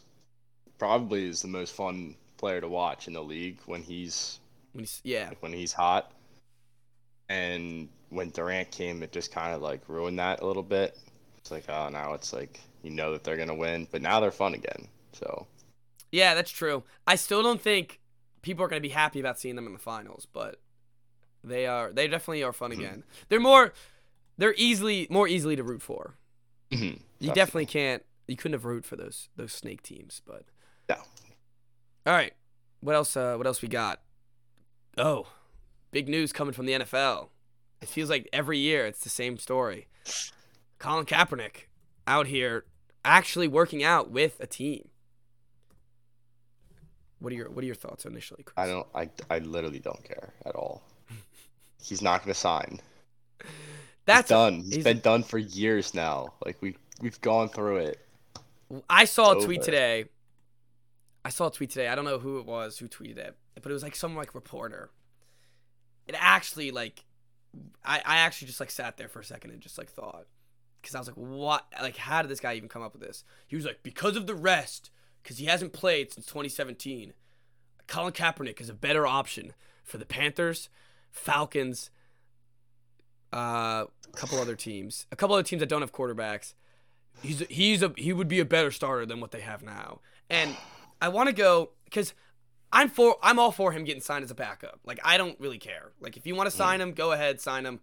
probably 0.77 1.25
is 1.27 1.41
the 1.41 1.47
most 1.47 1.73
fun 1.73 2.15
player 2.37 2.61
to 2.61 2.67
watch 2.67 3.07
in 3.07 3.13
the 3.13 3.23
league 3.23 3.59
when 3.65 3.81
he's 3.83 4.39
when 4.73 4.83
he's- 4.83 5.01
yeah. 5.03 5.31
when 5.39 5.53
he's 5.53 5.71
hot. 5.73 6.11
And 7.29 7.89
when 8.09 8.29
Durant 8.29 8.71
came, 8.71 9.01
it 9.03 9.11
just 9.11 9.31
kind 9.31 9.53
of 9.55 9.61
like 9.61 9.81
ruined 9.87 10.19
that 10.19 10.41
a 10.41 10.45
little 10.47 10.63
bit. 10.63 10.97
It's 11.37 11.51
like, 11.51 11.65
oh, 11.69 11.89
now 11.89 12.13
it's 12.13 12.33
like 12.33 12.59
you 12.83 12.91
know 12.91 13.13
that 13.13 13.23
they're 13.23 13.37
gonna 13.37 13.55
win, 13.55 13.87
but 13.91 14.01
now 14.01 14.19
they're 14.19 14.31
fun 14.31 14.53
again. 14.53 14.87
So 15.13 15.47
Yeah, 16.11 16.33
that's 16.35 16.51
true. 16.51 16.83
I 17.07 17.15
still 17.15 17.41
don't 17.43 17.61
think 17.61 17.99
people 18.41 18.63
are 18.63 18.67
going 18.67 18.81
to 18.81 18.87
be 18.87 18.93
happy 18.93 19.19
about 19.19 19.39
seeing 19.39 19.55
them 19.55 19.65
in 19.65 19.73
the 19.73 19.79
finals, 19.79 20.27
but 20.31 20.59
they 21.43 21.65
are 21.65 21.91
they 21.91 22.07
definitely 22.07 22.43
are 22.43 22.53
fun 22.53 22.71
Mhm. 22.71 22.77
again. 22.79 23.03
They're 23.29 23.39
more 23.39 23.73
they're 24.37 24.53
easily 24.57 25.07
more 25.09 25.27
easily 25.27 25.55
to 25.55 25.63
root 25.63 25.81
for. 25.81 26.15
mhm, 26.71 26.99
You 27.19 27.33
definitely 27.33 27.65
can't. 27.65 28.03
You 28.27 28.35
couldn't 28.35 28.53
have 28.53 28.65
root 28.65 28.85
for 28.85 28.95
those 28.97 29.29
those 29.35 29.53
snake 29.53 29.81
teams, 29.81 30.21
but. 30.25 30.43
All 32.05 32.13
right, 32.13 32.33
what 32.81 32.95
else? 32.95 33.17
Uh, 33.17 33.35
what 33.35 33.47
else 33.47 33.61
we 33.61 33.67
got? 33.67 34.01
Oh, 34.97 35.27
big 35.91 36.07
news 36.07 36.31
coming 36.31 36.53
from 36.53 36.65
the 36.65 36.73
NFL. 36.73 37.29
It 37.81 37.87
feels 37.89 38.09
like 38.09 38.29
every 38.31 38.57
year 38.59 38.85
it's 38.85 39.03
the 39.03 39.09
same 39.09 39.37
story. 39.37 39.87
Colin 40.79 41.05
Kaepernick 41.05 41.67
out 42.07 42.27
here 42.27 42.65
actually 43.03 43.47
working 43.47 43.83
out 43.83 44.11
with 44.11 44.39
a 44.39 44.47
team. 44.47 44.87
What 47.19 47.33
are 47.33 47.35
your 47.35 47.49
What 47.49 47.63
are 47.63 47.67
your 47.67 47.75
thoughts 47.75 48.05
initially, 48.05 48.43
Chris? 48.43 48.53
I 48.57 48.67
don't. 48.67 48.87
I 48.93 49.09
I 49.29 49.39
literally 49.39 49.79
don't 49.79 50.03
care 50.03 50.33
at 50.45 50.55
all. 50.55 50.83
He's 51.83 52.01
not 52.01 52.21
gonna 52.21 52.33
sign. 52.33 52.79
That's 54.05 54.29
he's 54.29 54.35
done. 54.35 54.53
He's 54.61 54.73
he's- 54.73 54.83
been 54.83 54.99
done 54.99 55.23
for 55.23 55.37
years 55.39 55.93
now. 55.95 56.33
Like 56.45 56.61
we 56.61 56.75
we've 57.01 57.19
gone 57.21 57.49
through 57.49 57.77
it. 57.77 57.99
I 58.89 59.05
saw 59.05 59.31
a 59.31 59.43
tweet 59.43 59.59
over. 59.59 59.65
today. 59.65 60.05
I 61.25 61.29
saw 61.29 61.47
a 61.47 61.51
tweet 61.51 61.71
today. 61.71 61.87
I 61.87 61.95
don't 61.95 62.05
know 62.05 62.19
who 62.19 62.37
it 62.37 62.45
was 62.45 62.77
who 62.77 62.87
tweeted 62.87 63.17
it, 63.17 63.35
but 63.55 63.71
it 63.71 63.73
was 63.73 63.81
like 63.81 63.95
some 63.95 64.15
like 64.15 64.35
reporter. 64.35 64.91
It 66.05 66.13
actually 66.17 66.69
like, 66.69 67.03
I 67.83 67.97
I 68.05 68.17
actually 68.17 68.45
just 68.45 68.59
like 68.59 68.69
sat 68.69 68.97
there 68.97 69.07
for 69.07 69.21
a 69.21 69.25
second 69.25 69.49
and 69.49 69.59
just 69.59 69.79
like 69.79 69.89
thought, 69.89 70.27
because 70.79 70.93
I 70.93 70.99
was 70.99 71.07
like, 71.07 71.17
what? 71.17 71.65
Like, 71.81 71.97
how 71.97 72.21
did 72.21 72.29
this 72.29 72.39
guy 72.39 72.53
even 72.53 72.69
come 72.69 72.83
up 72.83 72.93
with 72.93 73.01
this? 73.01 73.23
He 73.47 73.55
was 73.55 73.65
like, 73.65 73.79
because 73.81 74.15
of 74.15 74.27
the 74.27 74.35
rest, 74.35 74.91
because 75.23 75.39
he 75.39 75.45
hasn't 75.45 75.73
played 75.73 76.13
since 76.13 76.27
2017. 76.27 77.13
Colin 77.87 78.13
Kaepernick 78.13 78.61
is 78.61 78.69
a 78.69 78.73
better 78.75 79.07
option 79.07 79.53
for 79.83 79.97
the 79.97 80.05
Panthers, 80.05 80.69
Falcons, 81.09 81.89
uh, 83.33 83.85
a 84.07 84.17
couple 84.17 84.37
other 84.39 84.55
teams, 84.55 85.07
a 85.11 85.15
couple 85.15 85.35
other 85.35 85.43
teams 85.43 85.59
that 85.59 85.69
don't 85.69 85.81
have 85.81 85.91
quarterbacks. 85.91 86.53
He's 87.23 87.39
he's 87.49 87.81
a 87.81 87.93
he 87.97 88.13
would 88.13 88.27
be 88.27 88.39
a 88.39 88.45
better 88.45 88.69
starter 88.69 89.07
than 89.07 89.21
what 89.21 89.31
they 89.31 89.41
have 89.41 89.63
now. 89.63 90.01
And 90.29 90.55
I 91.05 91.09
want 91.09 91.27
to 91.29 91.33
go 91.35 91.69
because 91.85 92.13
I'm 92.71 92.89
for 92.89 93.17
I'm 93.21 93.37
all 93.39 93.51
for 93.51 93.71
him 93.71 93.83
getting 93.83 94.01
signed 94.01 94.23
as 94.23 94.31
a 94.31 94.35
backup. 94.35 94.79
Like 94.85 94.99
I 95.03 95.17
don't 95.17 95.39
really 95.39 95.59
care. 95.59 95.91
Like 95.99 96.17
if 96.17 96.25
you 96.25 96.35
want 96.35 96.49
to 96.49 96.55
sign 96.55 96.81
him, 96.81 96.93
go 96.93 97.11
ahead, 97.11 97.39
sign 97.39 97.65
him. 97.65 97.79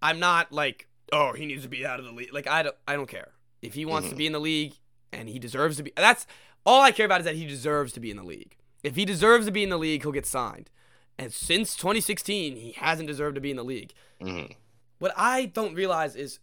I'm 0.00 0.18
not 0.20 0.52
like 0.52 0.86
oh 1.12 1.32
he 1.32 1.46
needs 1.46 1.62
to 1.64 1.68
be 1.68 1.84
out 1.84 1.98
of 1.98 2.04
the 2.06 2.12
league. 2.12 2.32
Like 2.32 2.46
I 2.46 2.62
don't 2.62 2.76
I 2.86 2.94
don't 2.94 3.08
care 3.08 3.32
if 3.60 3.74
he 3.74 3.84
wants 3.84 4.08
to 4.08 4.14
Mhm. 4.14 4.18
be 4.18 4.26
in 4.26 4.32
the 4.32 4.40
league 4.40 4.74
and 5.12 5.28
he 5.28 5.38
deserves 5.38 5.76
to 5.78 5.82
be. 5.82 5.92
That's 5.96 6.26
all 6.64 6.80
I 6.80 6.92
care 6.92 7.06
about 7.06 7.20
is 7.20 7.24
that 7.24 7.34
he 7.34 7.46
deserves 7.46 7.92
to 7.94 8.00
be 8.00 8.10
in 8.10 8.16
the 8.16 8.22
league. 8.22 8.56
If 8.84 8.94
he 8.96 9.04
deserves 9.04 9.46
to 9.46 9.52
be 9.52 9.62
in 9.64 9.68
the 9.70 9.78
league, 9.78 10.02
he'll 10.02 10.12
get 10.12 10.26
signed. 10.26 10.70
And 11.18 11.32
since 11.32 11.76
2016, 11.76 12.56
he 12.56 12.72
hasn't 12.72 13.08
deserved 13.08 13.34
to 13.34 13.40
be 13.40 13.50
in 13.50 13.56
the 13.56 13.64
league. 13.64 13.92
Mhm. 14.20 14.54
What 14.98 15.12
I 15.16 15.46
don't 15.46 15.74
realize 15.74 16.14
is 16.16 16.38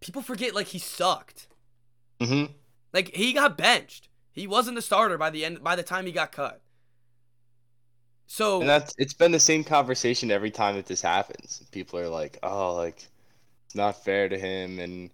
people 0.00 0.22
forget 0.22 0.54
like 0.54 0.68
he 0.68 0.78
sucked. 0.78 1.46
Mhm. 2.20 2.54
Like 2.92 3.14
he 3.14 3.32
got 3.32 3.56
benched. 3.56 4.08
He 4.32 4.46
wasn't 4.46 4.76
the 4.76 4.82
starter 4.82 5.18
by 5.18 5.30
the 5.30 5.44
end 5.44 5.62
by 5.62 5.76
the 5.76 5.82
time 5.82 6.06
he 6.06 6.12
got 6.12 6.32
cut. 6.32 6.60
So 8.26 8.60
And 8.60 8.68
that's 8.68 8.94
it's 8.96 9.14
been 9.14 9.32
the 9.32 9.40
same 9.40 9.64
conversation 9.64 10.30
every 10.30 10.50
time 10.52 10.76
that 10.76 10.86
this 10.86 11.02
happens. 11.02 11.64
People 11.72 11.98
are 11.98 12.08
like, 12.08 12.38
"Oh, 12.42 12.74
like 12.74 13.08
it's 13.66 13.74
not 13.74 14.04
fair 14.04 14.28
to 14.28 14.38
him," 14.38 14.78
and 14.78 15.10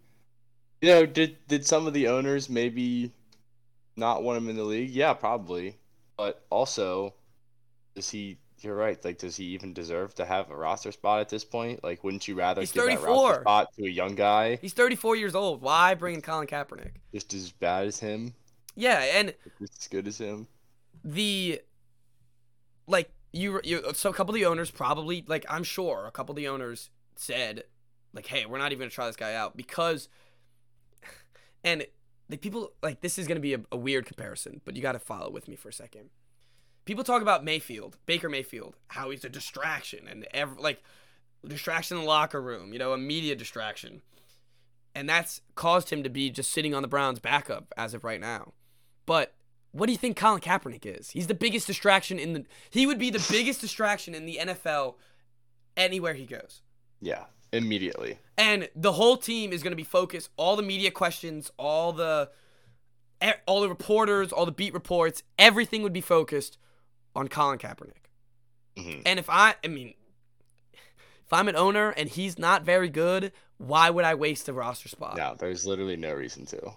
you 0.82 0.90
know, 0.90 1.06
did 1.06 1.38
did 1.48 1.66
some 1.66 1.86
of 1.86 1.94
the 1.94 2.08
owners 2.08 2.50
maybe 2.50 3.10
not 3.96 4.22
want 4.22 4.36
him 4.36 4.48
in 4.50 4.56
the 4.56 4.64
league? 4.64 4.90
Yeah, 4.90 5.14
probably. 5.14 5.76
But 6.16 6.44
also, 6.50 7.14
does 7.94 8.10
he? 8.10 8.38
You're 8.60 8.74
right. 8.74 9.02
Like, 9.04 9.18
does 9.18 9.36
he 9.36 9.44
even 9.46 9.74
deserve 9.74 10.14
to 10.14 10.24
have 10.24 10.50
a 10.50 10.56
roster 10.56 10.90
spot 10.92 11.20
at 11.20 11.28
this 11.28 11.44
point? 11.44 11.84
Like, 11.84 12.02
wouldn't 12.02 12.26
you 12.26 12.34
rather 12.34 12.62
He's 12.62 12.72
give 12.72 12.86
that 12.86 13.02
roster 13.02 13.42
spot 13.42 13.68
to 13.74 13.84
a 13.84 13.90
young 13.90 14.14
guy 14.14 14.56
he's 14.56 14.72
34 14.72 15.16
years 15.16 15.34
old. 15.34 15.60
Why 15.60 15.94
bring 15.94 16.14
in 16.14 16.22
Colin 16.22 16.46
Kaepernick? 16.46 16.92
just 17.12 17.32
as 17.34 17.52
bad 17.52 17.86
as 17.86 17.98
him, 17.98 18.34
Yeah, 18.76 18.98
and 19.00 19.34
as 19.60 19.88
good 19.88 20.06
as 20.06 20.18
him? 20.18 20.46
the 21.06 21.60
like 22.88 23.10
you 23.32 23.60
you 23.62 23.82
so 23.94 24.10
a 24.10 24.12
couple 24.12 24.34
of 24.34 24.40
the 24.40 24.46
owners 24.46 24.70
probably 24.70 25.24
like 25.26 25.46
I'm 25.48 25.62
sure 25.62 26.06
a 26.06 26.10
couple 26.10 26.32
of 26.32 26.36
the 26.36 26.48
owners 26.48 26.90
said 27.14 27.64
like 28.12 28.26
hey 28.26 28.44
we're 28.46 28.58
not 28.58 28.72
even 28.72 28.80
gonna 28.80 28.90
try 28.90 29.06
this 29.06 29.16
guy 29.16 29.34
out 29.34 29.56
because 29.56 30.08
and 31.64 31.86
the 32.28 32.36
people 32.36 32.72
like 32.82 33.00
this 33.00 33.18
is 33.18 33.28
gonna 33.28 33.40
be 33.40 33.54
a, 33.54 33.60
a 33.70 33.76
weird 33.76 34.06
comparison 34.06 34.60
but 34.64 34.74
you 34.74 34.82
got 34.82 34.92
to 34.92 34.98
follow 34.98 35.30
with 35.30 35.48
me 35.48 35.56
for 35.56 35.68
a 35.68 35.72
second. 35.72 36.10
People 36.84 37.02
talk 37.04 37.22
about 37.22 37.44
Mayfield 37.44 37.96
Baker 38.06 38.28
Mayfield 38.28 38.76
how 38.88 39.10
he's 39.10 39.24
a 39.24 39.28
distraction 39.28 40.08
and 40.08 40.26
ev- 40.34 40.58
like 40.58 40.82
distraction 41.46 41.96
in 41.96 42.02
the 42.02 42.08
locker 42.08 42.42
room 42.42 42.72
you 42.72 42.78
know 42.78 42.92
a 42.92 42.98
media 42.98 43.36
distraction. 43.36 44.02
And 44.94 45.08
that's 45.08 45.42
caused 45.54 45.90
him 45.90 46.02
to 46.04 46.08
be 46.08 46.30
just 46.30 46.50
sitting 46.50 46.74
on 46.74 46.80
the 46.80 46.88
Browns 46.88 47.20
backup 47.20 47.72
as 47.76 47.92
of 47.92 48.02
right 48.02 48.20
now 48.20 48.54
but 49.06 49.34
what 49.72 49.86
do 49.86 49.92
you 49.92 49.98
think 49.98 50.16
Colin 50.16 50.40
Kaepernick 50.40 50.84
is? 50.86 51.10
He's 51.10 51.26
the 51.26 51.34
biggest 51.34 51.66
distraction 51.66 52.18
in 52.18 52.32
the. 52.32 52.44
He 52.70 52.86
would 52.86 52.98
be 52.98 53.10
the 53.10 53.24
biggest 53.30 53.60
distraction 53.60 54.14
in 54.14 54.26
the 54.26 54.38
NFL 54.42 54.94
anywhere 55.76 56.14
he 56.14 56.24
goes. 56.26 56.62
Yeah, 57.00 57.24
immediately. 57.52 58.18
And 58.38 58.68
the 58.74 58.92
whole 58.92 59.16
team 59.16 59.52
is 59.52 59.62
going 59.62 59.72
to 59.72 59.76
be 59.76 59.84
focused. 59.84 60.30
All 60.36 60.56
the 60.56 60.62
media 60.62 60.90
questions, 60.90 61.50
all 61.58 61.92
the, 61.92 62.30
all 63.46 63.60
the 63.60 63.68
reporters, 63.68 64.32
all 64.32 64.46
the 64.46 64.52
beat 64.52 64.72
reports, 64.72 65.22
everything 65.38 65.82
would 65.82 65.92
be 65.92 66.00
focused 66.00 66.58
on 67.14 67.28
Colin 67.28 67.58
Kaepernick. 67.58 68.08
hmm 68.78 69.00
And 69.04 69.18
if 69.18 69.28
I, 69.28 69.54
I 69.62 69.68
mean, 69.68 69.94
if 70.72 71.32
I'm 71.32 71.48
an 71.48 71.56
owner 71.56 71.90
and 71.90 72.08
he's 72.08 72.38
not 72.38 72.64
very 72.64 72.88
good, 72.88 73.32
why 73.58 73.90
would 73.90 74.04
I 74.04 74.14
waste 74.14 74.48
a 74.48 74.52
roster 74.52 74.88
spot? 74.88 75.16
No, 75.16 75.34
there's 75.38 75.66
literally 75.66 75.96
no 75.96 76.12
reason 76.14 76.46
to. 76.46 76.72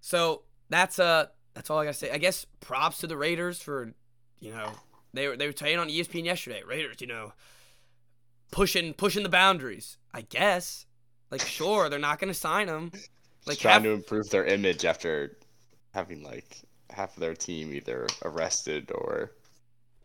So 0.00 0.42
that's 0.70 0.98
uh 0.98 1.26
that's 1.54 1.68
all 1.68 1.78
I 1.78 1.84
gotta 1.84 1.94
say. 1.94 2.10
I 2.10 2.18
guess 2.18 2.46
props 2.60 2.98
to 2.98 3.06
the 3.06 3.16
Raiders 3.16 3.60
for, 3.60 3.92
you 4.38 4.52
know, 4.52 4.70
they 5.12 5.28
were 5.28 5.36
they 5.36 5.46
were 5.46 5.54
saying 5.54 5.78
on 5.78 5.88
ESPN 5.88 6.24
yesterday. 6.24 6.62
Raiders, 6.66 6.96
you 7.00 7.06
know, 7.06 7.32
pushing 8.50 8.94
pushing 8.94 9.22
the 9.22 9.28
boundaries. 9.28 9.98
I 10.14 10.22
guess. 10.22 10.86
Like 11.30 11.42
sure, 11.42 11.88
they're 11.88 11.98
not 11.98 12.18
gonna 12.18 12.34
sign 12.34 12.68
him. 12.68 12.90
Like 13.46 13.56
Just 13.56 13.60
trying 13.62 13.74
have, 13.74 13.82
to 13.84 13.90
improve 13.90 14.30
their 14.30 14.44
image 14.44 14.84
after 14.84 15.38
having 15.92 16.22
like 16.22 16.56
half 16.90 17.16
of 17.16 17.20
their 17.20 17.34
team 17.34 17.72
either 17.72 18.06
arrested 18.24 18.90
or 18.92 19.32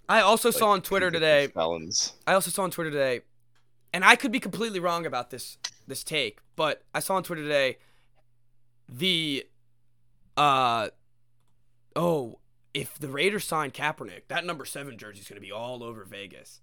I 0.07 0.21
also 0.21 0.49
like, 0.49 0.57
saw 0.57 0.69
on 0.69 0.81
Twitter 0.81 1.09
today. 1.09 1.47
felons. 1.47 2.13
I 2.27 2.33
also 2.33 2.51
saw 2.51 2.63
on 2.63 2.71
Twitter 2.71 2.91
today, 2.91 3.21
and 3.93 4.05
I 4.05 4.15
could 4.15 4.31
be 4.31 4.39
completely 4.39 4.79
wrong 4.79 5.05
about 5.05 5.29
this 5.29 5.57
this 5.87 6.03
take, 6.03 6.39
but 6.55 6.83
I 6.93 6.99
saw 6.99 7.15
on 7.15 7.23
Twitter 7.23 7.43
today 7.43 7.77
the 8.87 9.45
uh 10.37 10.89
oh 11.95 12.39
if 12.73 12.99
the 12.99 13.07
Raiders 13.07 13.45
sign 13.45 13.71
Kaepernick, 13.71 14.23
that 14.27 14.45
number 14.45 14.65
seven 14.65 14.97
jersey 14.97 15.21
is 15.21 15.27
gonna 15.27 15.41
be 15.41 15.51
all 15.51 15.83
over 15.83 16.03
Vegas. 16.03 16.61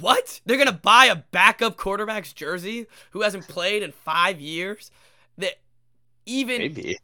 What? 0.00 0.40
They're 0.46 0.56
gonna 0.56 0.72
buy 0.72 1.06
a 1.06 1.16
backup 1.16 1.76
quarterback's 1.76 2.32
jersey 2.32 2.86
who 3.10 3.22
hasn't 3.22 3.46
played 3.46 3.82
in 3.82 3.92
five 3.92 4.40
years? 4.40 4.90
That 5.36 5.60
even 6.24 6.58
Maybe. 6.58 6.98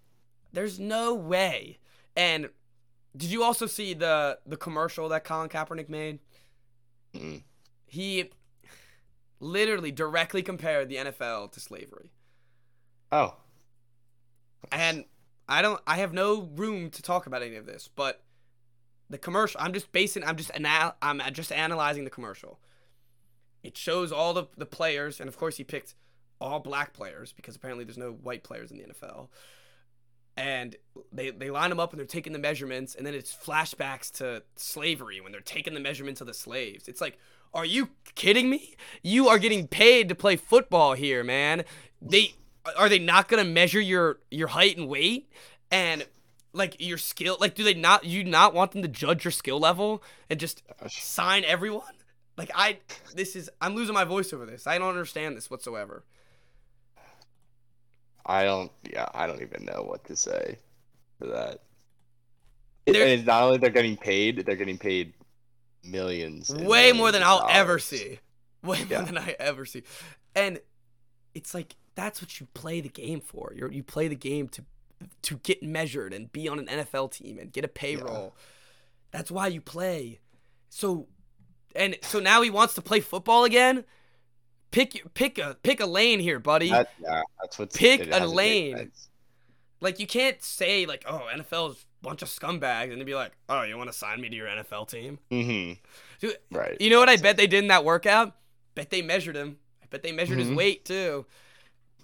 there's 0.53 0.79
no 0.79 1.15
way. 1.15 1.79
And 2.17 2.49
did 3.17 3.31
you 3.31 3.43
also 3.43 3.67
see 3.67 3.95
the 3.95 4.39
the 4.47 4.57
commercial 4.57 5.09
that 5.11 5.25
Colin 5.25 5.49
Kaepernick 5.49 5.89
made? 5.89 6.21
Mm. 7.15 7.43
He 7.87 8.31
literally 9.41 9.93
directly 9.93 10.43
compared 10.43 10.89
the 10.89 10.97
NFL 10.97 11.53
to 11.53 11.61
slavery. 11.61 12.11
Oh, 13.13 13.37
And 14.73 15.05
I 15.49 15.63
don't 15.63 15.81
I 15.87 15.97
have 15.97 16.13
no 16.13 16.49
room 16.55 16.91
to 16.91 17.03
talk 17.03 17.27
about 17.27 17.43
any 17.43 17.57
of 17.57 17.67
this, 17.67 17.89
but 17.95 18.23
the 19.11 19.19
commercial. 19.19 19.61
I'm 19.61 19.73
just 19.73 19.91
basing. 19.93 20.25
I'm 20.25 20.37
just 20.37 20.51
anal- 20.55 20.95
I'm 21.01 21.21
just 21.33 21.53
analyzing 21.53 22.05
the 22.05 22.11
commercial. 22.11 22.61
It 23.63 23.77
shows 23.77 24.13
all 24.13 24.35
the 24.35 24.45
the 24.57 24.67
players, 24.67 25.21
and 25.21 25.29
of 25.29 25.37
course 25.37 25.57
he 25.57 25.65
picked 25.65 25.95
all 26.41 26.61
black 26.61 26.93
players 26.93 27.33
because 27.33 27.57
apparently 27.57 27.85
there's 27.85 27.99
no 27.99 28.13
white 28.13 28.45
players 28.45 28.71
in 28.71 28.79
the 28.79 28.85
NFL. 28.85 29.29
And 30.37 30.77
they 31.13 31.31
they 31.31 31.51
line 31.51 31.71
them 31.71 31.81
up 31.81 31.93
and 31.93 31.99
they're 31.99 32.07
taking 32.07 32.33
the 32.33 32.39
measurements, 32.39 32.95
and 32.95 33.07
then 33.07 33.15
it's 33.15 33.35
flashbacks 33.35 34.13
to 34.19 34.43
slavery 34.57 35.21
when 35.21 35.33
they're 35.33 35.41
taking 35.41 35.75
the 35.75 35.81
measurements 35.81 36.21
of 36.21 36.27
the 36.27 36.35
slaves. 36.35 36.87
It's 36.87 37.01
like, 37.01 37.19
are 37.53 37.65
you 37.65 37.89
kidding 38.15 38.49
me? 38.49 38.77
You 39.03 39.29
are 39.29 39.39
getting 39.39 39.67
paid 39.67 40.09
to 40.11 40.15
play 40.15 40.37
football 40.37 40.93
here, 40.93 41.25
man. 41.25 41.65
They 42.01 42.35
are 42.77 42.89
they 42.89 42.99
not 42.99 43.29
gonna 43.29 43.45
measure 43.45 43.81
your 43.81 44.19
your 44.31 44.49
height 44.49 44.77
and 44.77 44.89
weight 44.89 45.31
and 45.71 46.07
like 46.53 46.77
your 46.81 46.99
skill? 46.99 47.37
Like, 47.41 47.55
do 47.55 47.65
they 47.65 47.75
not 47.75 48.05
you 48.05 48.25
not 48.25 48.55
want 48.55 48.73
them 48.73 48.83
to 48.83 48.89
judge 48.89 49.25
your 49.25 49.33
skill 49.33 49.59
level 49.59 50.03
and 50.29 50.39
just 50.41 50.63
Gosh. 50.81 51.03
sign 51.03 51.45
everyone? 51.45 51.95
Like 52.37 52.51
I, 52.55 52.79
this 53.15 53.35
is 53.35 53.51
I'm 53.61 53.75
losing 53.75 53.95
my 53.95 54.05
voice 54.05 54.33
over 54.33 54.47
this. 54.47 54.67
I 54.67 54.79
don't 54.79 54.89
understand 54.91 55.37
this 55.37 55.51
whatsoever. 55.51 56.05
I 58.25 58.45
don't. 58.45 58.71
Yeah, 58.93 59.09
I 59.15 59.27
don't 59.27 59.43
even 59.43 59.65
know 59.65 59.85
what 59.87 60.05
to 60.05 60.17
say 60.17 60.59
to 61.21 61.29
that. 61.29 61.63
And 62.87 62.97
it's 62.97 63.27
not 63.27 63.43
only 63.43 63.59
they're 63.59 63.71
getting 63.71 63.97
paid, 63.97 64.45
they're 64.47 64.57
getting 64.57 64.79
paid 64.79 65.13
millions. 65.85 66.55
Way 66.55 66.93
more 66.93 67.13
than 67.13 67.23
I'll 67.23 67.47
ever 67.51 67.79
see. 67.79 68.19
Way 68.63 68.79
more 68.85 68.87
Yeah. 68.91 69.03
than 69.03 69.19
I 69.19 69.37
ever 69.39 69.65
see. 69.65 69.83
And 70.35 70.61
it's 71.35 71.55
like 71.55 71.75
that's 71.99 72.23
what 72.23 72.39
you 72.39 72.47
play 72.55 72.81
the 72.81 72.89
game 72.89 73.21
for. 73.21 73.53
You 73.57 73.69
you 73.73 73.83
play 73.83 74.07
the 74.07 74.15
game 74.15 74.47
to 74.51 74.63
to 75.23 75.37
get 75.39 75.65
measured 75.65 76.15
and 76.15 76.31
be 76.33 76.49
on 76.49 76.61
an 76.61 76.67
NFL 76.67 77.11
team 77.11 77.39
and 77.41 77.53
get 77.53 77.65
a 77.65 77.69
payroll. 77.69 78.37
That's 79.11 79.31
why 79.33 79.49
you 79.49 79.61
play. 79.61 80.21
So 80.69 81.09
and 81.75 81.97
so 82.03 82.21
now 82.21 82.41
he 82.43 82.51
wants 82.51 82.75
to 82.75 82.83
play 82.83 83.01
football 83.01 83.45
again. 83.45 83.85
Pick 84.71 85.03
pick 85.15 85.39
a 85.39 85.57
pick 85.63 85.81
a 85.81 85.87
lane 85.87 86.21
here, 86.21 86.39
buddy. 86.39 86.71
That, 86.71 86.91
yeah, 87.03 87.23
that's 87.41 87.77
Pick 87.77 88.09
a 88.13 88.25
lane. 88.27 88.93
like 89.81 89.99
you 89.99 90.07
can't 90.07 90.41
say 90.43 90.87
like, 90.87 91.05
"Oh, 91.09 91.27
NFL's 91.35 91.85
a 92.03 92.05
bunch 92.07 92.23
of 92.23 92.29
scumbags," 92.29 92.91
and 92.93 92.99
then 93.01 93.05
be 93.07 93.15
like, 93.17 93.33
"Oh, 93.49 93.63
you 93.63 93.77
want 93.77 93.91
to 93.91 93.97
sign 93.97 94.21
me 94.21 94.29
to 94.29 94.37
your 94.37 94.47
NFL 94.47 94.89
team?" 94.89 95.19
Mm-hmm. 95.33 95.81
Dude, 96.21 96.37
Right. 96.53 96.77
You 96.81 96.91
know 96.91 97.01
what 97.01 97.09
I 97.09 97.13
That's 97.13 97.23
bet 97.23 97.37
they 97.39 97.47
did 97.49 97.65
in 97.65 97.69
that 97.69 97.85
workout? 97.85 98.37
Bet 98.77 98.91
they 98.91 99.03
measured 99.03 99.35
him. 99.37 99.59
I 99.83 99.87
bet 99.91 100.03
they 100.05 100.13
measured 100.13 100.39
his 100.39 100.49
Mhm. 100.49 100.57
weight 100.57 100.85
too. 100.85 101.25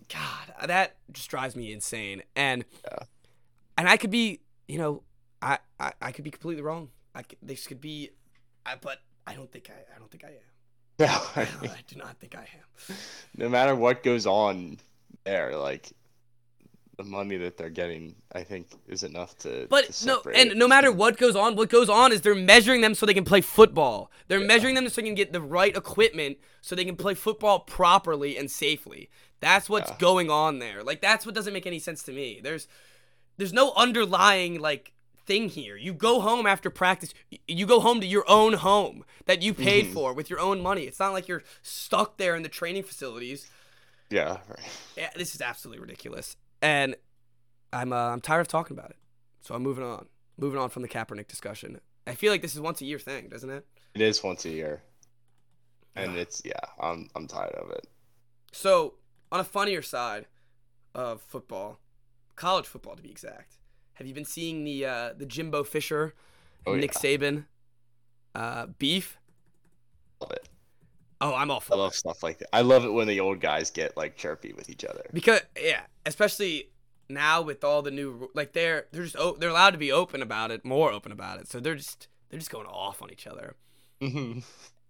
God, 0.09 0.55
uh, 0.61 0.67
that 0.67 0.97
just 1.13 1.29
drives 1.31 1.57
me 1.57 1.73
insane. 1.73 2.23
And 2.37 2.65
Yeah. 2.85 2.99
and 3.79 3.89
I 3.89 3.97
could 3.97 4.11
be, 4.11 4.41
you 4.69 4.79
know, 4.79 5.03
I 5.43 5.59
I, 5.81 5.93
I 6.01 6.13
could 6.13 6.25
be 6.25 6.31
completely 6.31 6.63
wrong. 6.63 6.91
I 7.15 7.23
could, 7.23 7.39
this 7.43 7.67
could 7.67 7.81
be, 7.81 8.11
I, 8.67 8.75
but 8.81 8.99
I 9.27 9.35
don't 9.35 9.51
think 9.51 9.71
I 9.71 9.95
I 9.95 9.99
don't 9.99 10.11
think 10.11 10.25
I 10.25 10.29
am. 10.29 10.35
No, 10.99 11.07
I 11.07 11.43
I 11.63 11.79
do 11.89 11.97
not 11.97 12.19
think 12.21 12.37
I 12.37 12.47
am. 12.91 12.97
no 13.37 13.49
matter 13.49 13.75
what 13.75 14.03
goes 14.05 14.27
on 14.27 14.79
there, 15.25 15.57
like 15.57 15.91
the 16.97 17.05
money 17.05 17.37
that 17.39 17.57
they're 17.57 17.71
getting, 17.71 18.15
I 18.33 18.43
think 18.45 18.69
is 18.89 19.03
enough 19.03 19.37
to. 19.39 19.67
But 19.69 19.93
to 19.93 20.07
no, 20.07 20.23
and 20.35 20.55
no 20.57 20.69
matter 20.69 20.93
what 20.93 21.17
goes 21.17 21.35
on, 21.37 21.57
what 21.57 21.69
goes 21.69 21.89
on 21.89 22.13
is 22.13 22.21
they're 22.21 22.35
measuring 22.35 22.81
them 22.83 22.95
so 22.95 23.05
they 23.07 23.15
can 23.15 23.25
play 23.25 23.41
football. 23.41 24.11
They're 24.29 24.41
Yeah. 24.41 24.47
measuring 24.47 24.75
them 24.75 24.89
so 24.89 25.01
they 25.01 25.07
can 25.09 25.15
get 25.15 25.33
the 25.33 25.41
right 25.41 25.77
equipment 25.77 26.39
so 26.61 26.75
they 26.75 26.85
can 26.85 26.97
play 26.97 27.15
football 27.15 27.61
properly 27.61 28.37
and 28.37 28.51
safely. 28.51 29.11
That's 29.41 29.69
what's 29.69 29.91
Yeah. 29.91 29.97
going 29.99 30.31
on 30.31 30.59
there. 30.61 30.83
Like 30.83 31.01
that's 31.01 31.27
what 31.27 31.35
doesn't 31.35 31.53
make 31.53 31.67
any 31.67 31.79
sense 31.79 32.03
to 32.05 32.13
me. 32.13 32.41
There's 32.43 32.69
there's 33.37 33.53
no 33.53 33.73
underlying 33.75 34.61
like 34.61 34.93
thing 35.27 35.49
here. 35.49 35.77
You 35.77 35.93
go 35.95 36.21
home 36.21 36.47
after 36.47 36.71
practice. 36.71 37.13
You 37.49 37.67
go 37.67 37.81
home 37.81 38.01
to 38.01 38.07
your 38.07 38.25
own 38.29 38.53
home 38.53 39.05
that 39.25 39.43
you 39.43 39.53
paid 39.55 39.87
Mhm. 39.87 39.93
for 39.95 40.13
with 40.13 40.29
your 40.31 40.39
own 40.39 40.61
money. 40.61 40.83
It's 40.85 41.01
not 41.01 41.13
like 41.13 41.27
you're 41.29 41.43
stuck 41.63 42.19
there 42.19 42.37
in 42.37 42.43
the 42.43 42.49
training 42.49 42.83
facilities. 42.85 43.49
Yeah. 44.11 44.39
Right. 44.49 44.59
Yeah, 44.97 45.11
this 45.17 45.35
is 45.35 45.41
absolutely 45.41 45.81
ridiculous, 45.81 46.37
and 46.65 46.97
I'm 47.73 47.93
uh, 47.93 48.09
I'm 48.09 48.21
tired 48.21 48.41
of 48.41 48.49
talking 48.49 48.77
about 48.77 48.91
it. 48.91 48.97
So 49.43 49.55
I'm 49.55 49.63
moving 49.63 49.85
on, 49.85 50.07
moving 50.39 50.59
on 50.59 50.71
from 50.71 50.83
the 50.83 50.89
Kaepernick 50.89 51.29
discussion. 51.29 51.81
I 52.07 52.15
feel 52.15 52.33
like 52.33 52.43
this 52.43 52.55
is 52.55 52.61
once 52.61 52.81
a 52.81 52.87
year 52.87 52.99
thing, 52.99 53.29
doesn't 53.29 53.51
it? 53.51 53.67
It 53.95 54.01
is 54.01 54.23
once 54.25 54.45
a 54.47 54.51
year, 54.51 54.83
and 55.95 56.13
Ugh. 56.13 56.17
it's 56.17 56.43
yeah. 56.45 56.53
I'm 56.81 57.09
I'm 57.15 57.29
tired 57.29 57.55
of 57.55 57.71
it. 57.71 57.87
So 58.53 58.95
on 59.31 59.41
a 59.41 59.45
funnier 59.45 59.83
side 59.83 60.27
of 60.95 61.21
football, 61.21 61.79
college 62.37 62.67
football 62.67 62.97
to 62.97 63.03
be 63.03 63.11
exact, 63.11 63.59
have 63.95 64.07
you 64.07 64.15
been 64.15 64.25
seeing 64.25 64.65
the 64.65 64.87
uh, 64.87 65.13
the 65.17 65.27
Jimbo 65.27 65.65
Fisher, 65.65 66.15
Oh, 66.67 66.75
Nick 66.75 66.95
yeah. 66.95 67.01
Saban 67.01 67.45
uh, 68.35 68.67
beef? 68.79 69.19
Love 70.21 70.33
it. 70.33 70.49
Oh, 71.21 71.35
I'm 71.35 71.51
all 71.51 71.63
I 71.71 71.75
love 71.77 71.93
it 71.93 71.97
stuff 71.97 72.23
like 72.23 72.39
that. 72.39 72.49
I 72.55 72.61
love 72.63 72.85
it 72.85 72.93
when 72.93 73.07
the 73.09 73.21
old 73.21 73.41
guys 73.41 73.71
get 73.71 73.97
like 73.97 74.17
chirpy 74.17 74.53
with 74.53 74.69
each 74.69 74.85
other. 74.85 75.07
because 75.13 75.41
yeah, 75.61 75.83
especially 76.07 76.71
now 77.09 77.43
with 77.43 77.63
all 77.65 77.83
the 77.83 77.91
new 77.91 78.31
like 78.35 78.53
they're 78.53 78.87
they're 78.93 79.05
just 79.05 79.17
they're 79.39 79.51
allowed 79.51 79.71
to 79.71 79.79
be 79.79 79.93
open 79.93 80.23
about 80.23 80.51
it, 80.51 80.65
more 80.65 80.91
open 80.93 81.13
about 81.13 81.41
it. 81.41 81.49
So 81.49 81.61
they're 81.61 81.75
just 81.77 82.09
they're 82.29 82.39
just 82.39 82.51
going 82.51 82.67
off 82.67 83.01
on 83.03 83.11
each 83.11 83.27
other. 83.27 83.55
Mhm. 84.01 84.43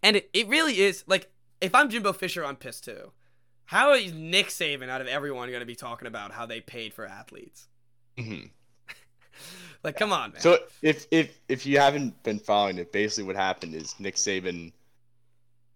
And 0.02 0.16
it, 0.16 0.30
it 0.32 0.48
really 0.48 0.80
is 0.80 1.04
like 1.06 1.30
if 1.60 1.74
I'm 1.74 1.88
Jimbo 1.88 2.12
Fisher, 2.12 2.44
I'm 2.44 2.56
pissed 2.56 2.84
too. 2.84 3.12
How 3.66 3.94
is 3.94 4.12
Nick 4.12 4.48
Saban 4.48 4.88
out 4.90 5.00
of 5.00 5.06
everyone 5.06 5.48
going 5.48 5.60
to 5.60 5.66
be 5.66 5.74
talking 5.74 6.06
about 6.06 6.32
how 6.32 6.44
they 6.46 6.60
paid 6.60 6.92
for 6.92 7.06
athletes? 7.06 7.68
Mhm. 8.18 8.50
Like, 9.82 9.96
come 9.96 10.12
on, 10.12 10.32
man. 10.32 10.40
So 10.40 10.58
if 10.80 11.06
if 11.10 11.38
if 11.48 11.66
you 11.66 11.78
haven't 11.78 12.22
been 12.22 12.38
following 12.38 12.78
it, 12.78 12.90
basically 12.92 13.24
what 13.24 13.36
happened 13.36 13.74
is 13.74 13.94
Nick 14.00 14.14
Saban, 14.14 14.72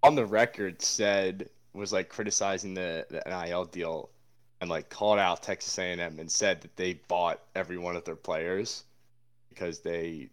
on 0.02 0.14
the 0.14 0.26
record, 0.26 0.82
said 0.82 1.48
was 1.72 1.92
like 1.92 2.08
criticizing 2.08 2.74
the, 2.74 3.06
the 3.10 3.22
NIL 3.26 3.64
deal, 3.64 4.10
and 4.60 4.68
like 4.68 4.88
called 4.88 5.18
out 5.18 5.42
Texas 5.42 5.78
A&M 5.78 6.18
and 6.18 6.30
said 6.30 6.60
that 6.62 6.76
they 6.76 6.94
bought 6.94 7.40
every 7.54 7.78
one 7.78 7.96
of 7.96 8.04
their 8.04 8.16
players 8.16 8.84
because 9.48 9.80
they, 9.80 10.28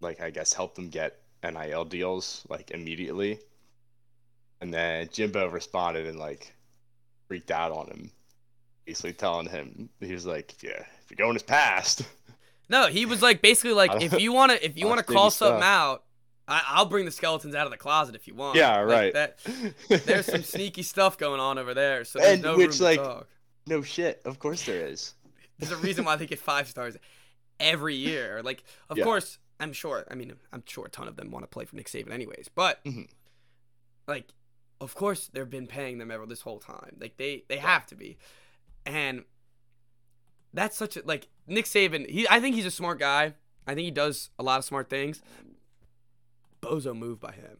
like 0.00 0.20
I 0.20 0.30
guess, 0.30 0.52
helped 0.52 0.76
them 0.76 0.88
get 0.88 1.20
NIL 1.42 1.84
deals 1.84 2.44
like 2.48 2.70
immediately. 2.70 3.38
And 4.60 4.72
then 4.72 5.08
Jimbo 5.12 5.48
responded 5.48 6.06
and 6.06 6.18
like 6.18 6.54
freaked 7.28 7.50
out 7.50 7.72
on 7.72 7.88
him, 7.88 8.10
basically 8.84 9.12
telling 9.12 9.48
him 9.48 9.88
he 10.00 10.12
was 10.12 10.24
like, 10.24 10.54
"Yeah, 10.62 10.84
if 11.02 11.10
you're 11.10 11.24
going 11.24 11.36
as 11.36 11.42
past." 11.42 12.02
no, 12.68 12.86
he 12.86 13.06
was 13.06 13.22
like 13.22 13.42
basically 13.42 13.72
like, 13.72 14.02
if 14.02 14.20
you 14.20 14.32
want 14.32 14.52
to, 14.52 14.64
if 14.64 14.76
you 14.76 14.86
want 14.86 15.00
to 15.00 15.06
think 15.06 15.16
call 15.16 15.30
stuff. 15.30 15.48
something 15.48 15.64
out, 15.64 16.04
I, 16.48 16.62
I'll 16.68 16.86
bring 16.86 17.04
the 17.04 17.10
skeletons 17.12 17.54
out 17.54 17.66
of 17.66 17.70
the 17.70 17.76
closet 17.78 18.14
if 18.16 18.26
you 18.26 18.34
want. 18.34 18.56
Yeah, 18.56 18.80
Like, 18.80 18.88
right. 18.88 19.14
that 19.14 19.38
there's 20.06 20.26
some 20.26 20.42
sneaky 20.42 20.82
stuff 20.82 21.16
going 21.16 21.40
on 21.40 21.56
over 21.58 21.72
there, 21.74 22.04
so 22.04 22.18
there's 22.18 22.32
And 22.34 22.42
no 22.42 22.56
which, 22.56 22.78
room 22.80 22.84
like- 22.88 22.98
to 22.98 23.04
talk. 23.04 23.28
No 23.66 23.80
shit. 23.82 24.20
Of 24.24 24.38
course 24.40 24.66
there 24.66 24.84
is. 24.86 25.14
There's 25.60 25.70
a 25.70 25.76
reason 25.76 26.04
why 26.04 26.16
they 26.16 26.26
get 26.26 26.40
five 26.40 26.66
stars 26.66 26.96
every 27.60 27.94
year. 27.94 28.40
Like, 28.42 28.64
of 28.90 28.98
Yeah. 28.98 29.04
course, 29.04 29.38
I'm 29.60 29.72
sure. 29.72 30.04
I 30.10 30.16
mean, 30.16 30.32
I'm 30.52 30.64
sure 30.66 30.86
a 30.86 30.90
ton 30.90 31.06
of 31.06 31.14
them 31.14 31.30
want 31.30 31.44
to 31.44 31.46
play 31.46 31.64
for 31.64 31.76
Nick 31.76 31.86
Saban, 31.86 32.10
anyways. 32.10 32.50
But 32.52 32.82
Mhm. 32.84 33.08
like, 34.08 34.32
of 34.80 34.96
course, 34.96 35.28
they've 35.32 35.48
been 35.48 35.68
paying 35.68 35.98
them 35.98 36.10
ever 36.10 36.26
this 36.26 36.40
whole 36.40 36.58
time. 36.58 36.96
Like, 37.00 37.16
they 37.18 37.44
they 37.48 37.58
have 37.58 37.86
to 37.86 37.94
be, 37.94 38.18
and 38.84 39.24
that's 40.52 40.76
such 40.76 40.96
a 40.96 41.02
like 41.04 41.28
Nick 41.46 41.66
Saban. 41.66 42.10
He, 42.10 42.26
I 42.28 42.40
think 42.40 42.56
he's 42.56 42.66
a 42.66 42.70
smart 42.72 42.98
guy. 42.98 43.34
I 43.64 43.74
think 43.74 43.84
he 43.84 43.90
does 43.92 44.30
a 44.40 44.42
lot 44.42 44.58
of 44.58 44.64
smart 44.64 44.90
things. 44.90 45.22
Bozo 46.62 46.96
move 46.96 47.20
by 47.20 47.32
him. 47.32 47.58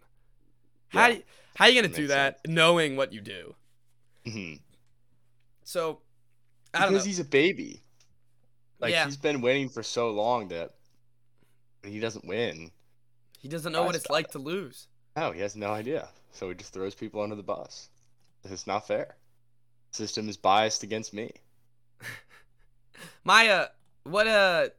How 0.88 1.08
Yeah. 1.08 1.14
do- 1.16 1.24
how 1.56 1.66
you 1.66 1.82
gonna 1.82 1.94
do 1.94 2.06
that 2.06 2.40
knowing 2.46 2.96
what 2.96 3.12
you 3.12 3.20
do? 3.20 3.56
Mhm. 4.24 4.60
So 5.64 6.00
I 6.72 6.78
don't 6.80 6.92
Because 6.92 7.04
know. 7.04 7.08
he's 7.08 7.18
a 7.18 7.24
baby. 7.24 7.82
Like 8.78 8.92
Yeah. 8.92 9.04
he's 9.04 9.16
been 9.16 9.40
winning 9.42 9.68
for 9.68 9.82
so 9.82 10.10
long 10.10 10.48
that 10.48 10.74
he 11.84 12.00
doesn't 12.00 12.24
win, 12.24 12.72
He 13.38 13.48
doesn't 13.48 13.72
know 13.72 13.82
what 13.82 13.96
it's 13.96 14.08
like 14.08 14.30
to 14.30 14.38
lose. 14.38 14.86
no, 15.16 15.32
he 15.32 15.40
has 15.40 15.56
no 15.56 15.72
idea. 15.72 16.08
So 16.32 16.48
he 16.48 16.54
just 16.54 16.72
throws 16.72 16.94
people 16.94 17.20
under 17.20 17.36
the 17.36 17.42
bus. 17.42 17.90
It's 18.44 18.66
not 18.66 18.86
fair. 18.86 19.16
System 19.90 20.28
is 20.28 20.36
biased 20.36 20.82
against 20.82 21.12
me. 21.12 21.32
My 23.24 23.48
uh, 23.48 23.68
what 24.04 24.26
uh, 24.26 24.70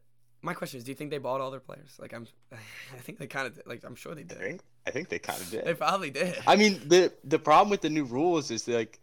my 0.44 0.54
question 0.54 0.78
is, 0.78 0.84
do 0.84 0.92
you 0.92 0.96
think 0.96 1.10
they 1.10 1.18
bought 1.18 1.42
all 1.42 1.50
their 1.50 1.60
players? 1.60 1.96
Like 2.00 2.14
I'm, 2.14 2.28
I 2.52 2.98
think 3.00 3.18
they 3.18 3.28
kind 3.28 3.48
of 3.48 3.60
like 3.66 3.84
I'm 3.84 3.96
sure 3.96 4.14
they 4.14 4.24
did. 4.24 4.38
I 4.38 4.42
think. 4.42 4.62
I 4.86 4.92
think 4.92 5.10
they 5.10 5.20
kind 5.20 5.42
of 5.42 5.50
did. 5.50 5.66
They 5.66 5.74
probably 5.74 6.10
did. 6.12 6.38
I 6.46 6.56
mean, 6.58 6.82
the 6.88 7.12
the 7.24 7.40
problem 7.40 7.70
with 7.70 7.82
the 7.82 7.90
new 7.90 8.04
rules 8.04 8.52
is 8.52 8.68
like 8.68 9.00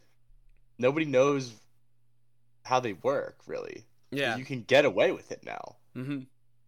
nobody 0.79 1.07
knows 1.07 1.55
how 2.63 2.79
they 2.81 2.93
work 2.93 3.39
really. 3.47 3.85
yeah. 4.11 4.37
You 4.37 4.45
can 4.45 4.63
get 4.63 4.85
away 4.85 5.13
with 5.13 5.33
it 5.33 5.43
now. 5.45 5.77
hmm 5.95 6.21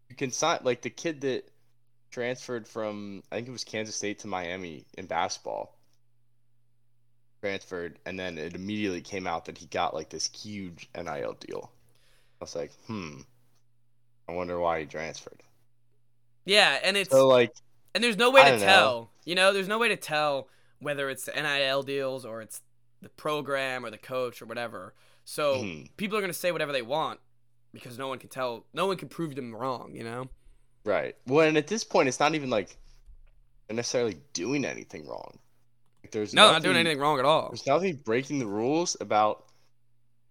you 0.08 0.16
can 0.16 0.30
sign 0.30 0.58
like 0.62 0.82
the 0.82 0.90
kid 0.90 1.22
that 1.22 1.44
transferred 2.10 2.66
from 2.68 3.22
I 3.30 3.36
think 3.36 3.48
it 3.48 3.52
was 3.52 3.64
Kansas 3.64 3.96
State 3.96 4.18
to 4.20 4.26
Miami 4.26 4.84
in 4.98 5.06
basketball. 5.06 5.78
Transferred 7.40 7.98
and 8.06 8.18
then 8.18 8.38
it 8.38 8.54
immediately 8.54 9.00
came 9.00 9.26
out 9.26 9.46
that 9.46 9.58
he 9.58 9.66
got 9.66 9.94
like 9.94 10.10
this 10.10 10.26
huge 10.30 10.88
NIL 10.96 11.36
deal. 11.40 11.70
I 12.40 12.44
was 12.44 12.54
like, 12.54 12.72
hmm. 12.86 13.20
I 14.32 14.34
wonder 14.36 14.58
why 14.58 14.80
he 14.80 14.86
transferred. 14.86 15.42
Yeah, 16.44 16.78
and 16.82 16.96
it's 16.96 17.10
So 17.10 17.28
like, 17.28 17.52
and 17.94 18.02
there's 18.02 18.16
no 18.16 18.30
way 18.30 18.44
to 18.44 18.52
don't 18.52 18.60
know. 18.60 18.66
tell. 18.66 19.10
You 19.24 19.34
know, 19.34 19.52
there's 19.52 19.68
no 19.68 19.78
way 19.78 19.88
to 19.88 19.96
tell 19.96 20.48
whether 20.80 21.08
it's 21.10 21.24
the 21.24 21.32
NIL 21.32 21.82
deals 21.82 22.24
or 22.24 22.42
it's 22.42 22.60
the 23.00 23.08
program 23.10 23.84
or 23.84 23.90
the 23.90 23.98
coach 23.98 24.42
or 24.42 24.46
whatever. 24.46 24.94
So 25.24 25.62
mhm, 25.62 25.90
people 25.96 26.18
are 26.18 26.20
gonna 26.20 26.32
say 26.32 26.52
whatever 26.52 26.72
they 26.72 26.82
want 26.82 27.20
because 27.72 27.98
no 27.98 28.08
one 28.08 28.18
can 28.18 28.28
tell. 28.28 28.66
No 28.72 28.86
one 28.86 28.96
can 28.96 29.08
prove 29.08 29.34
them 29.36 29.54
wrong. 29.54 29.94
You 29.94 30.04
know. 30.04 30.30
right. 30.84 31.14
Well, 31.26 31.46
and 31.46 31.56
at 31.56 31.66
this 31.66 31.84
point, 31.84 32.08
it's 32.08 32.20
not 32.20 32.34
even 32.34 32.50
like 32.50 32.76
necessarily 33.70 34.20
doing 34.32 34.64
anything 34.64 35.06
wrong. 35.08 35.38
Like, 36.04 36.12
there's 36.12 36.34
No, 36.34 36.48
nothing, 36.48 36.52
not 36.52 36.62
doing 36.62 36.76
anything 36.76 36.98
wrong 36.98 37.18
at 37.18 37.24
all. 37.24 37.50
There's 37.50 37.66
nothing 37.66 37.96
breaking 38.04 38.38
the 38.38 38.46
rules 38.46 38.96
about 39.00 39.46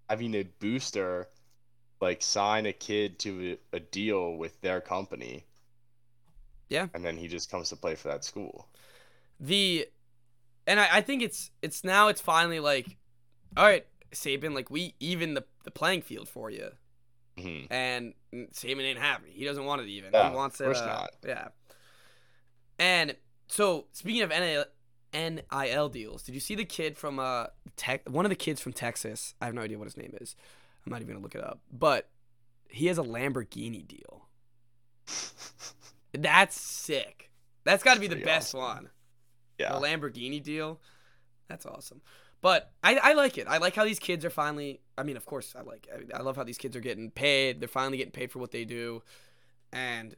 having 0.09 0.35
a 0.35 0.43
booster 0.43 1.29
like 2.01 2.21
sign 2.21 2.65
a 2.65 2.73
kid 2.73 3.19
to 3.19 3.57
a, 3.73 3.79
deal 3.79 4.35
with 4.35 4.59
their 4.61 4.81
company. 4.81 5.45
Yeah. 6.69 6.87
And 6.93 7.03
then 7.05 7.17
he 7.17 7.27
just 7.27 7.51
comes 7.51 7.69
to 7.69 7.75
play 7.75 7.95
for 7.95 8.07
that 8.09 8.23
school. 8.23 8.67
the 9.39 9.87
and 10.67 10.79
I, 10.79 10.97
I 10.97 11.01
think 11.01 11.21
it's 11.23 11.51
it's 11.61 11.83
now 11.83 12.07
it's 12.07 12.21
finally 12.21 12.59
like 12.59 12.97
all 13.57 13.65
right 13.65 13.85
Saban 14.13 14.53
like 14.53 14.69
we 14.69 14.93
even 14.99 15.33
the, 15.33 15.43
the 15.63 15.71
playing 15.71 16.01
field 16.03 16.29
for 16.29 16.49
you 16.51 16.69
hmm 17.39 17.61
and 17.71 18.13
Saban 18.53 18.83
ain't 18.83 18.99
happy 18.99 19.31
he 19.31 19.43
doesn't 19.45 19.65
want 19.65 19.81
it 19.81 19.87
even 19.87 20.11
No, 20.11 20.29
he 20.29 20.35
wants 20.35 20.61
it. 20.61 20.65
of 20.65 20.67
course 20.73 20.81
uh, 20.81 20.85
not. 20.85 21.09
yeah 21.25 21.47
and 22.79 23.15
so 23.47 23.85
speaking 23.91 24.21
of 24.21 24.29
NIL, 24.29 24.65
NIL 25.13 25.89
deals 25.89 26.23
did 26.23 26.35
you 26.35 26.41
see 26.41 26.55
the 26.55 26.65
kid 26.65 26.97
from 26.97 27.19
uh 27.19 27.47
tech 27.75 28.07
one 28.09 28.25
of 28.25 28.29
the 28.29 28.35
kids 28.35 28.61
from 28.61 28.73
Texas 28.73 29.33
I 29.41 29.45
have 29.45 29.55
no 29.55 29.61
idea 29.61 29.77
what 29.77 29.85
his 29.85 29.97
name 29.97 30.13
is 30.21 30.35
I'm 30.85 30.91
not 30.91 31.01
even 31.01 31.13
gonna 31.13 31.23
look 31.23 31.35
it 31.35 31.43
up 31.43 31.59
but 31.71 32.09
he 32.69 32.87
has 32.87 32.97
a 32.97 33.03
Lamborghini 33.03 33.87
deal 33.87 34.27
that's 36.13 36.59
sick 36.59 37.29
that's 37.63 37.83
got 37.83 37.95
to 37.95 37.99
be 37.99 38.07
the 38.07 38.15
best 38.15 38.55
awesome. 38.55 38.83
one 38.83 38.89
yeah. 39.61 39.73
the 39.73 39.85
Lamborghini 39.85 40.41
deal. 40.41 40.79
That's 41.47 41.65
awesome. 41.65 42.01
But 42.41 42.71
I, 42.83 42.95
I 42.95 43.13
like 43.13 43.37
it. 43.37 43.47
I 43.47 43.57
like 43.57 43.75
how 43.75 43.85
these 43.85 43.99
kids 43.99 44.25
are 44.25 44.29
finally. 44.29 44.81
I 44.97 45.03
mean, 45.03 45.17
of 45.17 45.25
course, 45.25 45.55
I 45.57 45.61
like. 45.61 45.87
I, 45.93 46.19
I 46.19 46.21
love 46.21 46.35
how 46.35 46.43
these 46.43 46.57
kids 46.57 46.75
are 46.75 46.81
getting 46.81 47.11
paid. 47.11 47.59
They're 47.59 47.67
finally 47.67 47.97
getting 47.97 48.11
paid 48.11 48.31
for 48.31 48.39
what 48.39 48.51
they 48.51 48.65
do, 48.65 49.03
and 49.71 50.15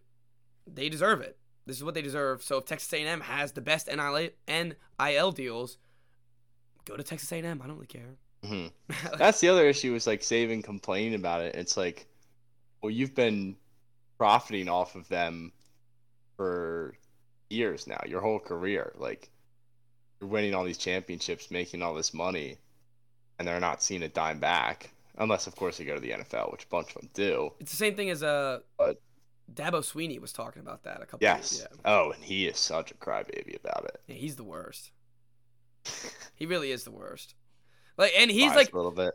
they 0.66 0.90
deserve 0.90 1.22
it. 1.22 1.38
This 1.66 1.78
is 1.78 1.84
what 1.84 1.94
they 1.94 2.02
deserve. 2.02 2.44
So 2.44 2.58
if 2.58 2.66
Texas 2.66 2.92
A&M 2.94 3.22
has 3.22 3.54
the 3.54 3.62
best 3.62 3.88
NIL, 3.88 4.30
NIL 4.48 5.32
deals, 5.32 5.78
go 6.86 6.98
to 6.98 7.04
Texas 7.04 7.32
A&M. 7.32 7.62
I 7.62 7.68
don't 7.68 7.76
really 7.76 7.88
care. 7.88 8.18
Hmm 8.46 8.68
That's 9.18 9.40
the 9.40 9.50
other 9.50 9.66
issue 9.68 9.96
is 9.96 10.06
like 10.08 10.22
Saban 10.22 10.64
complaining 10.64 11.16
about 11.16 11.42
it. 11.42 11.56
It's 11.56 11.78
like, 11.78 12.06
well, 12.82 12.92
you've 12.92 13.16
been 13.16 13.56
profiting 14.18 14.70
off 14.70 14.96
of 14.96 15.08
them 15.10 15.52
for 16.36 16.96
years 17.50 17.88
now, 17.88 18.00
your 18.06 18.22
whole 18.22 18.40
career. 18.40 18.94
Like, 18.98 19.30
you're 20.20 20.30
winning 20.30 20.54
all 20.54 20.64
these 20.64 20.78
championships, 20.78 21.52
making 21.52 21.82
all 21.82 21.94
this 21.94 22.14
money, 22.14 22.58
and 23.40 23.48
they're 23.48 23.60
not 23.60 23.82
seeing 23.84 24.04
a 24.04 24.10
dime 24.10 24.40
back. 24.40 24.90
Unless, 25.18 25.48
of 25.48 25.56
course, 25.56 25.78
they 25.78 25.86
go 25.86 25.96
to 25.96 26.02
the 26.02 26.10
NFL, 26.12 26.52
which 26.52 26.64
a 26.64 26.68
bunch 26.68 26.90
of 26.96 27.02
them 27.02 27.10
do. 27.14 27.52
it's 27.60 27.72
the 27.72 27.78
same 27.78 27.96
thing 27.96 28.10
as 28.10 28.24
uh, 28.24 28.60
But- 28.78 29.00
Dabo 29.54 29.82
Swinney 29.84 30.20
was 30.20 30.32
talking 30.34 30.62
about 30.62 30.84
that 30.84 31.02
a 31.02 31.06
couple. 31.06 31.20
Yes. 31.22 31.58
Years, 31.60 31.68
yeah. 31.72 31.78
Oh, 31.86 32.12
and 32.12 32.24
he 32.24 32.48
is 32.48 32.58
such 32.58 32.92
a 32.92 32.96
crybaby 32.96 33.60
about 33.60 33.86
it. 33.86 34.02
yeah, 34.08 34.16
he's 34.16 34.36
the 34.38 34.44
worst. 34.44 34.92
He 36.36 36.46
really 36.46 36.72
is 36.72 36.84
the 36.86 36.92
worst. 36.92 37.36
Like, 37.98 38.14
and 38.18 38.30
he's 38.32 38.54
like, 38.56 38.72
a 38.74 38.76
little 38.76 38.92
bit. 38.92 39.14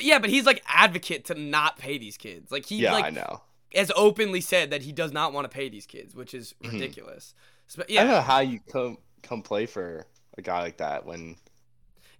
Yeah, 0.00 0.18
but 0.18 0.30
he's 0.30 0.44
like 0.44 0.62
advocate 0.66 1.24
to 1.26 1.34
not 1.34 1.78
pay 1.78 1.98
these 1.98 2.16
kids. 2.16 2.52
Like 2.52 2.66
he 2.66 2.76
Yeah, 2.78 2.94
I 2.94 3.00
like 3.00 3.14
know. 3.14 3.42
has 3.74 3.90
openly 3.96 4.40
said 4.40 4.70
that 4.70 4.82
he 4.82 4.92
does 4.92 5.12
not 5.12 5.32
want 5.32 5.44
to 5.44 5.48
pay 5.48 5.68
these 5.68 5.86
kids, 5.86 6.14
which 6.14 6.34
is 6.34 6.54
Mhm. 6.62 6.72
ridiculous. 6.72 7.34
Sp- 7.72 7.88
I 7.90 7.94
don't 7.94 8.08
know 8.08 8.20
how 8.20 8.40
you 8.40 8.60
come 8.70 8.98
come 9.22 9.42
play 9.42 9.66
for 9.66 10.06
a 10.36 10.42
guy 10.42 10.60
like 10.60 10.76
that 10.78 11.04
when 11.06 11.36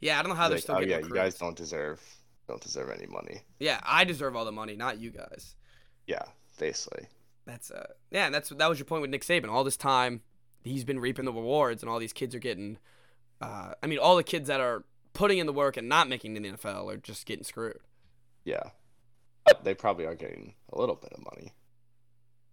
yeah. 0.00 0.18
I 0.18 0.22
don't 0.22 0.30
know 0.30 0.36
how 0.36 0.48
they're 0.48 0.56
like, 0.56 0.62
still 0.62 0.76
oh 0.76 0.80
yeah, 0.80 0.98
you 0.98 1.10
guys 1.10 1.34
don't 1.34 1.56
deserve 1.56 2.00
don't 2.48 2.60
deserve 2.62 2.90
any 2.90 3.06
money. 3.06 3.42
Yeah, 3.58 3.80
I 3.84 4.04
deserve 4.04 4.34
all 4.34 4.44
the 4.46 4.52
money, 4.52 4.74
not 4.74 4.98
you 4.98 5.10
guys. 5.10 5.54
Yeah, 6.06 6.22
basically. 6.58 7.06
That's 7.44 7.70
uh, 7.70 7.86
yeah, 8.10 8.26
and 8.26 8.34
that's 8.34 8.48
that 8.48 8.68
was 8.68 8.78
your 8.78 8.86
point 8.86 9.02
with 9.02 9.10
Nick 9.10 9.22
Saban. 9.24 9.48
All 9.48 9.64
this 9.64 9.76
time, 9.76 10.22
he's 10.64 10.84
been 10.84 10.98
reaping 11.00 11.24
the 11.26 11.32
rewards, 11.32 11.82
and 11.82 11.90
all 11.90 11.98
these 11.98 12.12
kids 12.14 12.34
are 12.34 12.38
getting. 12.38 12.78
Uh, 13.40 13.72
I 13.82 13.86
mean, 13.86 13.98
all 13.98 14.16
the 14.16 14.24
kids 14.24 14.48
that 14.48 14.60
are 14.60 14.84
putting 15.18 15.38
in 15.38 15.46
the 15.46 15.52
work 15.52 15.76
and 15.76 15.88
not 15.88 16.08
making 16.08 16.34
it 16.34 16.36
in 16.36 16.42
the 16.44 16.58
NFL 16.58 16.92
are 16.92 16.96
just 16.96 17.26
getting 17.26 17.44
screwed 17.44 17.80
Yeah. 18.44 18.70
But 19.44 19.64
they 19.64 19.74
probably 19.74 20.04
are 20.06 20.14
getting 20.14 20.54
a 20.72 20.78
little 20.78 20.94
bit 20.94 21.12
of 21.12 21.24
money 21.24 21.54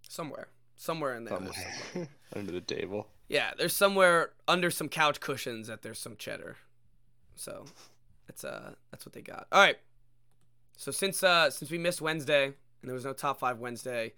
somewhere, 0.08 0.48
somewhere 0.74 1.14
in 1.14 1.24
there. 1.24 1.38
there's 1.38 1.54
somewhere 1.54 2.08
under 2.34 2.52
the 2.52 2.60
table. 2.60 3.08
Yeah, 3.28 3.52
there's 3.56 3.74
somewhere 3.74 4.30
under 4.48 4.70
some 4.70 4.88
couch 4.88 5.20
cushions 5.20 5.68
that 5.68 5.82
there's 5.82 5.98
some 5.98 6.16
cheddar. 6.16 6.56
So 7.34 7.66
that's 8.26 8.44
uh 8.44 8.72
that's 8.90 9.04
what 9.06 9.12
they 9.12 9.20
got. 9.22 9.46
All 9.52 9.60
right. 9.60 9.78
So 10.76 10.90
since 10.90 11.22
uh 11.22 11.50
since 11.50 11.70
we 11.70 11.78
missed 11.78 12.00
Wednesday 12.00 12.46
and 12.46 12.54
there 12.82 12.94
was 12.94 13.04
no 13.04 13.12
top 13.12 13.38
five 13.38 13.58
Wednesday, 13.58 14.14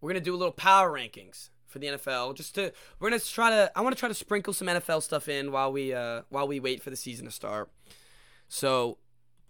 we're 0.00 0.10
gonna 0.10 0.20
do 0.20 0.34
a 0.34 0.36
little 0.36 0.52
power 0.52 0.92
rankings 0.92 1.50
for 1.66 1.78
the 1.80 1.88
NFL. 1.88 2.36
Just 2.36 2.54
to 2.54 2.72
we're 3.00 3.10
gonna 3.10 3.20
try 3.20 3.50
to 3.50 3.72
I 3.74 3.80
want 3.80 3.96
to 3.96 3.98
try 3.98 4.08
to 4.08 4.14
sprinkle 4.14 4.52
some 4.52 4.68
NFL 4.68 5.02
stuff 5.02 5.28
in 5.28 5.50
while 5.50 5.72
we 5.72 5.92
uh 5.92 6.22
while 6.28 6.46
we 6.46 6.60
wait 6.60 6.82
for 6.82 6.90
the 6.90 6.96
season 6.96 7.24
to 7.24 7.32
start. 7.32 7.68
So 8.52 8.98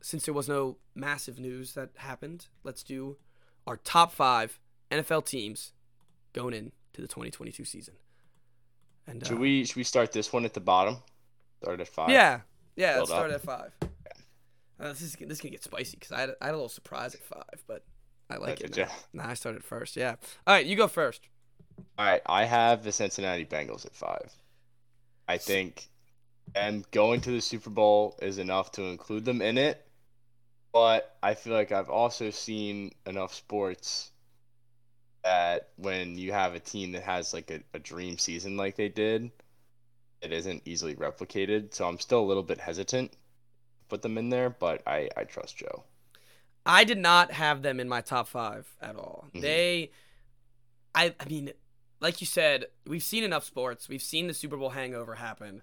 since 0.01 0.27
there 0.27 0.33
was 0.33 0.49
no 0.49 0.77
massive 0.95 1.41
news 1.41 1.75
that 1.75 1.91
happened, 1.97 2.47
let's 2.63 2.85
do 2.85 3.17
our 3.67 3.77
top 3.77 4.13
five 4.13 4.61
NFL 4.93 5.27
teams 5.27 5.73
going 6.33 6.55
into 6.55 7.01
the 7.01 7.09
2022 7.09 7.65
season. 7.65 7.95
And 9.09 9.27
Should 9.27 9.39
uh, 9.39 9.41
we 9.41 9.65
should 9.65 9.75
we 9.75 9.83
start 9.83 10.13
this 10.13 10.33
one 10.33 10.45
at 10.45 10.55
the 10.55 10.61
bottom? 10.61 10.99
Start 11.61 11.81
at 11.81 11.89
five. 11.89 12.11
Yeah, 12.11 12.43
yeah. 12.77 12.99
Let's 12.99 13.11
up. 13.11 13.17
start 13.17 13.31
at 13.33 13.43
five. 13.43 13.73
Uh, 14.79 14.89
this 14.91 15.03
is 15.03 15.17
this 15.17 15.31
is 15.33 15.41
gonna 15.41 15.51
get 15.51 15.65
spicy 15.65 15.97
because 15.97 16.13
I 16.13 16.21
had, 16.21 16.31
I 16.41 16.47
had 16.47 16.53
a 16.53 16.59
little 16.59 16.69
surprise 16.69 17.17
at 17.17 17.25
five, 17.25 17.65
but 17.67 17.85
I 18.31 18.37
like 18.37 18.61
it. 18.61 18.77
Now. 18.77 18.87
Nah, 19.13 19.31
I 19.31 19.35
started 19.35 19.65
first. 19.65 19.97
Yeah. 19.97 20.15
All 20.47 20.55
right, 20.55 20.65
you 20.65 20.77
go 20.77 20.87
first. 20.87 21.23
All 21.99 22.07
right, 22.07 22.23
I 22.27 22.45
have 22.45 22.85
the 22.85 22.93
Cincinnati 22.93 23.47
Bengals 23.47 23.85
at 23.85 23.97
five. 23.97 24.33
I 25.27 25.39
think 25.39 25.89
and 26.55 26.89
going 26.91 27.21
to 27.23 27.31
the 27.31 27.41
Super 27.41 27.71
Bowl 27.71 28.19
is 28.23 28.39
enough 28.39 28.73
to 28.73 28.83
include 28.85 29.25
them 29.25 29.43
in 29.43 29.59
it. 29.59 29.87
But 30.73 31.17
I 31.23 31.35
feel 31.35 31.53
like 31.55 31.73
I've 31.73 31.91
also 31.91 32.31
seen 32.31 32.93
enough 33.07 33.35
sports 33.35 34.11
that 35.25 35.69
when 35.77 36.19
you 36.19 36.33
have 36.33 36.55
a 36.55 36.61
team 36.61 36.93
that 36.93 37.03
has 37.03 37.33
like 37.33 37.51
a, 37.51 37.61
a 37.75 37.79
dream 37.79 38.19
season 38.19 38.57
like 38.57 38.77
they 38.77 38.89
did, 38.89 39.31
it 40.21 40.33
isn't 40.33 40.63
easily 40.65 40.95
replicated. 40.97 41.75
So 41.75 41.87
I'm 41.87 41.99
still 41.99 42.21
a 42.21 42.27
little 42.27 42.43
bit 42.43 42.61
hesitant 42.61 43.13
to 43.13 43.19
put 43.89 44.03
them 44.03 44.19
in 44.19 44.31
there, 44.31 44.51
but 44.51 44.83
I, 44.87 45.09
I 45.17 45.25
trust 45.25 45.57
Joe. 45.57 45.85
I 46.65 46.85
did 46.85 46.99
not 46.99 47.33
have 47.33 47.63
them 47.63 47.81
in 47.81 47.89
my 47.89 48.01
top 48.01 48.29
five 48.29 48.73
at 48.81 48.97
all. 48.97 49.29
Mhm. 49.35 49.41
They, 49.43 49.91
I, 50.95 51.15
I 51.19 51.25
mean, 51.29 51.53
like 52.01 52.21
you 52.21 52.27
said, 52.27 52.67
we've 52.87 53.03
seen 53.03 53.25
enough 53.25 53.45
sports. 53.45 53.89
We've 53.89 54.03
seen 54.03 54.27
the 54.27 54.35
Super 54.35 54.57
Bowl 54.57 54.71
hangover 54.71 55.15
happen, 55.17 55.63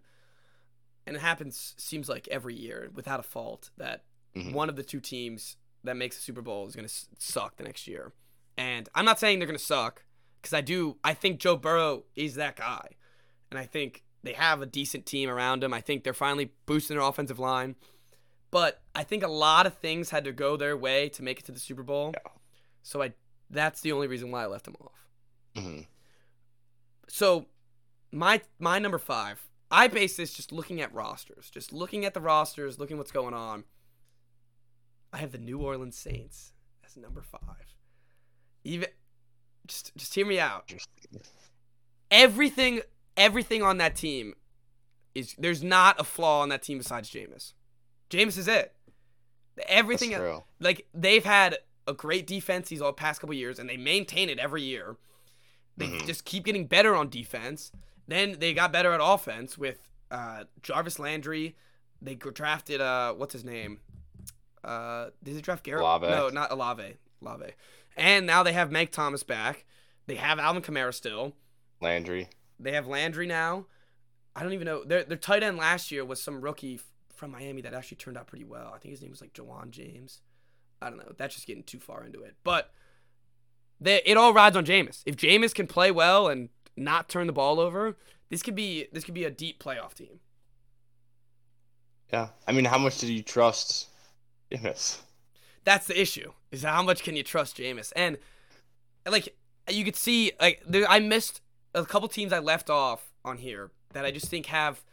and 1.10 1.18
it 1.18 1.22
happens 1.22 1.74
seems 1.78 2.08
like 2.08 2.28
every 2.30 2.56
year 2.56 2.90
without 2.94 3.20
a 3.20 3.24
fault 3.24 3.72
that 3.78 4.06
Mhm. 4.36 4.54
one 4.54 4.70
of 4.70 4.76
the 4.76 4.84
two 4.84 5.00
teams 5.00 5.58
that 5.84 5.96
makes 5.98 6.16
the 6.16 6.22
Super 6.22 6.42
Bowl 6.42 6.68
is 6.68 6.76
going 6.76 6.88
to 6.88 6.94
suck 7.18 7.58
the 7.58 7.64
next 7.64 7.88
year. 7.88 8.14
And 8.58 8.88
I'm 8.94 9.06
not 9.06 9.20
saying 9.20 9.40
they're 9.40 9.48
going 9.48 9.58
to 9.58 9.64
suck 9.64 10.06
because 10.42 10.54
I 10.54 10.62
do. 10.62 10.98
I 11.04 11.14
think 11.14 11.40
Joe 11.40 11.56
Burrow 11.58 12.06
is 12.16 12.36
that 12.36 12.56
guy, 12.56 12.92
and 13.50 13.58
I 13.60 13.66
think 13.66 14.04
they 14.22 14.34
have 14.34 14.62
a 14.62 14.66
decent 14.66 15.06
team 15.06 15.30
around 15.30 15.64
him. 15.64 15.74
I 15.74 15.82
think 15.82 16.04
they're 16.04 16.14
finally 16.14 16.52
boosting 16.66 16.96
their 16.98 17.06
offensive 17.08 17.40
line. 17.40 17.76
But 18.52 18.82
I 18.96 19.04
think 19.04 19.24
a 19.24 19.28
lot 19.28 19.66
of 19.66 19.78
things 19.78 20.10
had 20.10 20.24
to 20.26 20.32
go 20.34 20.58
their 20.58 20.76
way 20.76 21.08
to 21.10 21.24
make 21.24 21.40
it 21.40 21.46
to 21.46 21.52
the 21.52 21.60
Super 21.60 21.84
Bowl. 21.84 22.12
Yeah. 22.14 22.32
So 22.84 23.02
I 23.02 23.14
that's 23.50 23.82
the 23.82 23.92
only 23.94 24.08
reason 24.08 24.30
why 24.32 24.44
I 24.44 24.46
left 24.48 24.66
them 24.66 24.76
off. 24.82 25.08
Mhm. 25.56 25.88
So 27.08 27.48
my 28.12 28.42
my 28.60 28.80
number 28.80 28.98
5, 29.00 29.48
I 29.72 29.88
base 29.88 30.18
this 30.18 30.34
just 30.34 30.52
looking 30.52 30.82
at 30.82 30.94
rosters, 30.94 31.50
just 31.52 31.72
looking 31.72 32.06
at 32.06 32.14
the 32.14 32.22
rosters, 32.22 32.80
looking 32.80 32.98
what's 32.98 33.12
going 33.12 33.34
on. 33.34 33.66
I 35.14 35.18
have 35.18 35.32
the 35.32 35.38
New 35.38 35.60
Orleans 35.60 35.98
Saints 35.98 36.54
as 36.86 36.98
number 36.98 37.22
5. 37.22 37.40
Even 38.64 38.90
just 39.68 39.96
just 39.96 40.14
hear 40.16 40.26
me 40.26 40.40
out. 40.40 40.72
Everything 42.12 42.82
everything 43.16 43.62
on 43.62 43.78
that 43.78 43.96
team 43.96 44.34
is 45.14 45.36
there's 45.38 45.64
not 45.64 46.00
a 46.00 46.04
flaw 46.04 46.42
on 46.42 46.50
that 46.50 46.64
team 46.64 46.78
besides 46.78 47.10
Jameis. 47.10 47.54
Jameis 48.10 48.38
is 48.38 48.48
it. 48.48 48.76
Everything 49.68 50.16
like 50.60 50.88
they've 50.94 51.26
had 51.26 51.58
a 51.88 51.94
great 51.94 52.26
defense 52.28 52.70
these 52.70 52.82
all 52.82 52.94
past 52.94 53.20
couple 53.20 53.36
years, 53.36 53.60
and 53.60 53.70
they 53.70 53.78
maintain 53.78 54.30
it 54.30 54.40
every 54.40 54.64
year. 54.64 54.98
They 55.76 55.88
Mhm. 55.88 56.06
just 56.06 56.26
keep 56.26 56.46
getting 56.46 56.68
better 56.68 56.96
on 56.96 57.10
defense. 57.10 57.72
Then 58.10 58.38
they 58.40 58.54
got 58.54 58.72
better 58.72 58.92
at 58.92 59.00
offense 59.04 59.58
with 59.58 59.88
uh, 60.10 60.46
Jarvis 60.64 60.98
Landry. 60.98 61.56
They 62.02 62.16
drafted 62.16 62.82
uh, 62.82 63.14
what's 63.14 63.34
his 63.34 63.44
name? 63.44 63.80
Uh, 64.64 65.10
did 65.24 65.36
they 65.36 65.42
draft 65.42 65.64
Garrett? 65.64 65.84
Olave. 65.84 66.08
No, 66.08 66.30
not 66.30 66.52
Olave. 66.52 66.96
Olave. 67.22 67.52
And 67.96 68.26
now 68.26 68.42
they 68.44 68.54
have 68.54 68.72
Mike 68.72 68.92
Thomas 68.92 69.24
back. 69.24 69.66
They 70.08 70.16
have 70.16 70.40
Alvin 70.40 70.64
Kamara 70.64 70.94
still. 70.94 71.36
Landry. 71.82 72.30
They 72.60 72.72
have 72.72 72.88
Landry 72.88 73.28
now. 73.28 73.68
I 74.36 74.42
don't 74.42 74.54
even 74.54 74.66
know. 74.66 74.84
Their 74.84 75.04
their 75.04 75.18
tight 75.18 75.44
end 75.44 75.58
last 75.58 75.92
year 75.92 76.04
was 76.04 76.22
some 76.22 76.42
rookie 76.42 76.76
f- 76.76 76.86
from 77.16 77.32
Miami 77.32 77.62
that 77.62 77.74
actually 77.74 77.98
turned 77.98 78.18
out 78.18 78.28
pretty 78.28 78.46
well. 78.46 78.72
I 78.74 78.80
think 78.80 78.92
his 78.92 79.02
name 79.02 79.12
was 79.12 79.22
like 79.22 79.34
Jawan 79.34 79.70
James. 79.70 80.22
I 80.82 80.90
don't 80.90 80.98
know. 80.98 81.14
That's 81.18 81.36
just 81.36 81.46
getting 81.46 81.64
too 81.64 81.80
far 81.80 82.04
into 82.06 82.24
it. 82.24 82.36
But 82.44 82.72
they, 83.80 84.02
it 84.06 84.18
all 84.18 84.34
rides 84.34 84.56
on 84.56 84.66
Jameis. 84.66 85.04
If 85.06 85.16
Jameis 85.16 85.54
can 85.54 85.68
play 85.68 85.92
well 85.92 86.28
and 86.28 86.50
not 86.80 87.10
turn 87.10 87.28
the 87.28 87.34
ball 87.34 87.60
over, 87.60 87.98
this 88.30 88.42
could 88.44 88.56
be 88.56 88.88
this 88.92 89.04
could 89.04 89.14
be 89.14 89.24
a 89.26 89.30
deep 89.32 89.62
playoff 89.62 89.94
team. 89.94 90.20
Yeah. 92.12 92.30
I 92.48 92.52
mean, 92.52 92.66
how 92.66 92.78
much 92.78 93.00
do 93.00 93.12
you 93.12 93.22
trust 93.22 93.88
Jameis? 94.52 95.00
That's 95.64 95.88
the 95.88 96.00
issue. 96.00 96.32
Is 96.52 96.64
how 96.64 96.82
much 96.84 97.04
can 97.04 97.16
you 97.16 97.24
trust 97.24 97.58
Jameis? 97.58 97.92
And 97.96 98.18
like 99.08 99.36
you 99.70 99.86
could 99.86 99.96
see, 99.96 100.32
like 100.42 100.64
there, 100.68 100.90
I 100.90 101.00
missed 101.00 101.42
a 101.76 101.86
couple 101.86 102.08
teams 102.08 102.34
I 102.34 102.40
left 102.40 102.70
off 102.70 103.12
on 103.24 103.38
here 103.38 103.72
that 103.94 104.06
I 104.06 104.12
just 104.12 104.28
think 104.28 104.48
have 104.48 104.84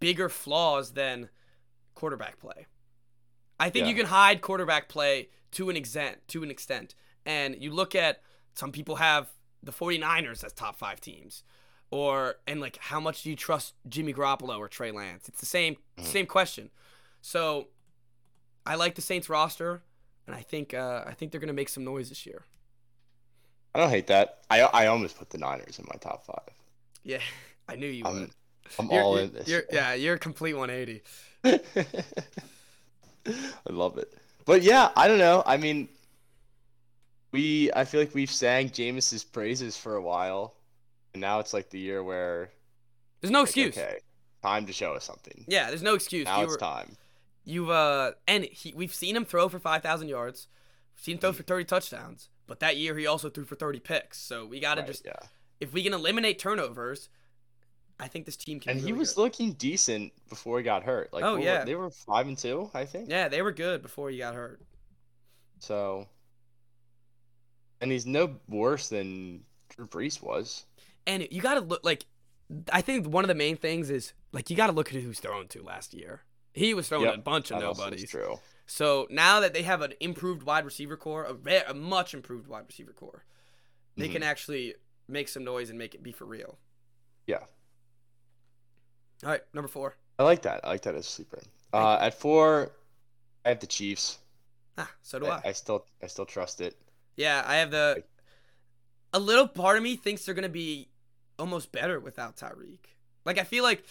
bigger 0.00 0.28
flaws 0.28 0.92
than 0.92 1.28
quarterback 1.94 2.40
play. 2.40 2.66
I 3.60 3.70
think 3.70 3.84
Yeah. 3.84 3.90
you 3.90 3.96
can 3.96 4.06
hide 4.06 4.40
quarterback 4.42 4.88
play 4.88 5.28
to 5.52 5.70
an 5.70 5.76
extent, 5.76 6.26
to 6.28 6.42
an 6.42 6.50
extent. 6.50 6.94
And 7.24 7.60
you 7.62 7.72
look 7.72 7.94
at 7.94 8.20
some 8.54 8.72
people 8.72 8.96
have 8.96 9.28
the 9.66 9.72
49ers 9.72 10.42
as 10.44 10.52
top 10.52 10.76
5 10.78 11.00
teams. 11.00 11.42
Or 11.90 12.36
and 12.48 12.60
like 12.60 12.78
how 12.78 12.98
much 12.98 13.22
do 13.22 13.30
you 13.30 13.36
trust 13.36 13.74
Jimmy 13.88 14.12
Garoppolo 14.12 14.58
or 14.58 14.66
Trey 14.68 14.90
Lance? 14.90 15.28
It's 15.28 15.38
the 15.40 15.46
same 15.46 15.76
Mhm. 15.98 16.04
same 16.04 16.26
question. 16.26 16.70
So 17.22 17.68
I 18.64 18.74
like 18.74 18.96
the 18.96 19.02
Saints 19.02 19.28
roster 19.28 19.82
and 20.26 20.34
I 20.34 20.42
think 20.42 20.74
uh, 20.74 21.04
I 21.06 21.12
think 21.14 21.30
they're 21.30 21.40
to 21.40 21.52
make 21.52 21.68
some 21.68 21.84
noise 21.84 22.08
this 22.08 22.26
year. 22.26 22.42
I 23.72 23.78
don't 23.78 23.90
hate 23.90 24.08
that. 24.08 24.38
I 24.50 24.62
I 24.62 24.86
almost 24.86 25.16
put 25.16 25.30
the 25.30 25.38
Niners 25.38 25.78
in 25.78 25.84
my 25.88 25.96
top 26.00 26.24
five. 26.26 26.48
Yeah, 27.04 27.20
I 27.68 27.76
knew 27.76 27.86
you 27.88 28.04
I'm 28.04 28.20
would. 28.22 28.30
I'm 28.80 28.86
You're- 28.90 28.98
all 29.04 29.12
you're- 29.14 29.24
in 29.28 29.32
this. 29.34 29.46
you're- 29.48 29.66
yeah, 29.72 29.94
you're 29.94 30.14
a 30.16 30.18
complete 30.18 30.54
180. 30.54 31.02
I 33.26 33.72
love 33.72 33.98
it. 33.98 34.12
But 34.44 34.62
yeah, 34.62 34.90
I 34.96 35.06
don't 35.08 35.18
know. 35.18 35.42
I 35.46 35.56
mean, 35.56 35.88
we 37.36 37.70
I 37.74 37.84
feel 37.84 38.00
like 38.00 38.14
we've 38.14 38.30
sang 38.30 38.70
Jameis's 38.70 39.24
praises 39.24 39.76
for 39.76 39.96
a 39.96 40.02
while, 40.02 40.54
and 41.14 41.20
now 41.20 41.40
it's 41.40 41.52
like 41.54 41.70
the 41.70 41.78
year 41.78 42.02
where 42.02 42.50
There's 43.20 43.30
no 43.30 43.40
like, 43.40 43.48
excuse. 43.48 43.76
okay, 43.76 43.98
time 44.42 44.66
to 44.66 44.72
show 44.72 44.92
us 44.94 45.04
something. 45.04 45.44
Yeah, 45.48 45.68
there's 45.68 45.82
no 45.82 45.94
excuse. 45.94 46.24
now 46.26 46.38
you 46.38 46.44
it's 46.44 46.52
were, 46.52 46.58
time. 46.58 46.96
You've 47.44 47.70
uh, 47.70 48.12
and 48.26 48.44
he, 48.44 48.72
we've 48.74 48.94
seen 48.94 49.14
him 49.16 49.24
throw 49.24 49.48
for 49.48 49.58
5,000 49.60 50.08
yards. 50.08 50.48
We've 50.96 51.04
seen 51.04 51.14
him 51.14 51.20
throw 51.20 51.32
for 51.32 51.42
30 51.44 51.64
touchdowns. 51.64 52.28
But 52.48 52.60
that 52.60 52.76
year 52.76 52.96
he 52.96 53.06
also 53.06 53.28
threw 53.28 53.44
for 53.44 53.56
30 53.56 53.80
picks. 53.80 54.18
So 54.18 54.46
we 54.46 54.60
gotta 54.60 54.80
Right, 54.82 54.86
just 54.88 55.04
yeah. 55.04 55.18
if 55.60 55.72
we 55.72 55.82
can 55.82 55.92
eliminate 55.94 56.38
turnovers, 56.38 57.08
I 57.98 58.08
think 58.08 58.24
this 58.26 58.36
team 58.36 58.60
can. 58.60 58.72
And 58.72 58.80
be 58.80 58.86
he 58.86 58.92
was 58.92 59.14
good. 59.14 59.20
looking 59.22 59.52
decent 59.54 60.12
before 60.28 60.58
he 60.58 60.64
got 60.64 60.82
hurt. 60.84 61.12
Like, 61.12 61.24
Oh, 61.24 61.34
were- 61.34 61.40
yeah. 61.40 61.64
they 61.64 61.74
were 61.74 61.90
five 61.90 62.28
and 62.28 62.38
two, 62.38 62.70
I 62.74 62.84
think. 62.84 63.08
Yeah, 63.10 63.28
they 63.28 63.42
were 63.42 63.52
good 63.52 63.82
before 63.82 64.10
he 64.10 64.18
got 64.18 64.34
hurt. 64.34 64.60
So, 65.60 66.06
and 67.80 67.90
he's 67.92 68.06
no 68.06 68.36
worse 68.48 68.88
than 68.88 69.42
Drew 69.68 69.86
Brees 69.86 70.22
was. 70.22 70.64
And 71.06 71.26
you 71.30 71.40
gotta 71.40 71.60
look 71.60 71.84
like. 71.84 72.06
I 72.72 72.80
think 72.80 73.06
one 73.08 73.24
of 73.24 73.28
the 73.28 73.34
main 73.34 73.56
things 73.56 73.90
is 73.90 74.12
like 74.32 74.50
you 74.50 74.56
gotta 74.56 74.72
look 74.72 74.94
at 74.94 75.00
who's 75.02 75.18
thrown 75.20 75.48
to 75.48 75.62
last 75.62 75.92
year. 75.94 76.22
He 76.52 76.74
was 76.74 76.88
throwing 76.88 77.04
Yep, 77.06 77.14
a 77.14 77.18
bunch 77.18 77.50
of 77.50 77.58
That 77.60 77.66
also 77.66 77.82
is 77.82 77.86
nobodies. 77.90 78.10
true. 78.10 78.36
So 78.66 79.06
now 79.10 79.40
that 79.40 79.52
they 79.52 79.62
have 79.62 79.82
an 79.82 79.94
improved 80.00 80.42
wide 80.42 80.64
receiver 80.64 80.96
core, 80.96 81.24
a, 81.46 81.70
a 81.70 81.74
much 81.74 82.14
improved 82.14 82.48
wide 82.48 82.64
receiver 82.66 82.92
core, 82.92 83.24
they 83.96 84.08
Mhm. 84.08 84.12
can 84.12 84.22
actually 84.22 84.74
make 85.08 85.28
some 85.28 85.44
noise 85.44 85.70
and 85.70 85.78
make 85.78 85.94
it 85.94 86.02
be 86.02 86.12
for 86.12 86.24
real. 86.24 86.58
Yeah. 87.26 87.44
All 89.22 89.30
right, 89.30 89.42
number 89.54 89.68
four. 89.68 89.96
I 90.18 90.24
like 90.24 90.42
that. 90.42 90.60
I 90.64 90.68
like 90.68 90.82
that 90.82 90.94
as 90.94 91.06
a 91.06 91.10
sleeper. 91.10 91.42
Uh, 91.72 91.98
at 92.00 92.14
four, 92.18 92.72
I 93.44 93.50
have 93.50 93.60
the 93.60 93.66
Chiefs. 93.66 94.18
Ah, 94.78 94.90
so 95.02 95.18
do 95.18 95.26
I. 95.26 95.36
I, 95.36 95.40
I 95.46 95.52
still 95.52 95.84
I 96.02 96.06
still 96.06 96.26
trust 96.26 96.60
it. 96.60 96.76
Yeah, 97.16 97.42
I 97.46 97.56
have 97.56 97.70
the. 97.70 98.04
A 99.12 99.18
little 99.18 99.48
part 99.48 99.76
of 99.78 99.82
me 99.82 99.96
thinks 99.96 100.24
they're 100.24 100.34
gonna 100.34 100.48
be 100.48 100.88
almost 101.38 101.72
better 101.72 101.98
without 102.00 102.36
Tyreek. 102.36 102.80
Like 103.24 103.38
I 103.38 103.44
feel 103.44 103.64
like 103.64 103.84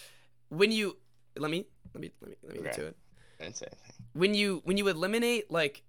when 0.48 0.70
you 0.70 0.96
let 1.36 1.50
me 1.50 1.66
let 1.94 2.00
me 2.00 2.12
let 2.20 2.30
me 2.30 2.36
let 2.44 2.56
me 2.56 2.62
get 2.62 2.72
Okay. 2.72 2.82
to 2.82 2.86
it. 2.88 2.96
I 3.40 3.44
didn't 3.44 3.56
say 3.56 3.66
anything. 3.66 3.92
when 4.12 4.34
you 4.34 4.60
when 4.64 4.76
you 4.76 4.88
eliminate 4.88 5.50
like 5.50 5.82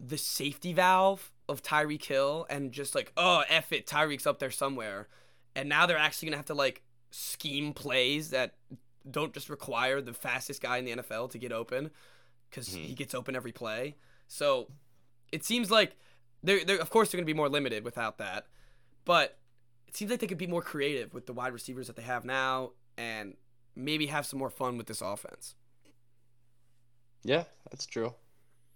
the 0.00 0.18
safety 0.18 0.72
valve 0.72 1.30
of 1.48 1.62
Tyreek 1.62 2.04
Hill 2.04 2.46
and 2.50 2.72
just 2.72 2.94
like 2.94 3.12
oh 3.16 3.44
F 3.48 3.72
it 3.72 3.86
Tyreek's 3.86 4.26
up 4.26 4.38
there 4.38 4.50
somewhere 4.50 5.08
and 5.54 5.68
now 5.68 5.86
they're 5.86 5.96
actually 5.98 6.28
gonna 6.28 6.36
have 6.38 6.46
to 6.46 6.54
like 6.54 6.82
scheme 7.10 7.72
plays 7.72 8.30
that 8.30 8.54
don't 9.10 9.32
just 9.32 9.48
require 9.48 10.00
the 10.00 10.12
fastest 10.12 10.60
guy 10.62 10.78
in 10.78 10.84
the 10.84 10.96
NFL 10.96 11.30
to 11.30 11.38
get 11.38 11.52
open 11.52 11.90
because 12.48 12.68
Mhm. 12.70 12.84
he 12.86 12.94
gets 12.94 13.14
open 13.14 13.34
every 13.36 13.52
play 13.52 13.96
so 14.28 14.68
it 15.32 15.44
seems 15.44 15.70
like 15.70 15.96
they're, 16.42 16.64
they're 16.64 16.80
of 16.80 16.90
course 16.90 17.10
they're 17.10 17.18
gonna 17.18 17.26
be 17.26 17.34
more 17.34 17.48
limited 17.48 17.84
without 17.84 18.18
that 18.18 18.46
but 19.04 19.38
it 19.86 19.96
seems 19.96 20.10
like 20.10 20.20
they 20.20 20.26
could 20.26 20.38
be 20.38 20.46
more 20.46 20.62
creative 20.62 21.12
with 21.14 21.26
the 21.26 21.32
wide 21.32 21.52
receivers 21.52 21.86
that 21.86 21.96
they 21.96 22.02
have 22.02 22.24
now 22.24 22.70
and 22.96 23.34
maybe 23.74 24.06
have 24.06 24.26
some 24.26 24.38
more 24.38 24.50
fun 24.50 24.76
with 24.76 24.86
this 24.86 25.00
offense 25.00 25.54
Yeah, 27.22 27.44
that's 27.70 27.86
true. 27.86 28.14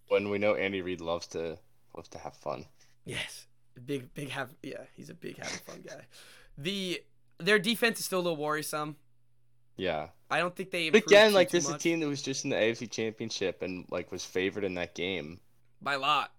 When 0.09 0.29
we 0.29 0.39
know 0.39 0.55
Andy 0.55 0.83
Reid 0.83 1.01
loves 1.01 1.27
to 1.29 1.59
loves 1.97 2.09
to 2.11 2.19
have 2.19 2.35
fun. 2.37 2.67
Yes, 3.07 3.47
big 3.87 4.12
big 4.15 4.29
have 4.31 4.51
yeah 4.62 4.85
he's 4.95 5.09
a 5.11 5.15
big 5.15 5.39
having 5.39 5.59
fun 5.67 5.83
guy. 5.87 6.05
The 6.59 7.03
their 7.39 7.59
defense 7.59 7.99
is 8.01 8.05
still 8.05 8.19
a 8.21 8.25
little 8.29 8.37
worrisome. 8.37 8.97
Yeah. 9.77 10.09
I 10.31 10.39
don't 10.39 10.55
think 10.55 10.71
they 10.71 10.91
But 10.91 11.05
again, 11.07 11.33
like 11.33 11.51
this 11.51 11.65
is 11.69 11.75
a 11.75 11.79
team 11.79 12.01
that 12.01 12.07
was 12.09 12.23
just 12.23 12.45
in 12.45 12.51
the 12.51 12.57
AFC 12.57 12.91
Championship 12.91 13.62
and 13.62 13.87
like 13.91 14.12
was 14.12 14.25
favored 14.25 14.65
in 14.65 14.75
that 14.75 14.95
game. 14.95 15.41
by 15.81 15.95
a 15.95 15.99
lot. 15.99 16.33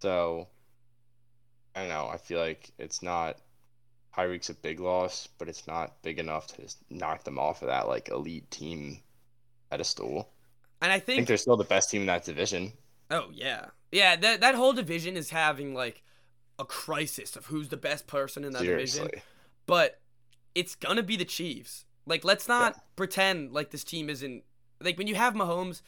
So 0.00 0.48
I 1.74 1.80
don't 1.80 1.88
know. 1.88 2.08
I 2.08 2.16
feel 2.18 2.38
like 2.40 2.70
it's 2.78 3.02
not 3.02 3.38
Tyreek's 4.16 4.50
a 4.50 4.54
big 4.54 4.80
loss, 4.80 5.26
but 5.38 5.48
it's 5.48 5.66
not 5.66 6.00
big 6.02 6.18
enough 6.18 6.46
to 6.48 6.62
just 6.62 6.78
knock 6.90 7.24
them 7.24 7.38
off 7.38 7.62
of 7.62 7.68
that 7.68 7.88
like 7.88 8.08
elite 8.08 8.50
team 8.50 9.02
pedestal. 9.70 10.30
And 10.80 10.92
I 10.92 10.98
I 11.14 11.16
think 11.16 11.26
think 11.26 11.28
they're 11.28 11.36
still 11.36 11.56
the 11.56 11.64
best 11.64 11.90
team 11.90 12.02
in 12.02 12.06
that 12.08 12.24
division. 12.24 12.72
oh 13.10 13.28
yeah 13.32 13.66
yeah 13.92 14.16
that 14.16 14.40
that 14.40 14.54
whole 14.54 14.72
division 14.72 15.16
is 15.16 15.30
having 15.30 15.74
like 15.74 16.02
a 16.58 16.64
crisis 16.64 17.36
of 17.36 17.46
who's 17.46 17.68
the 17.68 17.76
best 17.76 18.06
person 18.06 18.44
in 18.44 18.52
that 18.52 18.66
Seriously. 18.66 19.08
division. 19.08 19.22
But 19.66 20.00
it's 20.54 20.74
gonna 20.74 21.02
be 21.02 21.16
the 21.16 21.24
Chiefs. 21.24 21.84
Like 22.06 22.24
let's 22.24 22.48
not 22.48 22.76
pretend 22.96 23.52
like 23.52 23.70
this 23.70 23.84
team 23.84 24.08
isn't 24.10 24.44
like 24.80 24.98
when 24.98 25.06
you 25.06 25.14
have 25.16 25.34
Mahomes. 25.34 25.82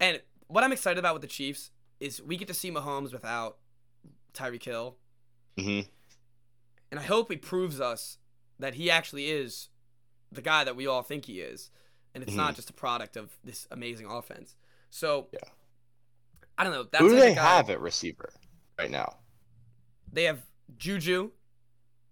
And 0.00 0.20
what 0.48 0.64
I'm 0.64 0.72
excited 0.72 0.98
about 0.98 1.14
with 1.14 1.22
the 1.22 1.28
Chiefs 1.28 1.70
is 2.00 2.20
we 2.22 2.36
get 2.36 2.48
to 2.48 2.54
see 2.54 2.70
Mahomes 2.70 3.12
without 3.12 3.58
Tyreek 4.34 4.64
Hill. 4.64 4.96
Hmm 5.58 5.80
And 6.90 7.00
I 7.00 7.02
hope 7.02 7.30
he 7.30 7.36
proves 7.36 7.80
us 7.80 8.18
that 8.58 8.74
he 8.74 8.90
actually 8.90 9.30
is 9.30 9.68
the 10.30 10.42
guy 10.42 10.64
that 10.64 10.76
we 10.76 10.86
all 10.86 11.02
think 11.02 11.24
he 11.26 11.40
is. 11.40 11.70
And 12.14 12.22
it's 12.22 12.34
not 12.34 12.52
Mhm. 12.52 12.56
just 12.56 12.70
a 12.70 12.74
product 12.74 13.16
of 13.16 13.38
this 13.42 13.66
amazing 13.70 14.06
offense. 14.06 14.56
So, 14.90 15.28
Yeah. 15.32 15.40
I 16.58 16.64
don't 16.64 16.72
know. 16.74 16.82
That's 16.84 17.02
Who 17.02 17.08
do 17.08 17.14
like 17.14 17.22
they 17.22 17.32
have 17.34 17.70
at 17.70 17.80
receiver 17.80 18.32
right 18.78 18.90
now? 18.90 19.18
They 20.12 20.24
have 20.24 20.42
Juju. 20.76 21.30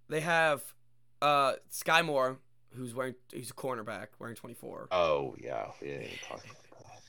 They 0.09 0.21
have 0.21 0.75
uh, 1.23 1.57
Skyy 1.71 2.03
Moore, 2.03 2.39
who's 2.71 2.95
wearing, 2.95 3.15
he's 3.31 3.51
a 3.51 3.55
cornerback, 3.55 4.07
wearing 4.19 4.35
24. 4.35 4.89
Oh 4.91 5.37
yeah, 5.39 5.71
we 5.83 5.89
didn't 5.89 6.05
even 6.05 6.19
about 6.31 6.43
that. 6.43 6.57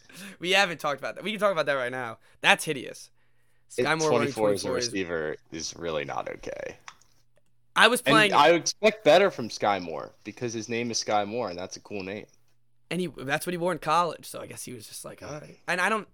We 0.39 0.51
haven't 0.51 0.79
talked 0.81 0.99
about 0.99 1.15
that. 1.15 1.23
We 1.23 1.31
can 1.31 1.39
talk 1.39 1.53
about 1.53 1.65
that 1.67 1.73
right 1.75 1.91
now. 1.91 2.19
That's 2.41 2.65
hideous. 2.65 3.09
Sky 3.71 3.93
It- 3.93 3.95
Moore 3.97 4.11
wearing 4.11 4.31
24 4.33 4.51
as 4.53 4.61
a 4.63 4.67
24 4.67 4.77
is, 4.77 4.87
receiver 4.87 5.35
is 5.51 5.75
really 5.77 6.03
not 6.05 6.27
okay. 6.29 6.77
I 7.75 7.87
was 7.87 8.01
playing, 8.01 8.33
And 8.33 8.41
I 8.41 8.51
would 8.51 8.61
expect 8.61 9.03
better 9.05 9.31
from 9.31 9.47
Skyy 9.47 9.81
Moore 9.81 10.11
because 10.25 10.51
his 10.51 10.67
name 10.67 10.91
is 10.91 11.01
Skyy 11.01 11.25
Moore, 11.25 11.49
and 11.49 11.57
that's 11.57 11.77
a 11.77 11.79
cool 11.79 12.03
name. 12.03 12.25
and 12.89 12.99
he 12.99 13.07
that's 13.07 13.45
what 13.47 13.53
he 13.53 13.57
wore 13.57 13.71
in 13.71 13.79
college. 13.79 14.25
So 14.25 14.41
I 14.41 14.45
guess 14.47 14.63
he 14.65 14.73
was 14.73 14.85
just 14.87 15.05
like, 15.05 15.23
all 15.23 15.31
right. 15.31 15.57
And 15.69 15.79
I 15.79 15.87
don't, 15.87 16.07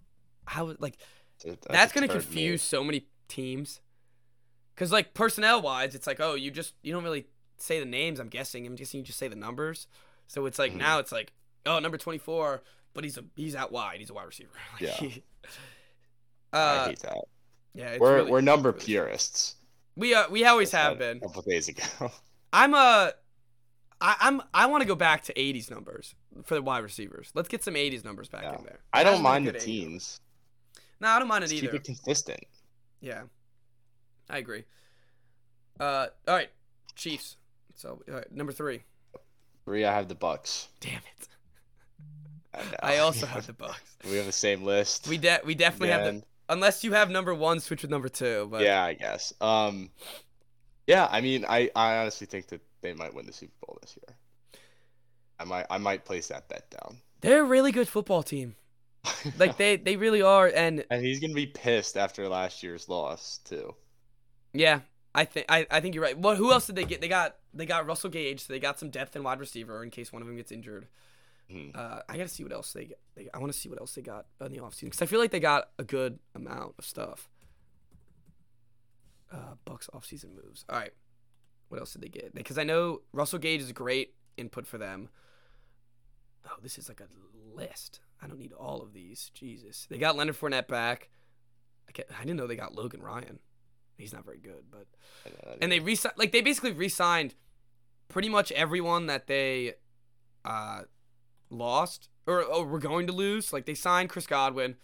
how, 0.45 0.76
like, 0.78 0.97
that's, 1.43 1.58
that's, 1.68 1.93
going 1.93 2.08
to 2.08 2.14
turd 2.14 2.22
confuse 2.22 2.62
so 2.62 2.84
many 2.84 3.08
teams. 3.28 3.82
Because, 4.76 4.91
like, 4.91 5.16
personnel 5.16 5.60
wise, 5.64 5.95
it's 5.95 6.05
like, 6.05 6.20
oh, 6.20 6.36
you 6.36 6.51
just, 6.51 6.76
you 6.84 6.93
don't 6.93 7.03
really 7.03 7.26
say 7.58 7.80
the 7.80 7.86
names, 7.88 8.20
I'm 8.20 8.30
guessing. 8.30 8.68
I'm 8.68 8.76
guessing 8.76 8.99
you 8.99 9.03
just 9.03 9.18
say 9.18 9.28
the 9.28 9.36
numbers. 9.36 9.88
So 10.28 10.45
it's 10.45 10.60
like, 10.60 10.74
Mhm. 10.74 10.78
now 10.78 10.99
it's 10.99 11.12
like, 11.12 11.34
oh, 11.66 11.80
number 11.80 11.97
24, 11.97 12.62
but 12.93 13.03
he's 13.03 13.18
a 13.18 13.24
he's 13.36 13.55
out 13.55 13.72
wide. 13.72 13.99
He's 13.99 14.12
a 14.12 14.14
wide 14.14 14.28
receiver. 14.28 14.51
Like, 14.74 14.82
Yeah. 14.82 14.91
he- 15.08 15.24
I 16.53 16.58
uh, 16.60 16.89
hate 16.89 16.99
that. 16.99 17.18
Yeah. 17.78 17.89
It's 17.91 17.99
we're 17.99 18.15
really- 18.17 18.32
we're 18.32 18.41
number 18.41 18.71
really- 18.71 18.84
purists. 18.86 19.55
We, 19.95 20.13
uh, 20.13 20.30
we 20.30 20.45
always 20.45 20.71
have 20.71 20.99
been. 20.99 21.17
A 21.17 21.21
couple 21.21 21.41
days 21.41 21.69
ago. 21.69 21.84
I'm 22.53 22.73
a. 22.75 23.13
I, 23.99 24.15
I'm 24.19 24.43
I 24.53 24.67
want 24.67 24.82
to 24.84 24.88
go 24.88 24.93
back 24.93 25.23
to 25.23 25.34
80s 25.34 25.71
numbers 25.71 26.13
for 26.43 26.53
the 26.53 26.61
wide 26.61 26.84
receivers. 26.84 27.32
Let's 27.34 27.47
get 27.49 27.63
some 27.63 27.73
80s 27.73 28.05
numbers 28.05 28.30
back 28.30 28.43
Yeah. 28.43 28.57
in 28.59 28.63
there. 28.63 28.80
I 28.93 29.03
don't 29.03 29.13
Hasn't 29.13 29.23
been 29.23 29.25
a 29.25 29.34
mind 29.34 29.47
the 29.47 29.51
good 29.53 29.61
80s 29.61 29.65
number. 29.65 29.89
teams. 29.89 30.19
No, 30.99 31.07
I 31.07 31.17
don't 31.19 31.28
mind 31.28 31.43
it 31.45 31.51
either. 31.51 31.61
keep 31.67 31.73
it 31.73 31.84
consistent. 31.84 32.41
Yeah, 33.01 33.23
I 34.30 34.38
agree. 34.38 34.65
Uh, 35.80 36.07
all 36.28 36.36
right, 36.36 36.49
Chiefs. 36.95 37.38
So 37.75 38.01
uh, 38.13 38.21
number 38.32 38.51
three. 38.53 38.84
Three, 39.65 39.84
I 39.84 39.93
have 39.93 40.07
the 40.07 40.15
Bucks. 40.15 40.67
Damn 40.80 40.93
it. 41.17 41.28
I. 42.84 42.95
I 42.95 42.97
also 42.99 43.25
have 43.25 43.47
the 43.47 43.53
Bucks. 43.53 43.82
We 44.07 44.17
have 44.17 44.25
the 44.28 44.32
same 44.32 44.63
list. 44.63 45.07
We 45.07 45.17
de- 45.17 45.39
we 45.43 45.55
definitely 45.55 45.89
have 45.89 46.03
the 46.03 46.09
Again. 46.09 46.23
Unless 46.50 46.84
you 46.84 46.93
have 46.93 47.10
number 47.10 47.34
one, 47.34 47.60
switch 47.60 47.82
with 47.82 47.91
number 47.91 48.10
two. 48.10 48.48
But 48.52 48.62
yeah, 48.62 48.84
I 48.84 48.93
guess. 48.93 49.34
Um, 49.41 49.89
yeah, 50.88 51.08
I 51.12 51.22
mean, 51.22 51.45
I, 51.48 51.70
I 51.76 51.98
honestly 51.98 52.28
think 52.28 52.48
that 52.48 52.62
they 52.82 52.93
might 52.93 53.14
win 53.14 53.26
the 53.26 53.34
Super 53.34 53.54
Bowl 53.66 53.78
this 53.82 53.98
year. 53.98 54.16
I 55.39 55.43
might 55.45 55.66
I 55.70 55.78
might 55.78 56.06
place 56.06 56.28
that 56.30 56.48
bet 56.50 56.70
down. 56.72 57.02
they're 57.22 57.41
a 57.41 57.45
really 57.45 57.72
good 57.72 57.88
football 57.88 58.24
team. 58.24 58.56
Like 59.38 59.58
they 59.58 59.78
they 59.78 59.95
really 59.98 60.22
are, 60.22 60.48
and 60.54 60.86
and 60.89 61.04
he's 61.04 61.20
gonna 61.20 61.34
be 61.34 61.48
pissed 61.48 61.98
after 61.98 62.28
last 62.28 62.64
year's 62.64 62.89
loss 62.89 63.39
too. 63.39 63.76
yeah, 64.54 64.82
I 65.16 65.26
think 65.26 65.45
I, 65.50 65.66
I 65.72 65.80
think 65.82 65.95
you're 65.95 66.04
right. 66.04 66.18
What 66.18 66.38
who 66.38 66.52
else 66.52 66.68
did 66.68 66.76
they 66.76 66.86
get? 66.86 67.02
They 67.02 67.08
got 67.08 67.36
they 67.54 67.66
got 67.66 67.86
Russell 67.88 68.10
Gage, 68.10 68.45
so 68.45 68.54
they 68.54 68.60
got 68.60 68.80
some 68.80 68.89
depth 68.89 69.16
in 69.16 69.24
wide 69.24 69.39
receiver 69.39 69.84
in 69.84 69.89
case 69.91 70.12
one 70.14 70.22
of 70.22 70.28
them 70.28 70.38
gets 70.38 70.52
injured. 70.52 70.88
Mhm. 71.52 71.76
Uh, 71.76 72.02
I 72.10 72.18
gotta 72.18 72.28
see 72.30 72.43
what 72.43 72.52
else 72.52 72.74
they 72.74 72.86
get. 72.86 73.00
They, 73.16 73.30
I 73.34 73.38
want 73.39 73.52
to 73.54 73.58
see 73.58 73.70
what 73.70 73.80
else 73.80 73.93
they 73.95 74.02
got 74.02 74.26
in 74.41 74.52
the 74.52 74.60
offseason 74.60 74.82
because 74.86 75.02
I 75.02 75.06
feel 75.06 75.20
like 75.20 75.32
they 75.32 75.39
got 75.39 75.70
a 75.80 75.84
good 75.84 76.20
amount 76.36 76.76
of 76.78 76.86
stuff. 76.86 77.30
Uh, 79.32 79.56
Bucks 79.66 79.89
offseason 79.93 80.34
moves. 80.36 80.66
All 80.70 80.78
right, 80.80 80.93
what 81.70 81.80
else 81.80 81.93
did 81.93 82.02
they 82.02 82.10
get? 82.10 82.34
Because 82.34 82.58
I 82.58 82.64
know 82.64 83.02
Russell 83.14 83.39
Gage 83.39 83.62
is 83.62 83.70
a 83.70 83.74
great 83.74 84.14
input 84.38 84.66
for 84.68 84.78
them. 84.78 85.10
Oh, 86.45 86.58
this 86.62 86.78
is 86.78 86.88
like 86.89 87.02
a 87.02 87.08
list. 87.56 88.00
I 88.22 88.28
don't 88.28 88.39
need 88.39 88.54
all 88.54 88.82
of 88.82 88.93
these. 88.93 89.32
Jesus, 89.34 89.86
they 89.89 89.98
got 89.98 90.16
Leonard 90.16 90.38
Fournette 90.38 90.68
back. 90.68 91.10
I, 91.89 92.04
I 92.18 92.22
didn't 92.24 92.38
know 92.38 92.48
they 92.48 92.56
got 92.56 92.76
Logan 92.76 93.02
Ryan. 93.02 93.39
He's 93.98 94.14
not 94.14 94.26
very 94.26 94.39
good, 94.39 94.66
but 94.70 94.86
and 95.62 95.72
they 95.72 95.80
re 95.80 95.98
like 96.18 96.32
they 96.32 96.41
basically 96.41 96.72
re-signed 96.72 97.34
pretty 98.10 98.30
much 98.30 98.52
everyone 98.52 99.08
that 99.08 99.28
they 99.28 99.74
uh 100.45 100.84
lost 101.50 102.10
or, 102.26 102.66
we're 102.66 102.80
going 102.80 103.08
to 103.08 103.14
lose. 103.14 103.54
Like 103.54 103.66
they 103.66 103.74
signed 103.74 104.10
Chris 104.10 104.28
Godwin, 104.28 104.76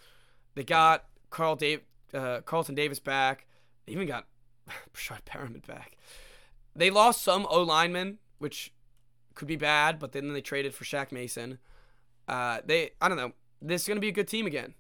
they 0.55 0.63
got 0.63 1.05
Carl 1.29 1.55
Dave 1.55 1.81
uh, 2.13 2.41
Carlton 2.41 2.75
Davis 2.75 2.99
back. 2.99 3.45
They 3.85 3.93
even 3.93 4.07
got 4.07 4.27
Breshad 4.93 5.23
Perriman 5.25 5.65
back. 5.67 5.97
They 6.75 6.89
lost 6.89 7.21
some 7.21 7.45
O 7.49 7.61
linemen, 7.63 8.17
which 8.37 8.73
could 9.35 9.47
be 9.47 9.55
bad, 9.55 9.99
but 9.99 10.11
then 10.11 10.31
they 10.33 10.41
traded 10.41 10.73
for 10.73 10.83
Shaq 10.85 11.11
Mason. 11.11 11.57
Uh, 12.27 12.59
they 12.65 12.91
I 13.01 13.07
don't 13.09 13.17
know. 13.17 13.33
This 13.61 13.81
is 13.83 13.87
gonna 13.87 13.99
be 13.99 14.09
a 14.09 14.13
good 14.13 14.27
team 14.27 14.45
again, 14.45 14.73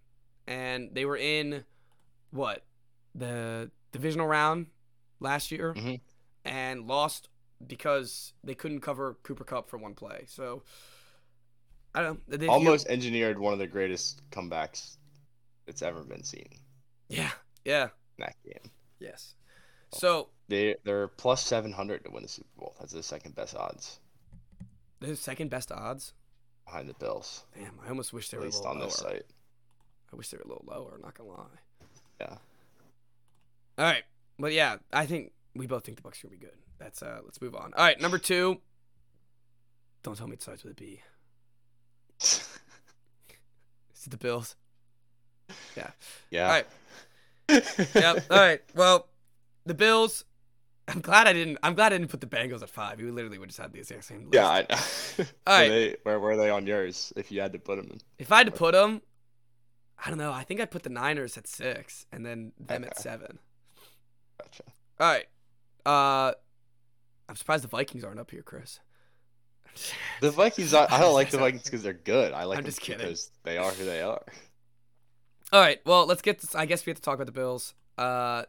and 0.47 0.89
they 0.93 1.05
were 1.05 1.17
in 1.17 1.65
what 2.31 2.63
the 3.15 3.71
divisional 3.91 4.27
round 4.27 4.67
last 5.19 5.51
year 5.51 5.73
Mhm. 5.73 6.01
and 6.45 6.87
lost 6.87 7.29
because 7.65 8.33
they 8.43 8.55
couldn't 8.55 8.81
cover 8.81 9.17
Cooper 9.23 9.43
Kupp 9.43 9.69
for 9.69 9.77
one 9.77 9.93
play. 9.93 10.25
So 10.27 10.63
I 11.95 12.01
don't 12.01 12.19
know. 12.41 12.47
Almost 12.47 12.87
engineered 12.87 13.37
one 13.39 13.53
of 13.53 13.59
the 13.59 13.67
greatest 13.67 14.21
comebacks 14.31 14.97
that's 15.65 15.81
ever 15.81 16.03
been 16.03 16.23
seen 16.23 16.49
Yeah. 17.09 17.31
Yeah. 17.65 17.89
that 18.19 18.35
game. 18.43 18.71
Yes. 18.99 19.35
So 19.91 20.29
They 20.47 20.75
they're 20.83 21.07
plus 21.07 21.45
seven 21.45 21.71
hundred 21.71 22.03
to 22.05 22.11
win 22.11 22.23
the 22.23 22.29
Super 22.29 22.49
Bowl. 22.57 22.75
That's 22.79 22.93
the 22.93 23.03
second 23.03 23.35
best 23.35 23.55
odds 23.55 23.99
the 24.99 25.15
second 25.17 25.49
best 25.49 25.69
odds. 25.71 26.13
behind 26.65 26.87
the 26.87 26.93
Bills, 26.93 27.43
Damn, 27.55 27.77
I 27.85 27.89
almost 27.89 28.13
wish 28.13 28.29
they 28.29 28.37
at 28.37 28.39
were 28.39 28.45
a 28.45 28.47
least 28.47 28.59
little 28.59 28.71
on 28.71 28.77
lower. 28.79 28.87
this 28.87 28.95
site. 28.95 29.23
I 30.11 30.15
wish 30.15 30.29
they 30.29 30.37
were 30.37 30.43
a 30.43 30.47
little 30.47 30.63
lower. 30.65 30.97
Not 31.03 31.13
gonna 31.13 31.29
lie. 31.29 31.59
Yeah. 32.21 32.37
All 33.77 33.85
right, 33.85 34.03
but 34.39 34.53
yeah, 34.53 34.77
I 34.93 35.05
think 35.05 35.33
we 35.55 35.67
both 35.67 35.83
think 35.83 35.97
the 35.97 36.03
Bucks 36.03 36.23
are 36.23 36.27
gonna 36.27 36.37
be 36.39 36.45
good. 36.45 36.57
That's 36.79 37.03
uh, 37.03 37.19
let's 37.25 37.41
move 37.41 37.53
on. 37.53 37.73
All 37.75 37.83
right, 37.83 37.99
number 37.99 38.17
two. 38.17 38.61
Don't 40.03 40.17
tell 40.17 40.27
me 40.27 40.33
it 40.33 40.41
starts 40.41 40.63
with 40.63 40.71
a 40.71 40.75
B. 40.75 41.01
Is 43.95 44.07
it 44.07 44.09
the 44.11 44.17
Bills? 44.17 44.55
yeah. 45.77 45.91
Yeah. 46.31 46.43
All 46.45 46.49
right. 46.51 46.65
Yep. 47.95 48.25
All 48.29 48.37
right. 48.37 48.61
Well, 48.75 49.07
the 49.65 49.73
Bills. 49.73 50.25
I'm 50.87 50.99
glad 50.99 51.27
I 51.27 51.33
didn't. 51.33 51.57
I'm 51.63 51.75
glad 51.75 51.93
I 51.93 51.97
didn't 51.97 52.09
put 52.11 52.19
the 52.21 52.27
Bengals 52.27 52.61
at 52.61 52.69
five. 52.69 52.99
You 52.99 53.11
literally 53.11 53.37
would 53.37 53.49
just 53.49 53.59
have 53.61 53.71
the 53.71 53.79
exact 53.79 54.03
same. 54.05 54.29
List. 54.29 54.33
Yeah. 54.33 54.47
I, 54.49 54.65
All 55.47 55.59
Were 55.61 55.69
they- 55.69 55.95
where 56.03 56.19
were 56.19 56.37
they 56.37 56.49
on 56.49 56.67
yours? 56.67 57.13
If 57.15 57.31
you 57.31 57.39
had 57.41 57.53
to 57.53 57.59
put 57.59 57.77
them 57.77 57.87
in. 57.91 57.99
If 58.17 58.31
I 58.31 58.37
had 58.39 58.47
to 58.47 58.51
put 58.51 58.73
them, 58.73 59.01
I 60.03 60.09
don't 60.09 60.17
know. 60.17 60.33
I 60.33 60.43
think 60.43 60.59
I'd 60.59 60.71
put 60.71 60.83
the 60.83 60.89
Niners 60.89 61.37
at 61.37 61.47
six 61.47 62.05
and 62.11 62.25
then 62.25 62.51
them 62.59 62.83
at 62.83 62.99
seven. 62.99 63.39
Gotcha. 64.41 64.63
All 64.99 65.07
right. 65.11 65.25
Uh, 65.85 66.33
I'm 67.29 67.35
surprised 67.35 67.63
the 67.63 67.67
Vikings 67.69 68.03
aren't 68.03 68.19
up 68.19 68.31
here, 68.31 68.41
Chris. 68.43 68.79
The 70.21 70.31
Vikings. 70.31 70.73
I, 70.73 70.85
I 70.89 70.99
don't 70.99 71.13
like 71.13 71.29
the 71.29 71.37
Vikings 71.45 71.63
because 71.63 71.83
they're 71.83 71.93
good. 71.93 72.33
I 72.33 72.45
like 72.45 72.59
I'm 72.59 72.63
them 72.63 72.73
because 72.87 73.29
they 73.43 73.57
are 73.57 73.71
who 73.71 73.85
they 73.85 74.01
are. 74.01 74.23
All 75.51 75.59
right. 75.59 75.79
Well, 75.85 76.05
let's 76.05 76.21
get. 76.21 76.39
This, 76.39 76.55
I 76.55 76.65
guess 76.65 76.85
we 76.85 76.91
have 76.91 76.97
to 76.97 77.01
talk 77.03 77.15
about 77.15 77.25
the 77.25 77.31
Bills. 77.31 77.73
Uh, 77.97 78.43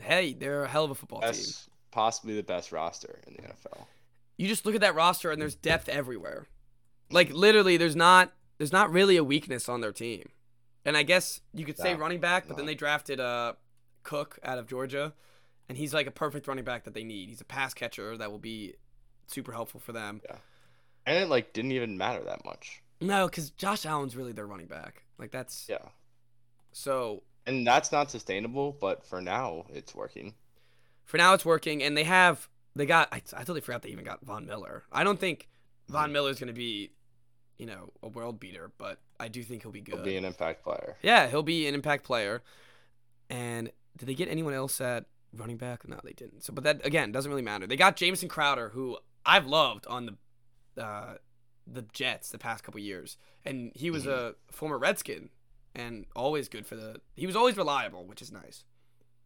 hey, 0.00 0.32
they're 0.32 0.64
a 0.64 0.68
hell 0.68 0.84
of 0.84 0.90
a 0.90 0.94
football 0.94 1.20
team. 1.20 1.44
Possibly 1.90 2.36
the 2.36 2.42
best 2.42 2.72
roster 2.72 3.20
in 3.26 3.34
the 3.34 3.42
NFL. 3.42 3.86
You 4.38 4.48
just 4.48 4.64
look 4.64 4.74
at 4.74 4.80
that 4.80 4.94
roster 4.94 5.30
and 5.30 5.40
there's 5.40 5.54
depth 5.54 5.88
everywhere. 5.88 6.46
Like 7.10 7.32
literally, 7.32 7.76
there's 7.76 7.96
not 7.96 8.32
there's 8.58 8.72
not 8.72 8.90
really 8.90 9.16
a 9.16 9.24
weakness 9.24 9.68
on 9.68 9.80
their 9.80 9.92
team. 9.92 10.30
And 10.84 10.96
I 10.96 11.02
guess 11.02 11.40
you 11.52 11.64
could 11.64 11.78
say 11.78 11.94
No, 11.94 12.00
running 12.00 12.20
back, 12.20 12.48
but 12.48 12.56
then 12.56 12.66
they 12.66 12.74
drafted 12.74 13.20
uh 13.20 13.54
Cook 14.02 14.38
out 14.42 14.58
of 14.58 14.66
Georgia, 14.66 15.12
and 15.68 15.78
he's 15.78 15.94
like 15.94 16.06
a 16.06 16.10
perfect 16.10 16.48
running 16.48 16.64
back 16.64 16.84
that 16.84 16.94
they 16.94 17.04
need. 17.04 17.28
He's 17.28 17.40
a 17.40 17.44
pass 17.44 17.72
catcher 17.72 18.16
that 18.16 18.30
will 18.30 18.38
be 18.38 18.74
super 19.26 19.52
helpful 19.52 19.80
for 19.80 19.92
them. 19.92 20.20
Yeah. 20.24 20.36
And 21.06 21.18
it 21.18 21.28
like 21.28 21.52
didn't 21.52 21.72
even 21.72 21.96
matter 21.98 22.22
that 22.24 22.44
much. 22.44 22.82
No, 23.00 23.26
because 23.26 23.50
Josh 23.50 23.84
Allen's 23.86 24.14
really 24.16 24.32
their 24.32 24.46
running 24.46 24.66
back. 24.66 25.02
Like 25.18 25.30
that's 25.32 25.66
Yeah. 25.68 25.88
so 26.72 27.22
And 27.46 27.66
that's 27.66 27.90
not 27.92 28.10
sustainable, 28.10 28.72
but 28.80 29.04
for 29.04 29.20
now 29.20 29.66
it's 29.70 29.94
working. 29.94 30.34
for 31.04 31.16
now 31.18 31.34
it's 31.34 31.44
working, 31.44 31.82
and 31.82 31.96
they 31.96 32.04
have 32.04 32.48
they 32.74 32.86
got. 32.86 33.08
I, 33.12 33.16
I 33.16 33.40
totally 33.40 33.60
forgot 33.60 33.82
they 33.82 33.90
even 33.90 34.04
got 34.04 34.24
Von 34.24 34.46
Miller. 34.46 34.84
I 34.90 35.04
don't 35.04 35.20
think 35.20 35.48
Von 35.88 36.08
Mhm. 36.08 36.12
Miller's 36.12 36.38
gonna 36.40 36.52
be, 36.54 36.92
you 37.58 37.66
know, 37.66 37.92
a 38.02 38.08
world 38.08 38.40
beater, 38.40 38.70
but 38.78 38.98
I 39.20 39.28
do 39.28 39.42
think 39.42 39.62
he'll 39.62 39.72
be 39.72 39.82
good. 39.82 39.96
He'll 39.96 40.04
be 40.04 40.16
an 40.16 40.24
impact 40.24 40.62
player. 40.64 40.96
Yeah, 41.02 41.28
he'll 41.28 41.42
be 41.42 41.66
an 41.66 41.74
impact 41.74 42.04
player. 42.04 42.42
And 43.28 43.70
did 43.96 44.08
they 44.08 44.14
get 44.14 44.28
anyone 44.28 44.54
else 44.54 44.80
at 44.80 45.04
running 45.34 45.56
back? 45.58 45.86
No, 45.86 45.98
they 46.02 46.12
didn't. 46.12 46.44
So, 46.44 46.52
but 46.52 46.64
that 46.64 46.84
again 46.86 47.12
doesn't 47.12 47.30
really 47.30 47.42
matter. 47.42 47.66
They 47.66 47.76
got 47.76 47.96
Jamison 47.96 48.28
Crowder, 48.28 48.70
who 48.70 48.96
I've 49.24 49.46
loved 49.46 49.86
on 49.86 50.06
the 50.74 50.82
uh, 50.82 51.14
the 51.66 51.82
Jets 51.92 52.30
the 52.30 52.38
past 52.38 52.64
couple 52.64 52.80
years, 52.80 53.16
and 53.44 53.72
he 53.74 53.90
was 53.90 54.06
a 54.06 54.34
former 54.50 54.78
Redskin 54.78 55.28
and 55.74 56.06
always 56.14 56.48
good 56.48 56.66
for 56.66 56.76
the. 56.76 57.00
He 57.14 57.26
was 57.26 57.36
always 57.36 57.56
reliable, 57.56 58.04
which 58.04 58.22
is 58.22 58.32
nice. 58.32 58.64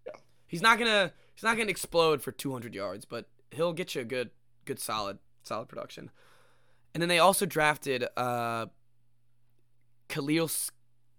Yeah. 0.06 0.16
He's 0.46 0.62
not 0.62 0.78
gonna 0.78 1.12
he's 1.34 1.42
not 1.42 1.56
gonna 1.56 1.70
explode 1.70 2.22
for 2.22 2.32
200 2.32 2.74
yards, 2.74 3.04
but 3.04 3.26
he'll 3.50 3.72
get 3.72 3.94
you 3.94 4.02
a 4.02 4.04
good 4.04 4.30
good 4.64 4.78
solid 4.78 5.18
solid 5.42 5.68
production. 5.68 6.10
And 6.94 7.02
then 7.02 7.08
they 7.08 7.18
also 7.18 7.46
drafted 7.46 8.06
uh 8.16 8.66
Khalil 10.08 10.50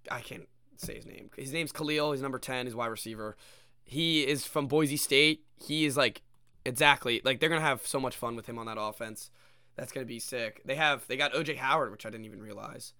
I 0.09 0.21
can't 0.21 0.47
say 0.77 0.95
his 0.95 1.05
name. 1.05 1.29
His 1.35 1.51
name's 1.51 1.71
Khalil. 1.71 2.11
He's 2.13 2.21
number 2.21 2.39
10. 2.39 2.65
He's 2.65 2.75
wide 2.75 2.87
receiver. 2.87 3.35
He 3.83 4.25
is 4.27 4.45
from 4.45 4.67
Boise 4.67 4.97
State. 4.97 5.43
He 5.55 5.85
is 5.85 5.97
like 5.97 6.21
exactly 6.67 7.21
like 7.23 7.39
they're 7.39 7.49
gonna 7.49 7.61
have 7.61 7.87
so 7.87 7.99
much 7.99 8.15
fun 8.15 8.35
with 8.35 8.47
him 8.47 8.59
on 8.59 8.65
that 8.67 8.77
offense. 8.79 9.31
That's 9.75 9.91
gonna 9.91 10.05
be 10.05 10.19
sick. 10.19 10.61
They 10.65 10.75
have 10.75 11.07
they 11.07 11.17
got 11.17 11.33
OJ 11.33 11.57
Howard, 11.57 11.91
which 11.91 12.05
I 12.05 12.09
didn't 12.09 12.25
even 12.25 12.41
realize. 12.41 12.93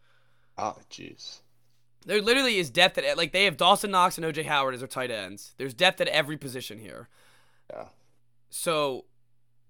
Oh, 0.58 0.78
jeez. 0.90 1.42
There 2.06 2.22
literally 2.22 2.58
is 2.58 2.70
depth 2.70 2.98
at 2.98 3.18
like 3.18 3.34
they 3.34 3.46
have 3.46 3.58
Dawson 3.58 3.92
Knox 3.92 4.18
and 4.18 4.26
OJ 4.26 4.46
Howard 4.46 4.74
as 4.74 4.80
their 4.80 4.88
tight 4.88 5.12
ends. 5.12 5.54
There's 5.58 5.74
depth 5.74 6.02
at 6.02 6.08
every 6.08 6.38
position 6.38 6.80
here. 6.80 7.10
Yeah. 7.72 7.88
So 8.50 9.06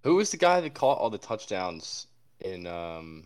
Who 0.04 0.16
was 0.16 0.32
the 0.32 0.38
guy 0.38 0.62
that 0.62 0.74
caught 0.74 1.00
all 1.00 1.10
the 1.10 1.18
touchdowns 1.18 2.08
in 2.40 2.68
um 2.68 3.26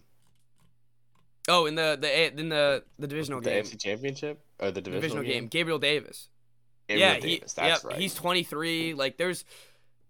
oh 1.50 1.66
in 1.66 1.76
the 1.76 1.98
the 2.00 2.40
in 2.40 2.50
the 2.50 2.84
the 2.98 3.08
divisional 3.08 3.42
the 3.42 3.50
game, 3.50 3.64
AFC 3.64 3.80
Championship 3.80 4.40
or 4.60 4.72
the 4.72 4.82
divisional, 4.82 5.02
divisional, 5.02 5.24
game, 5.24 5.48
Gabriel 5.48 5.80
Davis. 5.80 6.30
Gabriel 6.88 7.10
yeah, 7.10 7.20
Davis, 7.20 7.54
he, 7.54 7.62
that's 7.62 7.84
yep, 7.84 7.92
right. 7.92 8.00
He's 8.00 8.14
23. 8.14 8.94
Like 8.94 9.18
there's 9.18 9.44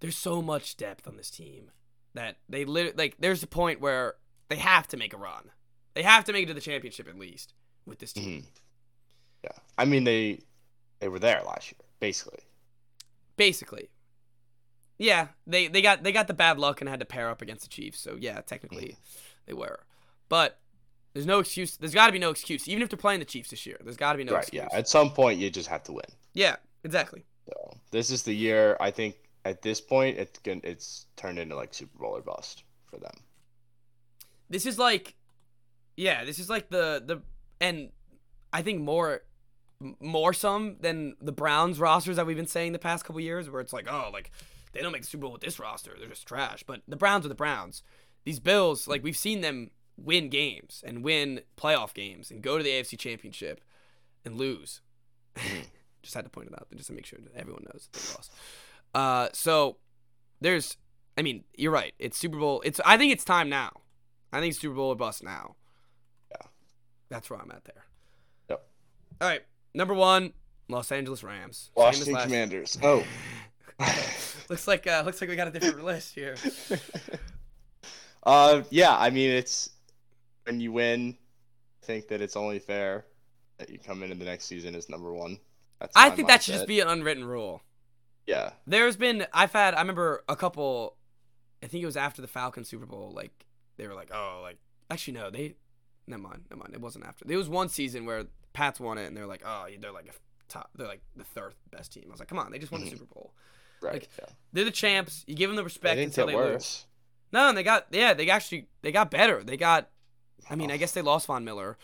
there's 0.02 0.18
so 0.18 0.42
much 0.42 0.76
depth 0.76 1.08
on 1.08 1.16
this 1.16 1.30
team 1.32 1.72
that 2.14 2.36
they 2.50 2.66
lit 2.66 2.98
like 2.98 3.16
there's 3.20 3.42
a 3.44 3.48
point 3.48 3.80
where 3.80 4.16
they 4.50 4.58
have 4.58 4.88
to 4.90 4.98
make 4.98 5.14
a 5.14 5.18
run. 5.18 5.52
They 5.94 6.04
have 6.04 6.26
to 6.26 6.34
make 6.34 6.44
it 6.44 6.48
to 6.48 6.54
the 6.54 6.60
championship 6.62 7.08
at 7.08 7.18
least 7.18 7.54
with 7.86 8.00
this 8.00 8.12
team. 8.14 8.42
Mhm. 8.42 8.46
Yeah, 9.46 9.58
I 9.78 9.86
mean 9.86 10.04
they 10.04 10.40
they 11.00 11.08
were 11.08 11.20
there 11.20 11.42
last 11.44 11.72
year, 11.72 11.80
basically. 12.00 12.40
Basically. 13.38 13.90
Yeah, 14.98 15.30
they 15.48 15.68
they 15.68 15.82
got 15.82 16.04
they 16.04 16.12
got 16.12 16.28
the 16.28 16.34
bad 16.34 16.60
luck 16.60 16.80
and 16.82 16.90
had 16.90 17.00
to 17.00 17.06
pair 17.06 17.30
up 17.30 17.42
against 17.42 17.64
the 17.64 17.70
Chiefs. 17.70 18.00
So 18.00 18.18
yeah, 18.20 18.42
technically 18.42 18.84
Mm-hmm. 18.90 19.02
they 19.48 19.54
were. 19.54 19.80
But 20.30 20.60
there's 21.14 21.26
no 21.26 21.40
excuse. 21.40 21.76
There's 21.78 21.94
got 21.94 22.06
to 22.08 22.12
be 22.14 22.20
no 22.20 22.30
excuse. 22.30 22.68
Even 22.68 22.84
if 22.84 22.90
they're 22.90 22.98
playing 22.98 23.20
the 23.20 23.26
Chiefs 23.26 23.50
this 23.50 23.66
year, 23.66 23.78
there's 23.84 23.98
got 23.98 24.12
to 24.14 24.18
be 24.18 24.24
no 24.24 24.36
excuse. 24.36 24.62
right. 24.62 24.66
excuse. 24.68 24.74
Yeah. 24.74 24.80
At 24.80 24.88
some 24.88 25.10
point, 25.12 25.40
you 25.40 25.50
just 25.50 25.68
have 25.70 25.84
to 25.84 25.92
win. 25.94 26.06
yeah, 26.34 26.56
exactly. 26.84 27.26
So 27.48 27.74
this 27.90 28.12
is 28.12 28.24
the 28.24 28.34
year. 28.34 28.78
I 28.80 28.92
think 28.92 29.16
at 29.46 29.62
this 29.62 29.82
point, 29.82 30.18
it's 30.18 30.40
gonna 30.40 30.62
it's 30.64 31.06
turned 31.16 31.40
into 31.40 31.56
like 31.56 31.74
Super 31.74 31.98
Bowl 31.98 32.16
or 32.16 32.22
bust 32.22 32.64
for 32.86 32.98
them. 32.98 33.14
This 34.50 34.66
is 34.66 34.78
like, 34.78 35.16
yeah, 35.96 36.24
this 36.24 36.40
is 36.40 36.50
like 36.50 36.70
the 36.70 37.02
the 37.06 37.22
and 37.60 37.90
I 38.54 38.62
think 38.62 38.82
more 38.82 39.22
more 40.00 40.34
some 40.34 40.78
than 40.80 41.16
the 41.20 41.32
Browns 41.32 41.80
rosters 41.80 42.18
that 42.18 42.26
we've 42.26 42.38
been 42.38 42.46
saying 42.46 42.72
the 42.72 42.80
past 42.80 43.04
couple 43.06 43.20
years, 43.20 43.50
where 43.50 43.62
it's 43.62 43.74
like, 43.74 43.88
oh, 43.92 44.10
like 44.14 44.32
they 44.74 44.82
don't 44.82 44.92
make 44.92 45.02
the 45.02 45.08
Super 45.08 45.24
Bowl 45.24 45.32
with 45.32 45.42
this 45.42 45.60
roster, 45.60 45.96
they're 45.98 46.10
just 46.10 46.28
trash. 46.28 46.64
But 46.66 46.82
the 46.88 46.96
Browns 46.96 47.26
are 47.26 47.30
the 47.30 47.36
Browns. 47.36 47.84
These 48.24 48.40
Bills, 48.40 48.88
like 48.88 49.04
we've 49.04 49.18
seen 49.18 49.42
them 49.42 49.72
win 49.98 50.30
games 50.30 50.84
and 50.86 51.04
win 51.04 51.42
playoff 51.58 51.94
games 51.94 52.32
and 52.32 52.42
go 52.42 52.58
to 52.58 52.64
the 52.64 52.70
AFC 52.70 52.98
Championship 52.98 53.62
and 54.24 54.38
lose. 54.38 54.82
Mm. 55.36 55.66
just 56.02 56.16
had 56.16 56.24
to 56.24 56.30
point 56.30 56.48
it 56.48 56.54
out 56.54 56.68
just 56.76 56.88
to 56.88 56.94
make 56.94 57.06
sure 57.06 57.20
that 57.22 57.40
everyone 57.40 57.64
knows 57.64 57.88
that 57.92 58.00
they 58.00 58.14
lost. 58.16 58.32
Uh, 58.94 59.30
so 59.34 59.78
there's, 60.40 60.78
I 61.18 61.22
mean, 61.22 61.44
you're 61.56 61.72
right. 61.72 61.94
It's 62.00 62.18
Super 62.18 62.38
Bowl. 62.38 62.62
It's 62.66 62.80
I 62.86 62.98
think 62.98 63.14
it's 63.14 63.24
time 63.24 63.50
now. 63.50 63.72
I 64.34 64.40
think 64.40 64.54
Super 64.54 64.76
Bowl 64.76 64.90
or 64.90 64.96
bust 64.96 65.24
now. 65.24 65.56
Yeah, 66.32 66.48
that's 67.10 67.30
where 67.30 67.40
I'm 67.40 67.52
at 67.52 67.66
there. 67.66 67.86
Yep. 68.50 68.64
All 69.22 69.28
right, 69.28 69.42
number 69.74 69.94
one, 69.94 70.34
Los 70.70 70.92
Angeles 70.92 71.24
Rams. 71.24 71.72
Washington 71.76 72.16
Commanders. 72.16 72.78
Oh, 72.82 73.04
looks 74.50 74.68
like 74.68 74.88
uh, 74.88 75.04
looks 75.06 75.22
like 75.22 75.30
we 75.30 75.36
got 75.36 75.48
a 75.48 75.52
different 75.52 75.84
list 75.84 76.16
here. 76.16 76.36
uh, 78.24 78.62
yeah. 78.70 78.96
I 78.96 79.10
mean, 79.10 79.32
it's 79.32 79.70
when 80.46 80.60
you 80.60 80.72
win. 80.72 81.18
I 81.84 81.86
think 81.86 82.08
that 82.10 82.22
it's 82.22 82.36
only 82.36 82.60
fair 82.60 83.06
that 83.58 83.70
you 83.70 83.80
come 83.80 84.04
into 84.04 84.16
the 84.16 84.26
next 84.26 84.46
season 84.46 84.76
as 84.76 84.88
number 84.88 85.12
one. 85.14 85.40
That's 85.80 85.96
I 85.96 86.12
think 86.12 86.28
that 86.28 86.44
should 86.44 86.54
just 86.54 86.68
be 86.68 86.80
an 86.80 86.88
unwritten 86.88 87.26
rule. 87.26 87.62
Yeah. 88.28 88.52
There's 88.68 88.96
been 88.96 89.26
I've 89.34 89.54
had 89.54 89.74
I 89.74 89.82
remember 89.82 90.24
a 90.30 90.36
couple 90.36 90.96
I 91.64 91.68
think 91.68 91.84
it 91.84 91.86
was 91.86 91.98
after 91.98 92.22
the 92.22 92.28
Falcons 92.28 92.70
Super 92.70 92.86
Bowl, 92.86 93.12
like 93.14 93.46
they 93.78 93.88
were 93.88 93.94
like, 93.94 94.12
Oh, 94.14 94.40
like 94.42 94.58
actually 94.90 95.14
no, 95.14 95.30
they 95.30 95.56
never 96.08 96.22
mind, 96.22 96.44
never 96.50 96.60
mind. 96.60 96.74
It 96.74 96.82
wasn't 96.82 97.06
after. 97.06 97.26
There 97.26 97.38
was 97.38 97.50
one 97.50 97.70
season 97.70 98.06
where 98.06 98.26
Pats 98.54 98.80
won 98.80 98.98
it 98.98 99.06
and 99.06 99.16
they're 99.16 99.28
like, 99.28 99.44
Oh, 99.46 99.68
they're 99.80 99.92
like 99.92 100.08
a 100.08 100.14
top 100.52 100.70
they're 100.76 100.88
like 100.88 101.02
the 101.16 101.24
third 101.24 101.56
best 101.72 101.94
team. 101.94 102.06
I 102.08 102.12
was 102.12 102.20
like, 102.20 102.30
Come 102.30 102.40
on, 102.40 102.52
they 102.52 102.60
just 102.60 102.72
won 102.72 102.82
the 102.82 102.88
mm-hmm. 102.88 102.98
Super 102.98 103.14
Bowl. 103.14 103.34
Right. 103.82 103.94
Like, 103.94 104.10
yeah. 104.20 104.26
They're 104.54 104.66
the 104.66 104.72
champs. 104.72 105.24
You 105.28 105.36
give 105.36 105.50
them 105.50 105.56
the 105.56 105.64
respect 105.64 105.98
they 105.98 106.04
until 106.04 106.28
they 106.28 106.36
worse. 106.36 106.52
lose. 106.52 106.86
No, 107.34 107.50
and 107.50 107.58
they 107.58 107.64
got 107.64 107.88
yeah, 107.92 108.14
they 108.14 108.30
actually 108.30 108.68
they 108.82 108.92
got 108.92 109.10
better. 109.10 109.44
They 109.44 109.58
got 109.58 109.90
I 110.50 110.56
mean, 110.56 110.72
I 110.72 110.78
guess 110.78 110.92
they 110.92 111.02
lost 111.02 111.28
Von 111.28 111.44
Miller. 111.46 111.78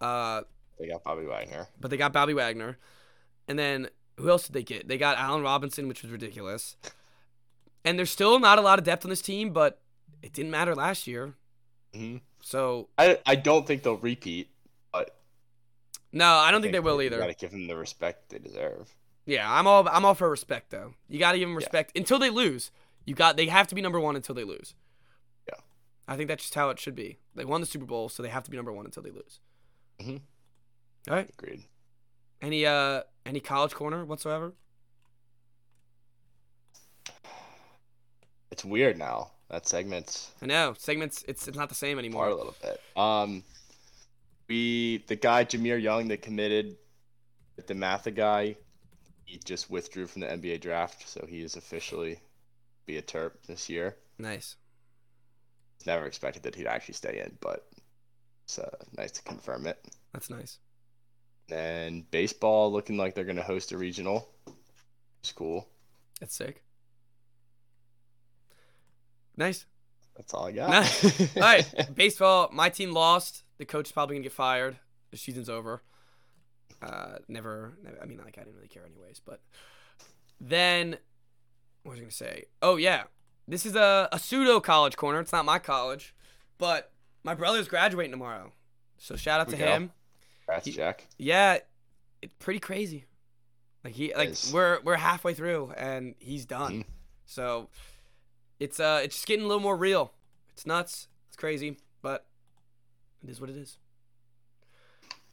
Uh 0.00 0.42
they 0.78 0.88
got 0.88 1.04
Bobby 1.04 1.24
Wagner. 1.24 1.68
But 1.80 1.90
they 1.90 1.96
got 1.96 2.12
Bobby 2.12 2.34
Wagner. 2.34 2.78
And 3.48 3.58
then 3.58 3.88
who 4.16 4.30
else 4.30 4.46
did 4.46 4.52
they 4.52 4.62
get? 4.62 4.88
They 4.88 4.98
got 4.98 5.18
Allen 5.18 5.42
Robinson, 5.42 5.88
which 5.88 6.02
was 6.02 6.10
ridiculous. 6.10 6.76
And 7.84 7.98
there's 7.98 8.10
still 8.10 8.38
not 8.38 8.58
a 8.58 8.62
lot 8.62 8.78
of 8.78 8.84
depth 8.84 9.04
on 9.04 9.10
this 9.10 9.20
team, 9.20 9.50
but 9.50 9.80
it 10.22 10.32
didn't 10.32 10.50
matter 10.50 10.74
last 10.74 11.06
year. 11.06 11.34
Mm-hmm. 11.94 12.18
So 12.40 12.88
I 12.98 13.18
I 13.26 13.34
don't 13.36 13.66
think 13.66 13.82
they'll 13.82 13.96
repeat, 13.96 14.50
but 14.92 15.16
no, 16.12 16.26
I 16.26 16.50
don't 16.50 16.60
I 16.60 16.62
think, 16.62 16.62
think, 16.62 16.72
they 16.72 16.80
will 16.80 17.00
either. 17.02 17.16
You 17.16 17.22
gotta 17.22 17.34
give 17.34 17.50
them 17.50 17.66
the 17.66 17.76
respect 17.76 18.30
they 18.30 18.38
deserve. 18.38 18.94
Yeah, 19.26 19.50
I'm 19.50 19.66
all 19.66 19.88
I'm 19.88 20.04
all 20.04 20.14
for 20.14 20.28
respect 20.28 20.70
though. 20.70 20.94
You 21.08 21.18
gotta 21.18 21.38
give 21.38 21.48
them 21.48 21.56
respect 21.56 21.92
yeah. 21.94 22.00
until 22.00 22.18
they 22.18 22.30
lose. 22.30 22.70
You 23.06 23.14
got 23.14 23.36
they 23.36 23.46
have 23.46 23.66
to 23.68 23.74
be 23.74 23.82
number 23.82 24.00
one 24.00 24.16
until 24.16 24.34
they 24.34 24.44
lose. 24.44 24.74
Yeah, 25.48 25.60
I 26.08 26.16
think 26.16 26.28
that's 26.28 26.42
just 26.42 26.54
how 26.54 26.70
it 26.70 26.78
should 26.78 26.94
be. 26.94 27.18
They 27.34 27.44
won 27.44 27.60
the 27.60 27.66
Super 27.66 27.86
Bowl, 27.86 28.08
so 28.08 28.22
they 28.22 28.28
have 28.28 28.44
to 28.44 28.50
be 28.50 28.56
number 28.56 28.72
one 28.72 28.84
until 28.84 29.02
they 29.02 29.10
lose. 29.10 29.40
Mm-hmm. 30.00 30.16
All 31.10 31.16
right, 31.16 31.30
agreed. 31.38 31.64
Any 32.42 32.66
uh 32.66 33.02
any 33.26 33.40
college 33.40 33.74
corner 33.74 34.04
whatsoever? 34.04 34.52
It's 38.50 38.64
weird 38.64 38.98
now. 38.98 39.30
That 39.50 39.66
segment's 39.66 40.30
I 40.42 40.46
know. 40.46 40.74
Segments 40.78 41.24
it's 41.28 41.48
it's 41.48 41.56
not 41.56 41.68
the 41.68 41.74
same 41.74 41.98
anymore. 41.98 42.28
A 42.28 42.34
little 42.34 42.54
bit. 42.62 42.80
Um 42.96 43.42
we 44.48 45.04
the 45.06 45.16
guy 45.16 45.44
Jahmir 45.44 45.80
Young 45.80 46.08
that 46.08 46.22
committed 46.22 46.76
with 47.56 47.66
the 47.66 47.74
Matha 47.74 48.10
guy, 48.10 48.56
he 49.24 49.38
just 49.44 49.70
withdrew 49.70 50.06
from 50.06 50.20
the 50.22 50.26
NBA 50.26 50.60
draft, 50.60 51.08
so 51.08 51.24
he 51.28 51.42
is 51.42 51.56
officially 51.56 52.18
be 52.86 52.98
a 52.98 53.02
Terp 53.02 53.32
this 53.46 53.68
year. 53.68 53.96
Nice. 54.18 54.56
Never 55.86 56.06
expected 56.06 56.42
that 56.44 56.54
he'd 56.54 56.66
actually 56.66 56.94
stay 56.94 57.20
in, 57.24 57.36
but 57.40 57.66
it's 58.44 58.58
uh, 58.58 58.76
nice 58.96 59.12
to 59.12 59.22
confirm 59.22 59.66
it. 59.66 59.78
That's 60.12 60.30
nice. 60.30 60.58
And 61.50 62.10
baseball 62.10 62.72
looking 62.72 62.96
like 62.96 63.14
they're 63.14 63.24
going 63.24 63.36
to 63.36 63.42
host 63.42 63.72
a 63.72 63.78
regional. 63.78 64.28
It's 65.20 65.32
cool. 65.32 65.68
That's 66.20 66.34
sick. 66.34 66.62
Nice. 69.36 69.66
That's 70.16 70.32
all 70.32 70.46
I 70.46 70.52
got. 70.52 70.70
Nice. 70.70 71.36
all 71.36 71.42
right. 71.42 71.94
Baseball, 71.94 72.50
my 72.52 72.68
team 72.68 72.92
lost. 72.92 73.42
The 73.58 73.64
coach 73.64 73.88
is 73.88 73.92
probably 73.92 74.14
going 74.14 74.22
to 74.22 74.28
get 74.28 74.34
fired. 74.34 74.78
The 75.10 75.16
season's 75.16 75.48
over. 75.48 75.82
Uh, 76.82 77.16
never, 77.28 77.78
never, 77.82 77.98
I 78.02 78.06
mean, 78.06 78.18
like, 78.18 78.36
I 78.38 78.42
didn't 78.42 78.56
really 78.56 78.68
care 78.68 78.84
anyways. 78.84 79.20
But 79.24 79.40
then, 80.40 80.96
what 81.82 81.92
was 81.92 81.98
I 81.98 82.02
going 82.02 82.10
to 82.10 82.16
say? 82.16 82.44
Oh, 82.62 82.76
yeah. 82.76 83.04
This 83.46 83.66
is 83.66 83.74
a, 83.76 84.08
a 84.12 84.18
pseudo 84.18 84.60
college 84.60 84.96
corner. 84.96 85.20
It's 85.20 85.32
not 85.32 85.44
my 85.44 85.58
college. 85.58 86.14
But 86.58 86.92
my 87.22 87.34
brother's 87.34 87.68
graduating 87.68 88.12
tomorrow. 88.12 88.52
So 88.98 89.16
shout 89.16 89.40
out 89.40 89.48
to 89.50 89.56
him. 89.56 89.92
Congrats, 90.62 90.76
Jack. 90.76 91.06
Yeah, 91.18 91.58
it's 92.22 92.34
pretty 92.38 92.60
crazy. 92.60 93.04
Like 93.84 93.94
he, 93.94 94.14
like 94.14 94.34
we're 94.52 94.80
we're 94.82 94.96
halfway 94.96 95.34
through 95.34 95.72
and 95.76 96.14
he's 96.18 96.46
done. 96.46 96.72
Mm-hmm. 96.72 96.90
So 97.26 97.68
it's 98.58 98.80
uh 98.80 99.00
it's 99.04 99.16
just 99.16 99.26
getting 99.26 99.44
a 99.44 99.48
little 99.48 99.62
more 99.62 99.76
real. 99.76 100.12
It's 100.52 100.66
nuts. 100.66 101.08
It's 101.28 101.36
crazy, 101.36 101.78
but 102.00 102.26
it 103.22 103.28
is 103.28 103.40
what 103.40 103.50
it 103.50 103.56
is. 103.56 103.78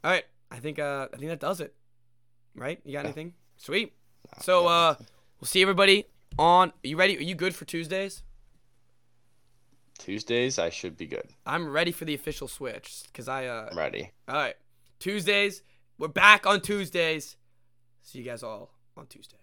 All 0.04 0.12
right, 0.12 0.26
I 0.50 0.58
think 0.58 0.80
uh 0.80 1.08
I 1.14 1.18
think 1.18 1.30
that 1.30 1.40
does 1.40 1.62
it. 1.62 1.74
Right? 2.56 2.82
You 2.84 2.94
got 2.94 3.00
yeah. 3.00 3.06
anything? 3.06 3.34
Sweet. 3.58 3.94
So 4.42 4.68
uh 4.68 4.96
we'll 5.40 5.48
see 5.48 5.62
everybody 5.62 6.06
on. 6.38 6.70
Are 6.70 6.88
you 6.88 6.98
ready? 6.98 7.18
Are 7.18 7.22
you 7.22 7.36
good 7.36 7.56
for 7.56 7.66
Tuesdays? 7.66 8.24
Tuesdays, 10.02 10.58
I 10.58 10.72
should 10.72 10.98
be 10.98 11.06
good. 11.06 11.30
I'm 11.46 11.70
ready 11.70 11.92
for 11.92 12.06
the 12.06 12.16
official 12.16 12.48
switch 12.48 13.04
because 13.06 13.28
I. 13.28 13.46
Uh, 13.46 13.68
I'm 13.72 13.78
ready. 13.78 14.10
All 14.28 14.36
right. 14.36 14.56
Tuesdays. 15.02 15.64
We're 15.98 16.08
back 16.08 16.46
on 16.46 16.62
Tuesdays. 16.62 17.36
See 18.04 18.20
you 18.20 18.24
guys 18.24 18.44
all 18.44 18.72
on 18.96 19.08
Tuesday. 19.08 19.41